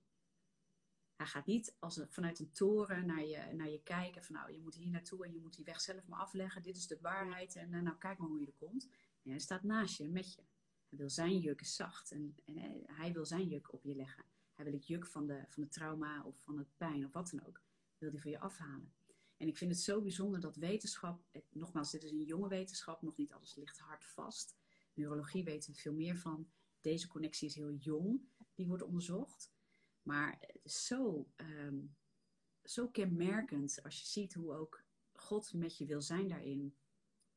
Hij 1.20 1.28
gaat 1.28 1.46
niet 1.46 1.76
als 1.80 1.98
een, 1.98 2.10
vanuit 2.10 2.40
een 2.40 2.52
toren 2.52 3.06
naar 3.06 3.26
je, 3.26 3.54
naar 3.54 3.70
je 3.70 3.82
kijken. 3.84 4.24
Van 4.24 4.36
nou, 4.36 4.52
je 4.52 4.60
moet 4.60 4.76
hier 4.76 4.90
naartoe 4.90 5.26
en 5.26 5.34
je 5.34 5.40
moet 5.40 5.56
die 5.56 5.66
weg 5.66 5.82
zelf 5.82 6.08
maar 6.08 6.20
afleggen. 6.20 6.62
Dit 6.62 6.78
is 6.78 6.88
de 6.88 6.98
waarheid. 7.02 7.56
En 7.56 7.74
eh, 7.74 7.82
nou, 7.82 7.98
kijk 7.98 8.18
maar 8.18 8.28
hoe 8.28 8.40
je 8.40 8.46
er 8.46 8.54
komt. 8.54 8.90
Hij 9.24 9.40
staat 9.40 9.64
naast 9.64 9.98
je, 9.98 10.08
met 10.08 10.34
je. 10.34 10.42
Hij 10.90 10.98
wil 10.98 11.10
zijn 11.10 11.40
juk 11.40 11.66
zacht 11.66 12.12
en, 12.12 12.36
en, 12.46 12.84
hij 12.86 13.14
wil 13.14 13.26
zijn 13.26 13.48
juk 13.48 13.74
op 13.74 13.84
je 13.84 13.96
leggen. 13.96 14.24
Hij 14.54 14.66
wil 14.66 14.74
het 14.74 14.88
juk 14.88 15.08
van 15.08 15.28
de, 15.28 15.44
van 15.48 15.64
de 15.64 15.70
trauma 15.70 16.24
of 16.24 16.42
van 16.42 16.58
het 16.58 16.78
pijn 16.78 17.06
of 17.06 17.12
wat 17.12 17.30
dan 17.30 17.46
ook, 17.46 17.62
wil 17.98 18.12
hij 18.12 18.20
van 18.20 18.32
je 18.32 18.40
afhalen. 18.40 18.94
En 19.38 19.48
ik 19.48 19.58
vind 19.58 19.72
het 19.72 19.80
zo 19.80 20.02
bijzonder 20.02 20.40
dat 20.40 20.56
wetenschap, 20.56 21.22
nogmaals, 21.50 21.92
dit 21.92 22.04
is 22.04 22.12
een 22.12 22.24
jonge 22.24 22.48
wetenschap, 22.48 23.02
nog 23.02 23.18
niet 23.18 23.34
alles 23.34 23.56
ligt 23.56 23.80
hard 23.80 24.06
vast. 24.06 24.58
Neurologie 24.94 25.44
weten 25.44 25.72
we 25.72 25.80
veel 25.80 25.94
meer 25.94 26.18
van. 26.18 26.50
Deze 26.82 27.08
connectie 27.08 27.48
is 27.48 27.56
heel 27.56 27.74
jong, 27.74 28.22
die 28.54 28.68
wordt 28.68 28.84
onderzocht. 28.84 29.52
Maar 30.10 30.38
het 30.39 30.60
is 30.63 30.86
zo, 30.86 31.30
ehm, 31.36 31.80
zo 32.63 32.88
kenmerkend 32.88 33.84
als 33.84 34.00
je 34.00 34.06
ziet 34.06 34.34
hoe 34.34 34.54
ook 34.54 34.84
God 35.12 35.54
met 35.54 35.78
je 35.78 35.86
wil 35.86 36.02
zijn 36.02 36.28
daarin. 36.28 36.76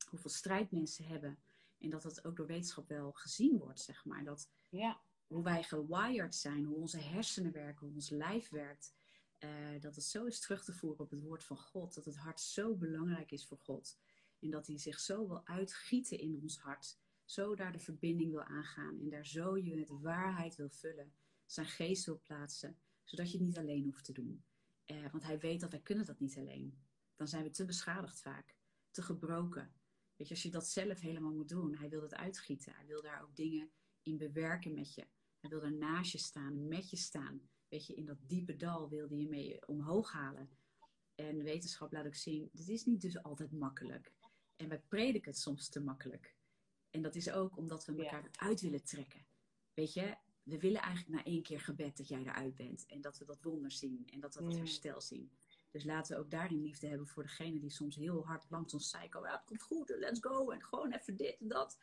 Hoeveel 0.09 0.31
strijd 0.31 0.71
mensen 0.71 1.05
hebben 1.05 1.39
en 1.79 1.91
dat 1.91 2.03
dat 2.03 2.25
ook 2.25 2.37
door 2.37 2.47
wetenschap 2.47 2.89
wel 2.89 3.13
gezien 3.13 3.59
wordt, 3.59 3.81
zeg 3.81 4.05
maar. 4.05 4.25
Dat 4.25 4.51
ja. 4.69 5.01
hoe 5.27 5.43
wij 5.43 5.63
gewired 5.63 6.35
zijn, 6.35 6.65
hoe 6.65 6.77
onze 6.77 6.99
hersenen 6.99 7.53
werken, 7.53 7.87
hoe 7.87 7.95
ons 7.95 8.11
lijf 8.11 8.49
werkt. 8.49 8.95
Uh, 9.39 9.81
dat 9.81 9.95
het 9.95 10.05
zo 10.05 10.25
is 10.25 10.41
terug 10.41 10.65
te 10.65 10.73
voeren 10.73 11.05
op 11.05 11.11
het 11.11 11.23
woord 11.23 11.45
van 11.45 11.59
God. 11.59 11.95
Dat 11.95 12.05
het 12.05 12.17
hart 12.17 12.41
zo 12.41 12.75
belangrijk 12.77 13.31
is 13.31 13.47
voor 13.47 13.59
God. 13.59 13.99
En 14.39 14.51
dat 14.51 14.67
hij 14.67 14.79
zich 14.79 15.01
zo 15.01 15.29
wil 15.29 15.47
uitgieten 15.47 16.19
in 16.19 16.39
ons 16.43 16.59
hart. 16.59 16.99
Zo 17.25 17.55
daar 17.55 17.73
de 17.73 17.79
verbinding 17.79 18.31
wil 18.31 18.43
aangaan. 18.43 18.99
En 19.01 19.09
daar 19.09 19.27
zo 19.27 19.57
je 19.57 19.75
met 19.75 19.89
waarheid 19.89 20.57
wil 20.57 20.71
vullen. 20.71 21.13
Zijn 21.53 21.67
geest 21.67 22.05
wil 22.05 22.21
plaatsen. 22.21 22.79
Zodat 23.05 23.31
je 23.31 23.37
het 23.37 23.47
niet 23.47 23.59
alleen 23.59 23.85
hoeft 23.85 24.05
te 24.05 24.13
doen. 24.13 24.45
Uh, 24.87 25.11
want 25.11 25.23
hij 25.23 25.39
weet 25.39 25.61
dat 25.61 25.71
wij 25.71 25.81
kunnen 25.81 26.07
dat 26.07 26.21
niet 26.21 26.39
alleen. 26.39 26.79
Dan 27.17 27.29
zijn 27.29 27.43
we 27.43 27.51
te 27.51 27.65
beschadigd 27.65 28.21
vaak. 28.21 28.57
Te 28.91 29.03
gebroken. 29.03 29.75
Weet 30.17 30.29
je, 30.29 30.35
als 30.35 30.43
je 30.43 30.51
dat 30.51 30.69
zelf 30.69 31.01
helemaal 31.01 31.33
moet 31.33 31.49
doen, 31.49 31.77
hij 31.77 31.89
wil 31.89 32.03
het 32.03 32.15
uitgieten. 32.15 32.73
Hij 32.75 32.87
wil 32.87 33.03
daar 33.03 33.23
ook 33.23 33.37
dingen 33.37 33.73
in 34.03 34.17
bewerken 34.17 34.75
met 34.75 34.95
je. 34.95 35.07
Hij 35.41 35.51
wil 35.51 35.63
er 35.63 35.73
naast 35.73 36.13
je 36.13 36.19
staan, 36.19 36.69
met 36.69 36.91
je 36.91 36.97
staan. 36.97 37.49
Weet 37.69 37.87
je, 37.87 37.95
in 37.95 38.05
dat 38.05 38.19
diepe 38.29 38.57
dal 38.57 38.89
wilde 38.89 39.17
je 39.17 39.29
mee 39.29 39.67
omhoog 39.67 40.13
halen. 40.13 40.51
En 41.15 41.43
wetenschap 41.43 41.93
laat 41.93 42.07
ook 42.07 42.15
zien, 42.15 42.51
dit 42.53 42.69
is 42.69 42.85
niet 42.85 43.01
dus 43.01 43.23
altijd 43.23 43.53
makkelijk. 43.53 44.13
En 44.57 44.69
wij 44.69 44.81
prediken 44.81 45.31
het 45.31 45.41
soms 45.41 45.69
te 45.69 45.81
makkelijk. 45.81 46.37
En 46.91 47.03
dat 47.03 47.15
is 47.15 47.31
ook 47.31 47.57
omdat 47.57 47.85
we 47.85 47.97
elkaar 47.97 48.23
ja. 48.23 48.29
eruit 48.31 48.61
willen 48.61 48.85
trekken. 48.85 49.27
Weet 49.75 49.93
je, 49.93 50.17
we 50.43 50.59
willen 50.59 50.81
eigenlijk 50.81 51.17
na 51.17 51.25
één 51.25 51.43
keer 51.43 51.61
gebed 51.61 51.97
dat 51.97 52.09
jij 52.09 52.21
eruit 52.21 52.55
bent. 52.55 52.87
En 52.87 53.01
dat 53.01 53.19
we 53.19 53.25
dat 53.25 53.43
wonder 53.43 53.73
zien. 53.73 54.07
En 54.11 54.21
dat 54.21 54.35
we 54.35 54.43
dat 54.43 54.57
herstel 54.57 55.01
zien. 55.01 55.33
Dus 55.71 55.85
laten 55.85 56.17
we 56.17 56.23
ook 56.23 56.31
daarin 56.31 56.63
liefde 56.63 56.87
hebben 56.87 57.07
voor 57.07 57.23
degene 57.23 57.59
die 57.59 57.71
soms 57.71 57.97
heel 57.97 58.27
hard 58.27 58.47
langs 58.51 58.75
ons 58.75 58.91
zeiken. 58.91 59.23
Ja, 59.23 59.33
het 59.33 59.45
komt 59.45 59.63
goed, 59.63 59.95
let's 59.99 60.21
go. 60.21 60.51
En 60.51 60.63
gewoon 60.63 60.93
even 60.93 61.17
dit 61.17 61.37
en 61.41 61.49
dat. 61.49 61.79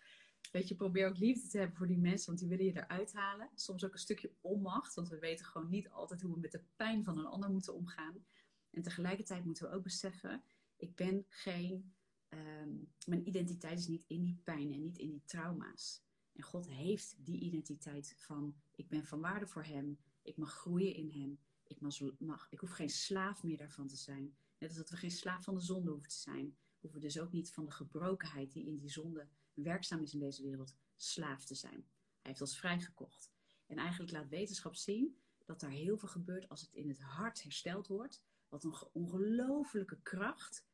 Weet 0.52 0.68
je, 0.68 0.76
probeer 0.76 1.08
ook 1.08 1.18
liefde 1.18 1.48
te 1.48 1.58
hebben 1.58 1.78
voor 1.78 1.88
die 1.88 1.98
mensen, 1.98 2.28
want 2.28 2.40
die 2.40 2.48
willen 2.48 2.66
je 2.66 2.78
eruit 2.78 3.14
halen. 3.14 3.50
Soms 3.56 3.86
ook 3.86 3.94
een 3.94 4.00
stukje 4.00 4.32
onmacht, 4.42 4.94
want 4.94 5.10
we 5.10 5.20
weten 5.20 5.46
gewoon 5.46 5.70
niet 5.70 5.90
altijd 5.90 6.22
hoe 6.22 6.34
we 6.34 6.40
met 6.40 6.52
de 6.52 6.64
pijn 6.76 7.04
van 7.04 7.18
een 7.18 7.26
ander 7.26 7.50
moeten 7.50 7.74
omgaan. 7.74 8.26
En 8.72 8.82
tegelijkertijd 8.82 9.46
moeten 9.46 9.70
we 9.70 9.76
ook 9.76 9.84
beseffen, 9.84 10.44
ik 10.76 10.96
ben 10.96 11.26
geen, 11.30 11.94
ehm, 12.30 12.70
mijn 13.06 13.28
identiteit 13.28 13.80
is 13.80 13.88
niet 13.88 14.06
in 14.08 14.24
die 14.24 14.42
pijn 14.44 14.72
en 14.72 14.82
niet 14.82 14.98
in 14.98 15.10
die 15.10 15.24
trauma's. 15.26 16.04
En 16.40 16.46
God 16.46 16.70
heeft 16.70 17.16
die 17.26 17.40
identiteit 17.40 18.16
van, 18.18 18.56
ik 18.76 18.90
ben 18.90 19.06
van 19.06 19.22
waarde 19.22 19.48
voor 19.48 19.64
Hem, 19.64 20.00
ik 20.22 20.38
mag 20.38 20.54
groeien 20.54 20.96
in 20.96 21.12
Hem, 21.12 21.40
ik, 21.64 21.82
mag, 22.20 22.48
ik 22.50 22.60
hoef 22.60 22.72
geen 22.72 22.90
slaaf 22.90 23.44
meer 23.44 23.58
daarvan 23.58 23.88
te 23.88 23.96
zijn. 23.96 24.36
Net 24.58 24.70
als 24.70 24.78
dat 24.78 24.90
we 24.90 24.96
geen 24.96 25.12
slaaf 25.12 25.44
van 25.44 25.56
de 25.56 25.62
zonde 25.62 25.92
hoeven 25.92 26.10
te 26.10 26.16
zijn, 26.16 26.58
hoeven 26.80 27.00
we 27.00 27.06
dus 27.06 27.20
ook 27.20 27.32
niet 27.32 27.52
van 27.52 27.66
de 27.66 27.72
gebrokenheid 27.72 28.54
die 28.54 28.66
in 28.66 28.78
die 28.78 28.90
zonde 28.90 29.28
werkzaam 29.54 30.02
is 30.02 30.14
in 30.14 30.20
deze 30.20 30.44
wereld, 30.44 30.76
slaaf 30.96 31.46
te 31.46 31.56
zijn. 31.56 31.88
Hij 31.94 32.32
heeft 32.32 32.42
ons 32.42 32.58
vrijgekocht. 32.58 33.32
En 33.66 33.78
eigenlijk 33.78 34.12
laat 34.12 34.30
wetenschap 34.30 34.76
zien 34.76 35.18
dat 35.46 35.62
er 35.62 35.70
heel 35.70 35.98
veel 35.98 36.10
gebeurt 36.10 36.50
als 36.50 36.62
het 36.62 36.74
in 36.74 36.90
het 36.90 37.00
hart 37.00 37.44
hersteld 37.44 37.88
wordt. 37.88 38.24
Wat 38.50 38.64
een 38.64 38.76
ongelofelijke 38.92 40.02
kracht, 40.02 40.66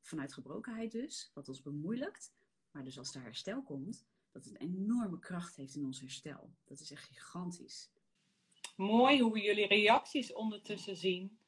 vanuit 0.00 0.32
gebrokenheid 0.32 0.92
dus, 0.92 1.30
wat 1.34 1.48
ons 1.48 1.62
bemoeilijkt. 1.62 2.32
Maar 2.70 2.84
dus 2.84 2.98
als 2.98 3.14
er 3.14 3.22
herstel 3.22 3.62
komt, 3.62 4.06
dat 4.36 4.44
het 4.44 4.60
een 4.60 4.68
enorme 4.68 5.18
kracht 5.18 5.56
heeft 5.56 5.74
in 5.74 5.84
ons 5.84 6.00
herstel. 6.00 6.50
Dat 6.64 6.80
is 6.80 6.90
echt 6.90 7.04
gigantisch 7.04 7.90
mooi 8.76 9.20
hoe 9.20 9.32
we 9.32 9.40
jullie 9.40 9.66
reacties 9.66 10.32
ondertussen 10.32 10.96
zien. 10.96 11.38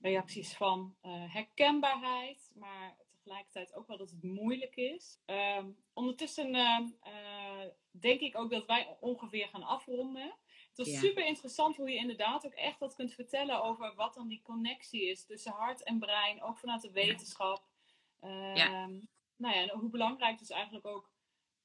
Reacties 0.00 0.56
van 0.56 0.96
uh, 1.02 1.32
herkenbaarheid, 1.32 2.50
maar 2.54 2.96
tegelijkertijd 3.10 3.74
ook 3.74 3.86
wel 3.86 3.96
dat 3.96 4.10
het 4.10 4.22
moeilijk 4.22 4.76
is. 4.76 5.18
Uh, 5.26 5.64
ondertussen 5.92 6.54
uh, 6.54 6.80
denk 7.90 8.20
ik 8.20 8.38
ook 8.38 8.50
dat 8.50 8.66
wij 8.66 8.96
ongeveer 9.00 9.48
gaan 9.48 9.62
afronden. 9.62 10.34
Het 10.68 10.86
was 10.86 10.98
super 10.98 11.26
interessant 11.26 11.76
hoe 11.76 11.90
je 11.90 11.96
inderdaad 11.96 12.46
ook 12.46 12.54
echt 12.54 12.78
wat 12.78 12.94
kunt 12.94 13.12
vertellen 13.12 13.62
over 13.62 13.94
wat 13.94 14.14
dan 14.14 14.28
die 14.28 14.42
connectie 14.42 15.10
is 15.10 15.26
tussen 15.26 15.52
hart 15.52 15.82
en 15.82 15.98
brein, 15.98 16.42
ook 16.42 16.58
vanuit 16.58 16.82
de 16.82 16.90
wetenschap. 16.90 17.62
Ja. 18.20 18.54
ja. 18.54 18.86
Nou 19.36 19.54
ja, 19.54 19.62
en 19.62 19.78
hoe 19.78 19.90
belangrijk 19.90 20.38
dus 20.38 20.50
eigenlijk 20.50 20.86
ook 20.86 21.13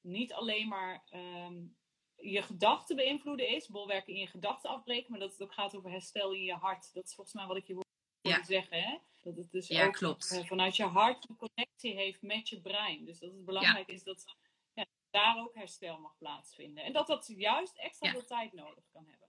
niet 0.00 0.32
alleen 0.32 0.68
maar 0.68 1.04
um, 1.46 1.76
je 2.16 2.42
gedachten 2.42 2.96
beïnvloeden 2.96 3.48
is, 3.48 3.68
bolwerken 3.68 4.14
in 4.14 4.20
je 4.20 4.26
gedachten 4.26 4.70
afbreken, 4.70 5.10
maar 5.10 5.20
dat 5.20 5.32
het 5.32 5.42
ook 5.42 5.52
gaat 5.52 5.74
over 5.74 5.90
herstel 5.90 6.32
in 6.32 6.42
je 6.42 6.54
hart. 6.54 6.94
Dat 6.94 7.04
is 7.04 7.14
volgens 7.14 7.36
mij 7.36 7.46
wat 7.46 7.56
ik 7.56 7.66
je 7.66 7.72
hoorde 7.72 7.88
ja. 8.20 8.44
zeggen. 8.44 8.82
Hè? 8.82 8.98
Dat 9.22 9.36
het 9.36 9.50
dus 9.50 9.68
ja, 9.68 9.86
ook 9.86 9.92
klopt. 9.92 10.32
Uh, 10.32 10.46
vanuit 10.46 10.76
je 10.76 10.84
hart 10.84 11.28
een 11.28 11.36
connectie 11.36 11.94
heeft 11.94 12.22
met 12.22 12.48
je 12.48 12.60
brein. 12.60 13.04
Dus 13.04 13.18
dat 13.18 13.32
het 13.32 13.44
belangrijk 13.44 13.88
is 13.88 14.02
dat 14.02 14.36
ja, 14.72 14.86
daar 15.10 15.38
ook 15.38 15.54
herstel 15.54 15.98
mag 15.98 16.16
plaatsvinden. 16.18 16.84
En 16.84 16.92
dat 16.92 17.06
dat 17.06 17.32
juist 17.36 17.76
extra 17.76 18.10
veel 18.10 18.24
tijd 18.24 18.52
nodig 18.52 18.84
kan 18.92 19.06
hebben. 19.08 19.28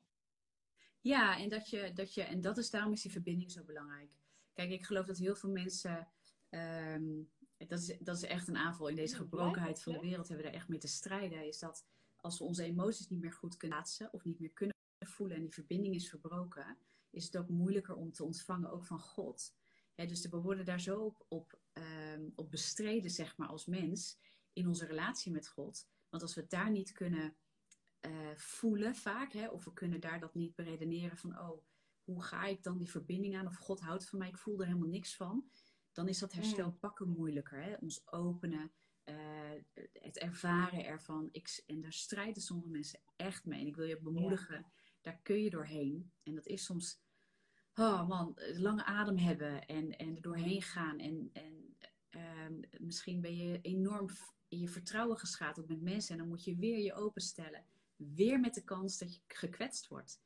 Ja, 1.02 1.38
en 1.38 1.50
dat 1.50 1.70
je, 1.70 1.94
dat 1.94 2.14
je, 2.14 2.24
en 2.24 2.42
dat 2.42 2.58
is 2.58 2.70
daarom 2.70 2.94
is 2.94 3.02
die 3.02 3.12
verbinding 3.12 3.52
zo 3.52 3.64
belangrijk. 3.64 4.10
Kijk, 4.54 4.72
ik 4.72 4.86
geloof 4.86 5.06
dat 5.06 5.18
heel 5.18 5.36
veel 5.36 5.50
mensen, 5.50 6.12
ehm, 6.50 7.22
dat, 7.68 7.80
is, 7.80 7.98
dat 8.00 8.16
is 8.16 8.24
echt 8.24 8.48
een 8.48 8.58
aanval 8.58 8.88
in 8.88 8.96
deze 8.96 9.16
gebrokenheid 9.16 9.82
van 9.82 9.94
de 9.94 10.00
wereld, 10.00 10.28
hebben 10.28 10.46
we 10.46 10.52
daar 10.52 10.60
echt 10.60 10.70
mee 10.70 10.80
te 10.80 10.88
strijden. 10.88 11.48
Is 11.48 11.60
dat 11.60 11.86
als 12.16 12.38
we 12.38 12.44
onze 12.44 12.64
emoties 12.64 13.10
niet 13.10 13.22
meer 13.22 13.34
goed 13.34 13.58
kunnen 13.58 13.78
plaatsen 13.78 14.14
of 14.14 14.24
niet 14.24 14.40
meer 14.40 14.52
kunnen 14.52 14.76
voelen 15.00 15.36
en 15.36 15.42
die 15.42 15.54
verbinding 15.54 15.96
is 15.96 16.10
verbroken, 16.10 16.78
is 17.10 17.26
het 17.26 17.38
ook 17.38 17.50
moeilijker 17.50 17.96
om 17.96 18.12
te 18.12 18.24
ontvangen, 18.24 18.72
ook 18.72 18.86
van 18.86 19.00
God. 19.00 19.54
dus 19.96 20.30
we 20.30 20.38
worden 20.38 20.66
daar 20.66 20.82
zo 20.82 21.00
op, 21.00 21.26
op, 21.28 21.60
ehm, 21.74 22.30
op 22.36 22.52
bestreden, 22.52 23.12
zeg 23.12 23.38
maar, 23.38 23.48
als 23.48 23.66
mens 23.66 24.18
in 24.54 24.68
onze 24.68 24.86
relatie 24.86 25.32
met 25.32 25.48
God. 25.48 25.88
Want 26.10 26.24
als 26.24 26.36
we 26.36 26.42
het 26.42 26.50
daar 26.50 26.72
niet 26.72 26.92
kunnen 26.92 27.36
uh, 28.02 28.36
voelen 28.36 28.96
vaak, 28.96 29.34
hè, 29.34 29.48
of 29.48 29.66
we 29.66 29.74
kunnen 29.74 30.00
daar 30.00 30.20
dat 30.20 30.36
niet 30.36 30.56
beredeneren 30.56 31.18
van, 31.18 31.40
oh, 31.40 31.64
hoe 32.04 32.24
ga 32.24 32.46
ik 32.46 32.64
dan 32.64 32.78
die 32.78 32.90
verbinding 32.90 33.38
aan? 33.38 33.48
Of 33.48 33.56
God 33.56 33.80
houdt 33.80 34.10
van 34.10 34.20
mij, 34.20 34.28
ik 34.28 34.38
voel 34.38 34.60
er 34.60 34.66
helemaal 34.66 34.90
niks 34.90 35.16
van. 35.16 35.50
Dan 35.92 36.08
is 36.08 36.20
dat 36.20 36.34
herstel 36.34 36.68
mm. 36.68 36.80
pakken 36.80 37.10
moeilijker. 37.10 37.64
Hè? 37.64 37.76
Ons 37.76 38.02
openen, 38.12 38.72
uh, 39.06 39.16
het 39.94 40.18
ervaren 40.18 40.86
ervan. 40.86 41.30
Ik, 41.32 41.64
en 41.66 41.82
daar 41.82 41.94
strijden 41.94 42.42
sommige 42.42 42.70
mensen 42.70 43.00
echt 43.16 43.46
mee. 43.46 43.60
En 43.60 43.68
ik 43.68 43.76
wil 43.76 43.86
je 43.86 44.02
bemoedigen, 44.02 44.66
daar 45.02 45.20
kun 45.24 45.44
je 45.44 45.50
doorheen. 45.50 46.12
En 46.24 46.36
dat 46.36 46.46
is 46.46 46.64
soms, 46.64 47.02
oh 47.74 48.08
man, 48.08 48.40
lange 48.54 48.86
adem 48.86 49.18
hebben 49.18 49.66
en, 49.66 49.98
en 49.98 50.16
er 50.16 50.22
doorheen 50.22 50.62
gaan. 50.62 51.00
En, 51.00 51.30
en 51.34 51.76
uh, 52.10 52.70
misschien 52.78 53.22
ben 53.22 53.36
je 53.36 53.62
enorm 53.62 54.10
in 54.48 54.60
je 54.60 54.70
vertrouwen 54.70 55.18
geschaad 55.18 55.60
ook 55.60 55.68
met 55.68 55.82
mensen. 55.82 56.12
En 56.12 56.18
dan 56.18 56.28
moet 56.28 56.44
je 56.44 56.56
weer 56.56 56.80
je 56.80 56.94
openstellen 56.94 57.66
weer 57.96 58.40
met 58.40 58.54
de 58.54 58.64
kans 58.64 58.98
dat 58.98 59.14
je 59.14 59.22
gekwetst 59.28 59.88
wordt. 59.88 60.22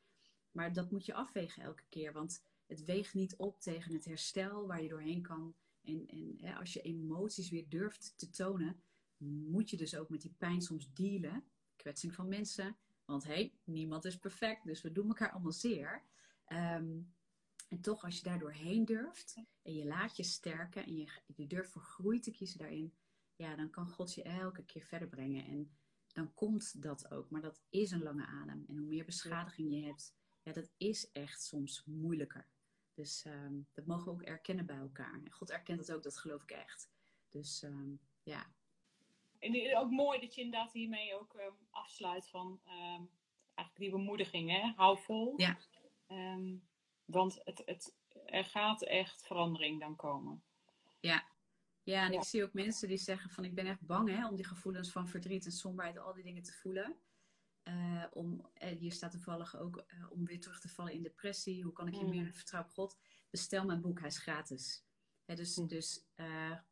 Maar 0.52 0.74
dat 0.74 0.92
moet 0.92 1.06
je 1.06 1.14
afwegen 1.14 1.64
elke 1.64 1.84
keer, 1.90 2.14
want 2.14 2.44
het 2.68 2.84
weegt 2.84 3.14
niet 3.14 3.36
op 3.36 3.60
tegen 3.60 3.94
het 3.94 4.06
herstel 4.06 4.68
waar 4.68 4.82
je 4.82 4.90
doorheen 4.90 5.22
kan. 5.22 5.56
En, 5.82 6.08
en 6.08 6.36
hè, 6.38 6.56
als 6.56 6.74
je 6.74 6.82
emoties 6.82 7.50
weer 7.50 7.70
durft 7.70 8.14
te 8.18 8.30
tonen, 8.30 8.82
moet 9.18 9.70
je 9.70 9.78
dus 9.78 9.96
ook 9.96 10.10
met 10.10 10.22
die 10.22 10.36
pijn 10.38 10.62
soms 10.62 10.94
dealen. 10.94 11.44
Kwetsing 11.76 12.14
van 12.14 12.28
mensen. 12.28 12.78
Want 13.06 13.24
hé, 13.24 13.34
hey, 13.34 13.54
niemand 13.64 14.06
is 14.06 14.18
perfect, 14.18 14.66
dus 14.66 14.82
we 14.82 14.92
doen 14.92 15.08
elkaar 15.08 15.32
allemaal 15.32 15.52
zeer. 15.52 16.04
Ehm, 16.46 17.02
en 17.68 17.82
toch, 17.82 18.04
als 18.04 18.18
je 18.18 18.24
daar 18.24 18.40
doorheen 18.40 18.86
durft 18.86 19.36
en 19.62 19.74
je 19.74 19.86
laat 19.86 20.18
je 20.18 20.24
sterken 20.24 20.86
en 20.86 20.98
je, 20.98 21.12
je 21.36 21.48
durft 21.48 21.72
voor 21.72 21.82
groei 21.82 22.20
te 22.20 22.32
kiezen 22.32 22.60
daarin, 22.60 22.94
ja, 23.36 23.56
dan 23.56 23.70
kan 23.70 23.88
God 23.88 24.14
je 24.14 24.24
elke 24.24 24.66
keer 24.66 24.84
verder 24.84 25.08
brengen. 25.08 25.46
En 25.46 25.78
dan 26.08 26.34
komt 26.34 26.82
dat 26.82 27.12
ook. 27.12 27.30
Maar 27.30 27.42
dat 27.42 27.62
is 27.70 27.92
een 27.92 28.04
lange 28.04 28.26
adem. 28.26 28.66
En 28.68 28.78
hoe 28.78 28.88
meer 28.88 29.06
beschadiging 29.06 29.74
je 29.74 29.84
hebt, 29.84 30.16
ja, 30.42 30.54
dat 30.54 30.72
is 30.78 31.12
echt 31.12 31.44
soms 31.44 31.84
moeilijker. 31.86 32.48
Dus 32.96 33.26
ehm, 33.26 33.60
dat 33.74 33.86
mogen 33.86 34.06
we 34.06 34.12
ook 34.12 34.22
erkennen 34.22 34.66
bij 34.66 34.78
elkaar. 34.78 35.14
En 35.14 35.32
God 35.32 35.52
erkent 35.52 35.80
het 35.80 35.92
ook, 35.92 36.04
dat 36.04 36.18
geloof 36.18 36.44
ik 36.44 36.52
echt. 36.52 36.90
Dus 37.30 37.64
um, 37.64 38.00
ja. 38.24 38.46
En 39.40 39.78
ook 39.78 39.90
mooi 39.90 40.20
dat 40.20 40.36
je 40.36 40.42
inderdaad 40.42 40.74
hiermee 40.74 41.20
ook 41.20 41.34
um, 41.34 41.58
afsluit 41.70 42.28
van 42.28 42.62
eigenlijk 43.54 43.78
die 43.78 43.92
bemoediging, 43.92 44.52
hè? 44.52 44.74
Hou 44.76 44.98
vol. 45.00 45.34
Ja. 45.38 45.58
want 47.06 47.42
het, 47.44 47.62
het, 47.66 47.96
er 48.26 48.46
gaat 48.46 48.84
echt 48.84 49.26
verandering 49.26 49.80
dan 49.80 49.96
komen. 49.96 50.44
Ja, 51.00 51.26
ja, 51.86 52.06
en 52.06 52.14
ik 52.14 52.24
zie 52.24 52.44
ook 52.44 52.54
mensen 52.54 52.88
die 52.88 52.98
zeggen 52.98 53.30
van 53.30 53.44
ik 53.44 53.56
ben 53.56 53.66
echt 53.66 53.86
bang 53.86 54.10
hè, 54.10 54.28
om 54.28 54.36
die 54.36 54.46
gevoelens 54.46 54.92
van 54.92 55.08
verdriet 55.08 55.46
en 55.46 55.52
somberheid, 55.52 55.98
al 55.98 56.14
die 56.14 56.24
dingen 56.24 56.44
te 56.44 56.54
voelen. 56.54 56.96
Uh, 57.68 58.04
om, 58.12 58.50
uh, 58.64 58.70
hier 58.70 58.92
staat 58.92 59.12
toevallig 59.12 59.58
ook 59.58 59.86
uh, 59.88 60.12
om 60.12 60.26
weer 60.26 60.40
terug 60.40 60.60
te 60.60 60.70
vallen 60.70 60.94
in 60.94 61.04
depressie. 61.04 61.64
Hoe 61.64 61.74
kan 61.74 61.88
ik 61.88 61.94
je 61.94 62.04
mm. 62.04 62.10
meer 62.10 62.34
vertrouwen 62.34 62.72
op 62.72 62.78
God? 62.78 62.98
Bestel 63.30 63.66
mijn 63.66 63.82
boek, 63.82 64.00
hij 64.00 64.08
is 64.08 64.18
gratis. 64.18 64.86
Hè, 65.26 65.36
dus 65.36 65.58
mm. 65.58 65.68
dus 65.68 66.06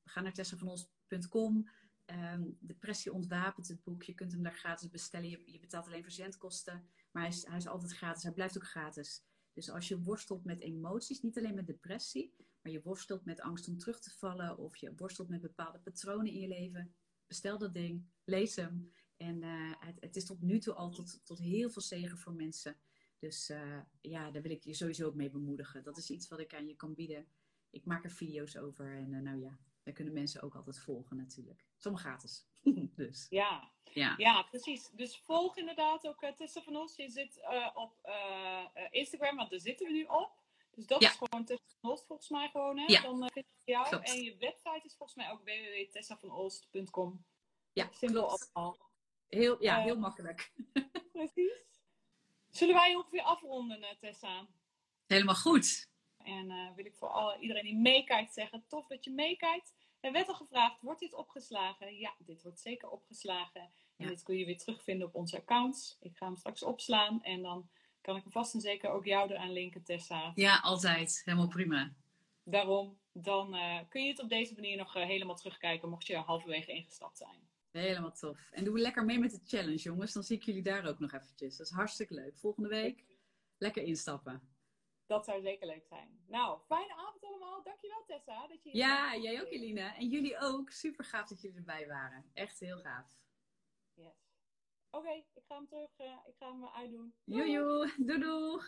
ga 0.03 0.21
naar 0.21 0.33
tessavanos.com. 0.33 1.55
Um, 1.55 1.65
ehm, 2.05 2.43
depressie 2.59 3.13
ontwapent 3.13 3.67
het 3.67 3.83
boek. 3.83 4.03
Je 4.03 4.13
kunt 4.13 4.31
hem 4.31 4.43
daar 4.43 4.57
gratis 4.57 4.89
bestellen. 4.89 5.29
Je, 5.29 5.51
je 5.51 5.59
betaalt 5.59 5.85
alleen 5.87 6.03
verzendkosten. 6.03 6.87
Maar 7.11 7.23
hij 7.23 7.31
is, 7.31 7.45
hij 7.45 7.57
is 7.57 7.67
altijd 7.67 7.93
gratis. 7.93 8.23
Hij 8.23 8.33
blijft 8.33 8.57
ook 8.57 8.67
gratis. 8.67 9.23
Dus 9.53 9.69
als 9.69 9.87
je 9.87 10.01
worstelt 10.01 10.43
met 10.43 10.61
emoties, 10.61 11.21
niet 11.21 11.37
alleen 11.37 11.55
met 11.55 11.67
depressie, 11.67 12.33
maar 12.61 12.71
je 12.71 12.81
worstelt 12.81 13.25
met 13.25 13.41
angst 13.41 13.67
om 13.67 13.77
terug 13.77 13.99
te 13.99 14.11
vallen 14.11 14.57
of 14.57 14.75
je 14.75 14.93
worstelt 14.95 15.29
met 15.29 15.41
bepaalde 15.41 15.79
patronen 15.79 16.33
in 16.33 16.39
je 16.39 16.47
leven, 16.47 16.95
bestel 17.27 17.57
dat 17.57 17.73
ding, 17.73 18.05
lees 18.23 18.55
hem. 18.55 18.91
En 19.23 19.41
uh, 19.41 19.71
het, 19.79 19.97
het, 19.99 20.15
is 20.15 20.25
tot 20.25 20.41
nu 20.41 20.59
toe 20.59 20.73
al 20.73 20.89
tot, 20.89 21.25
tot 21.25 21.39
heel 21.39 21.69
veel 21.69 21.81
zegen 21.81 22.17
voor 22.17 22.33
mensen. 22.33 22.77
Dus 23.19 23.49
uh, 23.49 23.79
ja, 24.01 24.31
daar 24.31 24.41
wil 24.41 24.51
ik 24.51 24.63
je 24.63 24.73
sowieso 24.73 25.05
ook 25.05 25.15
mee 25.15 25.29
bemoedigen. 25.29 25.83
Dat 25.83 25.97
is 25.97 26.09
iets 26.09 26.27
wat 26.27 26.39
ik 26.39 26.53
aan 26.53 26.67
je 26.67 26.75
kan 26.75 26.93
bieden. 26.93 27.27
Ik 27.69 27.85
maak 27.85 28.03
er 28.03 28.11
video's 28.11 28.57
over 28.57 28.95
en 28.95 29.11
uh, 29.11 29.19
nou 29.19 29.39
ja, 29.39 29.59
daar 29.83 29.93
kunnen 29.93 30.13
mensen 30.13 30.41
ook 30.41 30.55
altijd 30.55 30.79
volgen 30.79 31.17
natuurlijk. 31.17 31.65
Sommige 31.77 32.03
gratis. 32.03 32.45
dus. 32.95 33.27
Ja. 33.29 33.71
Ja. 33.83 34.13
ja, 34.17 34.41
precies. 34.41 34.89
Dus 34.89 35.17
volg 35.17 35.57
inderdaad 35.57 36.07
ook 36.07 36.31
Tessa 36.35 36.61
van 36.61 36.75
Os. 36.75 36.95
Je 36.95 37.09
zit 37.09 37.39
op 37.73 38.09
Instagram, 38.91 39.35
want 39.35 39.49
daar 39.49 39.59
zitten 39.59 39.87
we 39.87 39.93
nu 39.93 40.03
op. 40.03 40.31
Dus 40.71 40.85
dat 40.85 41.01
is 41.01 41.09
gewoon 41.09 41.45
Tessa 41.45 41.63
van 41.79 41.89
Olst 41.89 42.05
volgens 42.05 42.29
mij 42.29 42.49
gewoon. 42.49 42.77
Hè? 42.77 42.85
Ja. 42.85 43.01
Dan 43.01 43.29
vind 43.33 43.45
je 43.63 43.71
jou. 43.71 44.03
En 44.03 44.23
je 44.23 44.37
website 44.37 44.81
is 44.83 44.95
volgens 44.95 45.17
mij 45.17 45.31
ook 45.31 45.43
www.tessavanolst.com. 45.43 47.25
Ja, 47.73 47.89
Simpel 47.91 48.37
allemaal. 48.53 48.91
Heel, 49.33 49.63
ja, 49.63 49.81
heel 49.81 49.97
makkelijk. 49.97 50.51
precies. 51.11 51.65
Zullen 52.49 52.75
wij 52.75 52.95
ongeveer 52.95 53.21
afronden, 53.21 53.79
uh, 53.79 53.87
Tessa? 53.99 54.47
Helemaal 55.07 55.35
goed. 55.35 55.91
En 56.17 56.73
wil 56.75 56.85
ik 56.85 56.95
voor 56.95 57.07
alle, 57.07 57.39
iedereen 57.39 57.63
die 57.63 57.75
meekijkt 57.75 58.33
zeggen, 58.33 58.63
tof 58.67 58.87
dat 58.87 59.03
je 59.03 59.11
meekijkt. 59.11 59.73
Er 59.99 60.11
werd 60.11 60.27
al 60.27 60.35
gevraagd, 60.35 60.81
wordt 60.81 60.99
dit 60.99 61.13
opgeslagen? 61.13 61.97
Ja, 61.97 62.13
dit 62.17 62.43
wordt 62.43 62.59
zeker 62.59 62.89
opgeslagen. 62.89 63.61
En 63.61 64.05
ja. 64.05 64.07
dit 64.07 64.23
kun 64.23 64.37
je 64.37 64.45
weer 64.45 64.57
terugvinden 64.57 65.07
op 65.07 65.15
onze 65.15 65.37
accounts. 65.37 65.97
Ik 66.01 66.17
ga 66.17 66.25
hem 66.25 66.35
straks 66.35 66.63
opslaan 66.63 67.23
en 67.23 67.41
dan 67.41 67.69
kan 68.01 68.15
ik 68.15 68.23
vast 68.27 68.53
en 68.53 68.61
zeker 68.61 68.89
ook 68.89 69.05
jou 69.05 69.31
eraan 69.31 69.51
linken, 69.51 69.83
Tessa. 69.83 70.31
Ja, 70.35 70.59
altijd. 70.59 71.21
Helemaal 71.25 71.47
prima. 71.47 71.93
Daarom, 72.43 72.97
dan 73.11 73.55
uh, 73.55 73.79
kun 73.89 74.03
je 74.03 74.09
het 74.09 74.21
op 74.21 74.29
deze 74.29 74.53
manier 74.53 74.77
nog 74.77 74.95
uh, 74.95 75.03
helemaal 75.03 75.35
terugkijken, 75.35 75.89
mocht 75.89 76.07
je 76.07 76.17
halverwege 76.17 76.71
ingestapt 76.71 77.17
zijn. 77.17 77.47
Helemaal 77.81 78.11
tof. 78.11 78.49
En 78.51 78.63
doe 78.63 78.79
lekker 78.79 79.05
mee 79.05 79.19
met 79.19 79.31
de 79.31 79.39
challenge, 79.43 79.77
jongens. 79.77 80.13
Dan 80.13 80.23
zie 80.23 80.37
ik 80.37 80.43
jullie 80.43 80.63
daar 80.63 80.85
ook 80.85 80.99
nog 80.99 81.13
eventjes. 81.13 81.57
Dat 81.57 81.67
is 81.67 81.73
hartstikke 81.73 82.13
leuk. 82.13 82.37
Volgende 82.37 82.69
week 82.69 83.05
lekker 83.57 83.83
instappen. 83.83 84.55
Dat 85.05 85.25
zou 85.25 85.41
zeker 85.41 85.67
leuk 85.67 85.85
zijn. 85.85 86.23
Nou, 86.27 86.61
fijne 86.67 86.93
avond 86.95 87.23
allemaal. 87.23 87.63
Dankjewel 87.63 88.03
Tessa. 88.05 88.47
Dat 88.47 88.63
je 88.63 88.77
ja, 88.77 89.17
jij 89.17 89.41
ook 89.41 89.51
Eline. 89.51 89.81
En 89.81 90.07
jullie 90.07 90.37
ook. 90.37 90.69
Super 90.69 91.05
gaaf 91.05 91.27
dat 91.27 91.41
jullie 91.41 91.57
erbij 91.57 91.87
waren. 91.87 92.29
Echt 92.33 92.59
heel 92.59 92.77
gaaf. 92.77 93.15
Yes. 93.93 94.31
Oké, 94.89 95.11
ik 95.33 95.43
ga 95.47 95.55
hem 95.55 95.67
terug. 95.67 95.99
Uh, 95.99 96.19
ik 96.25 96.35
ga 96.39 96.51
hem 96.51 96.67
uitdoen. 96.67 97.15
Joejoe, 97.23 97.93
doei 98.05 98.19
doei. 98.19 98.61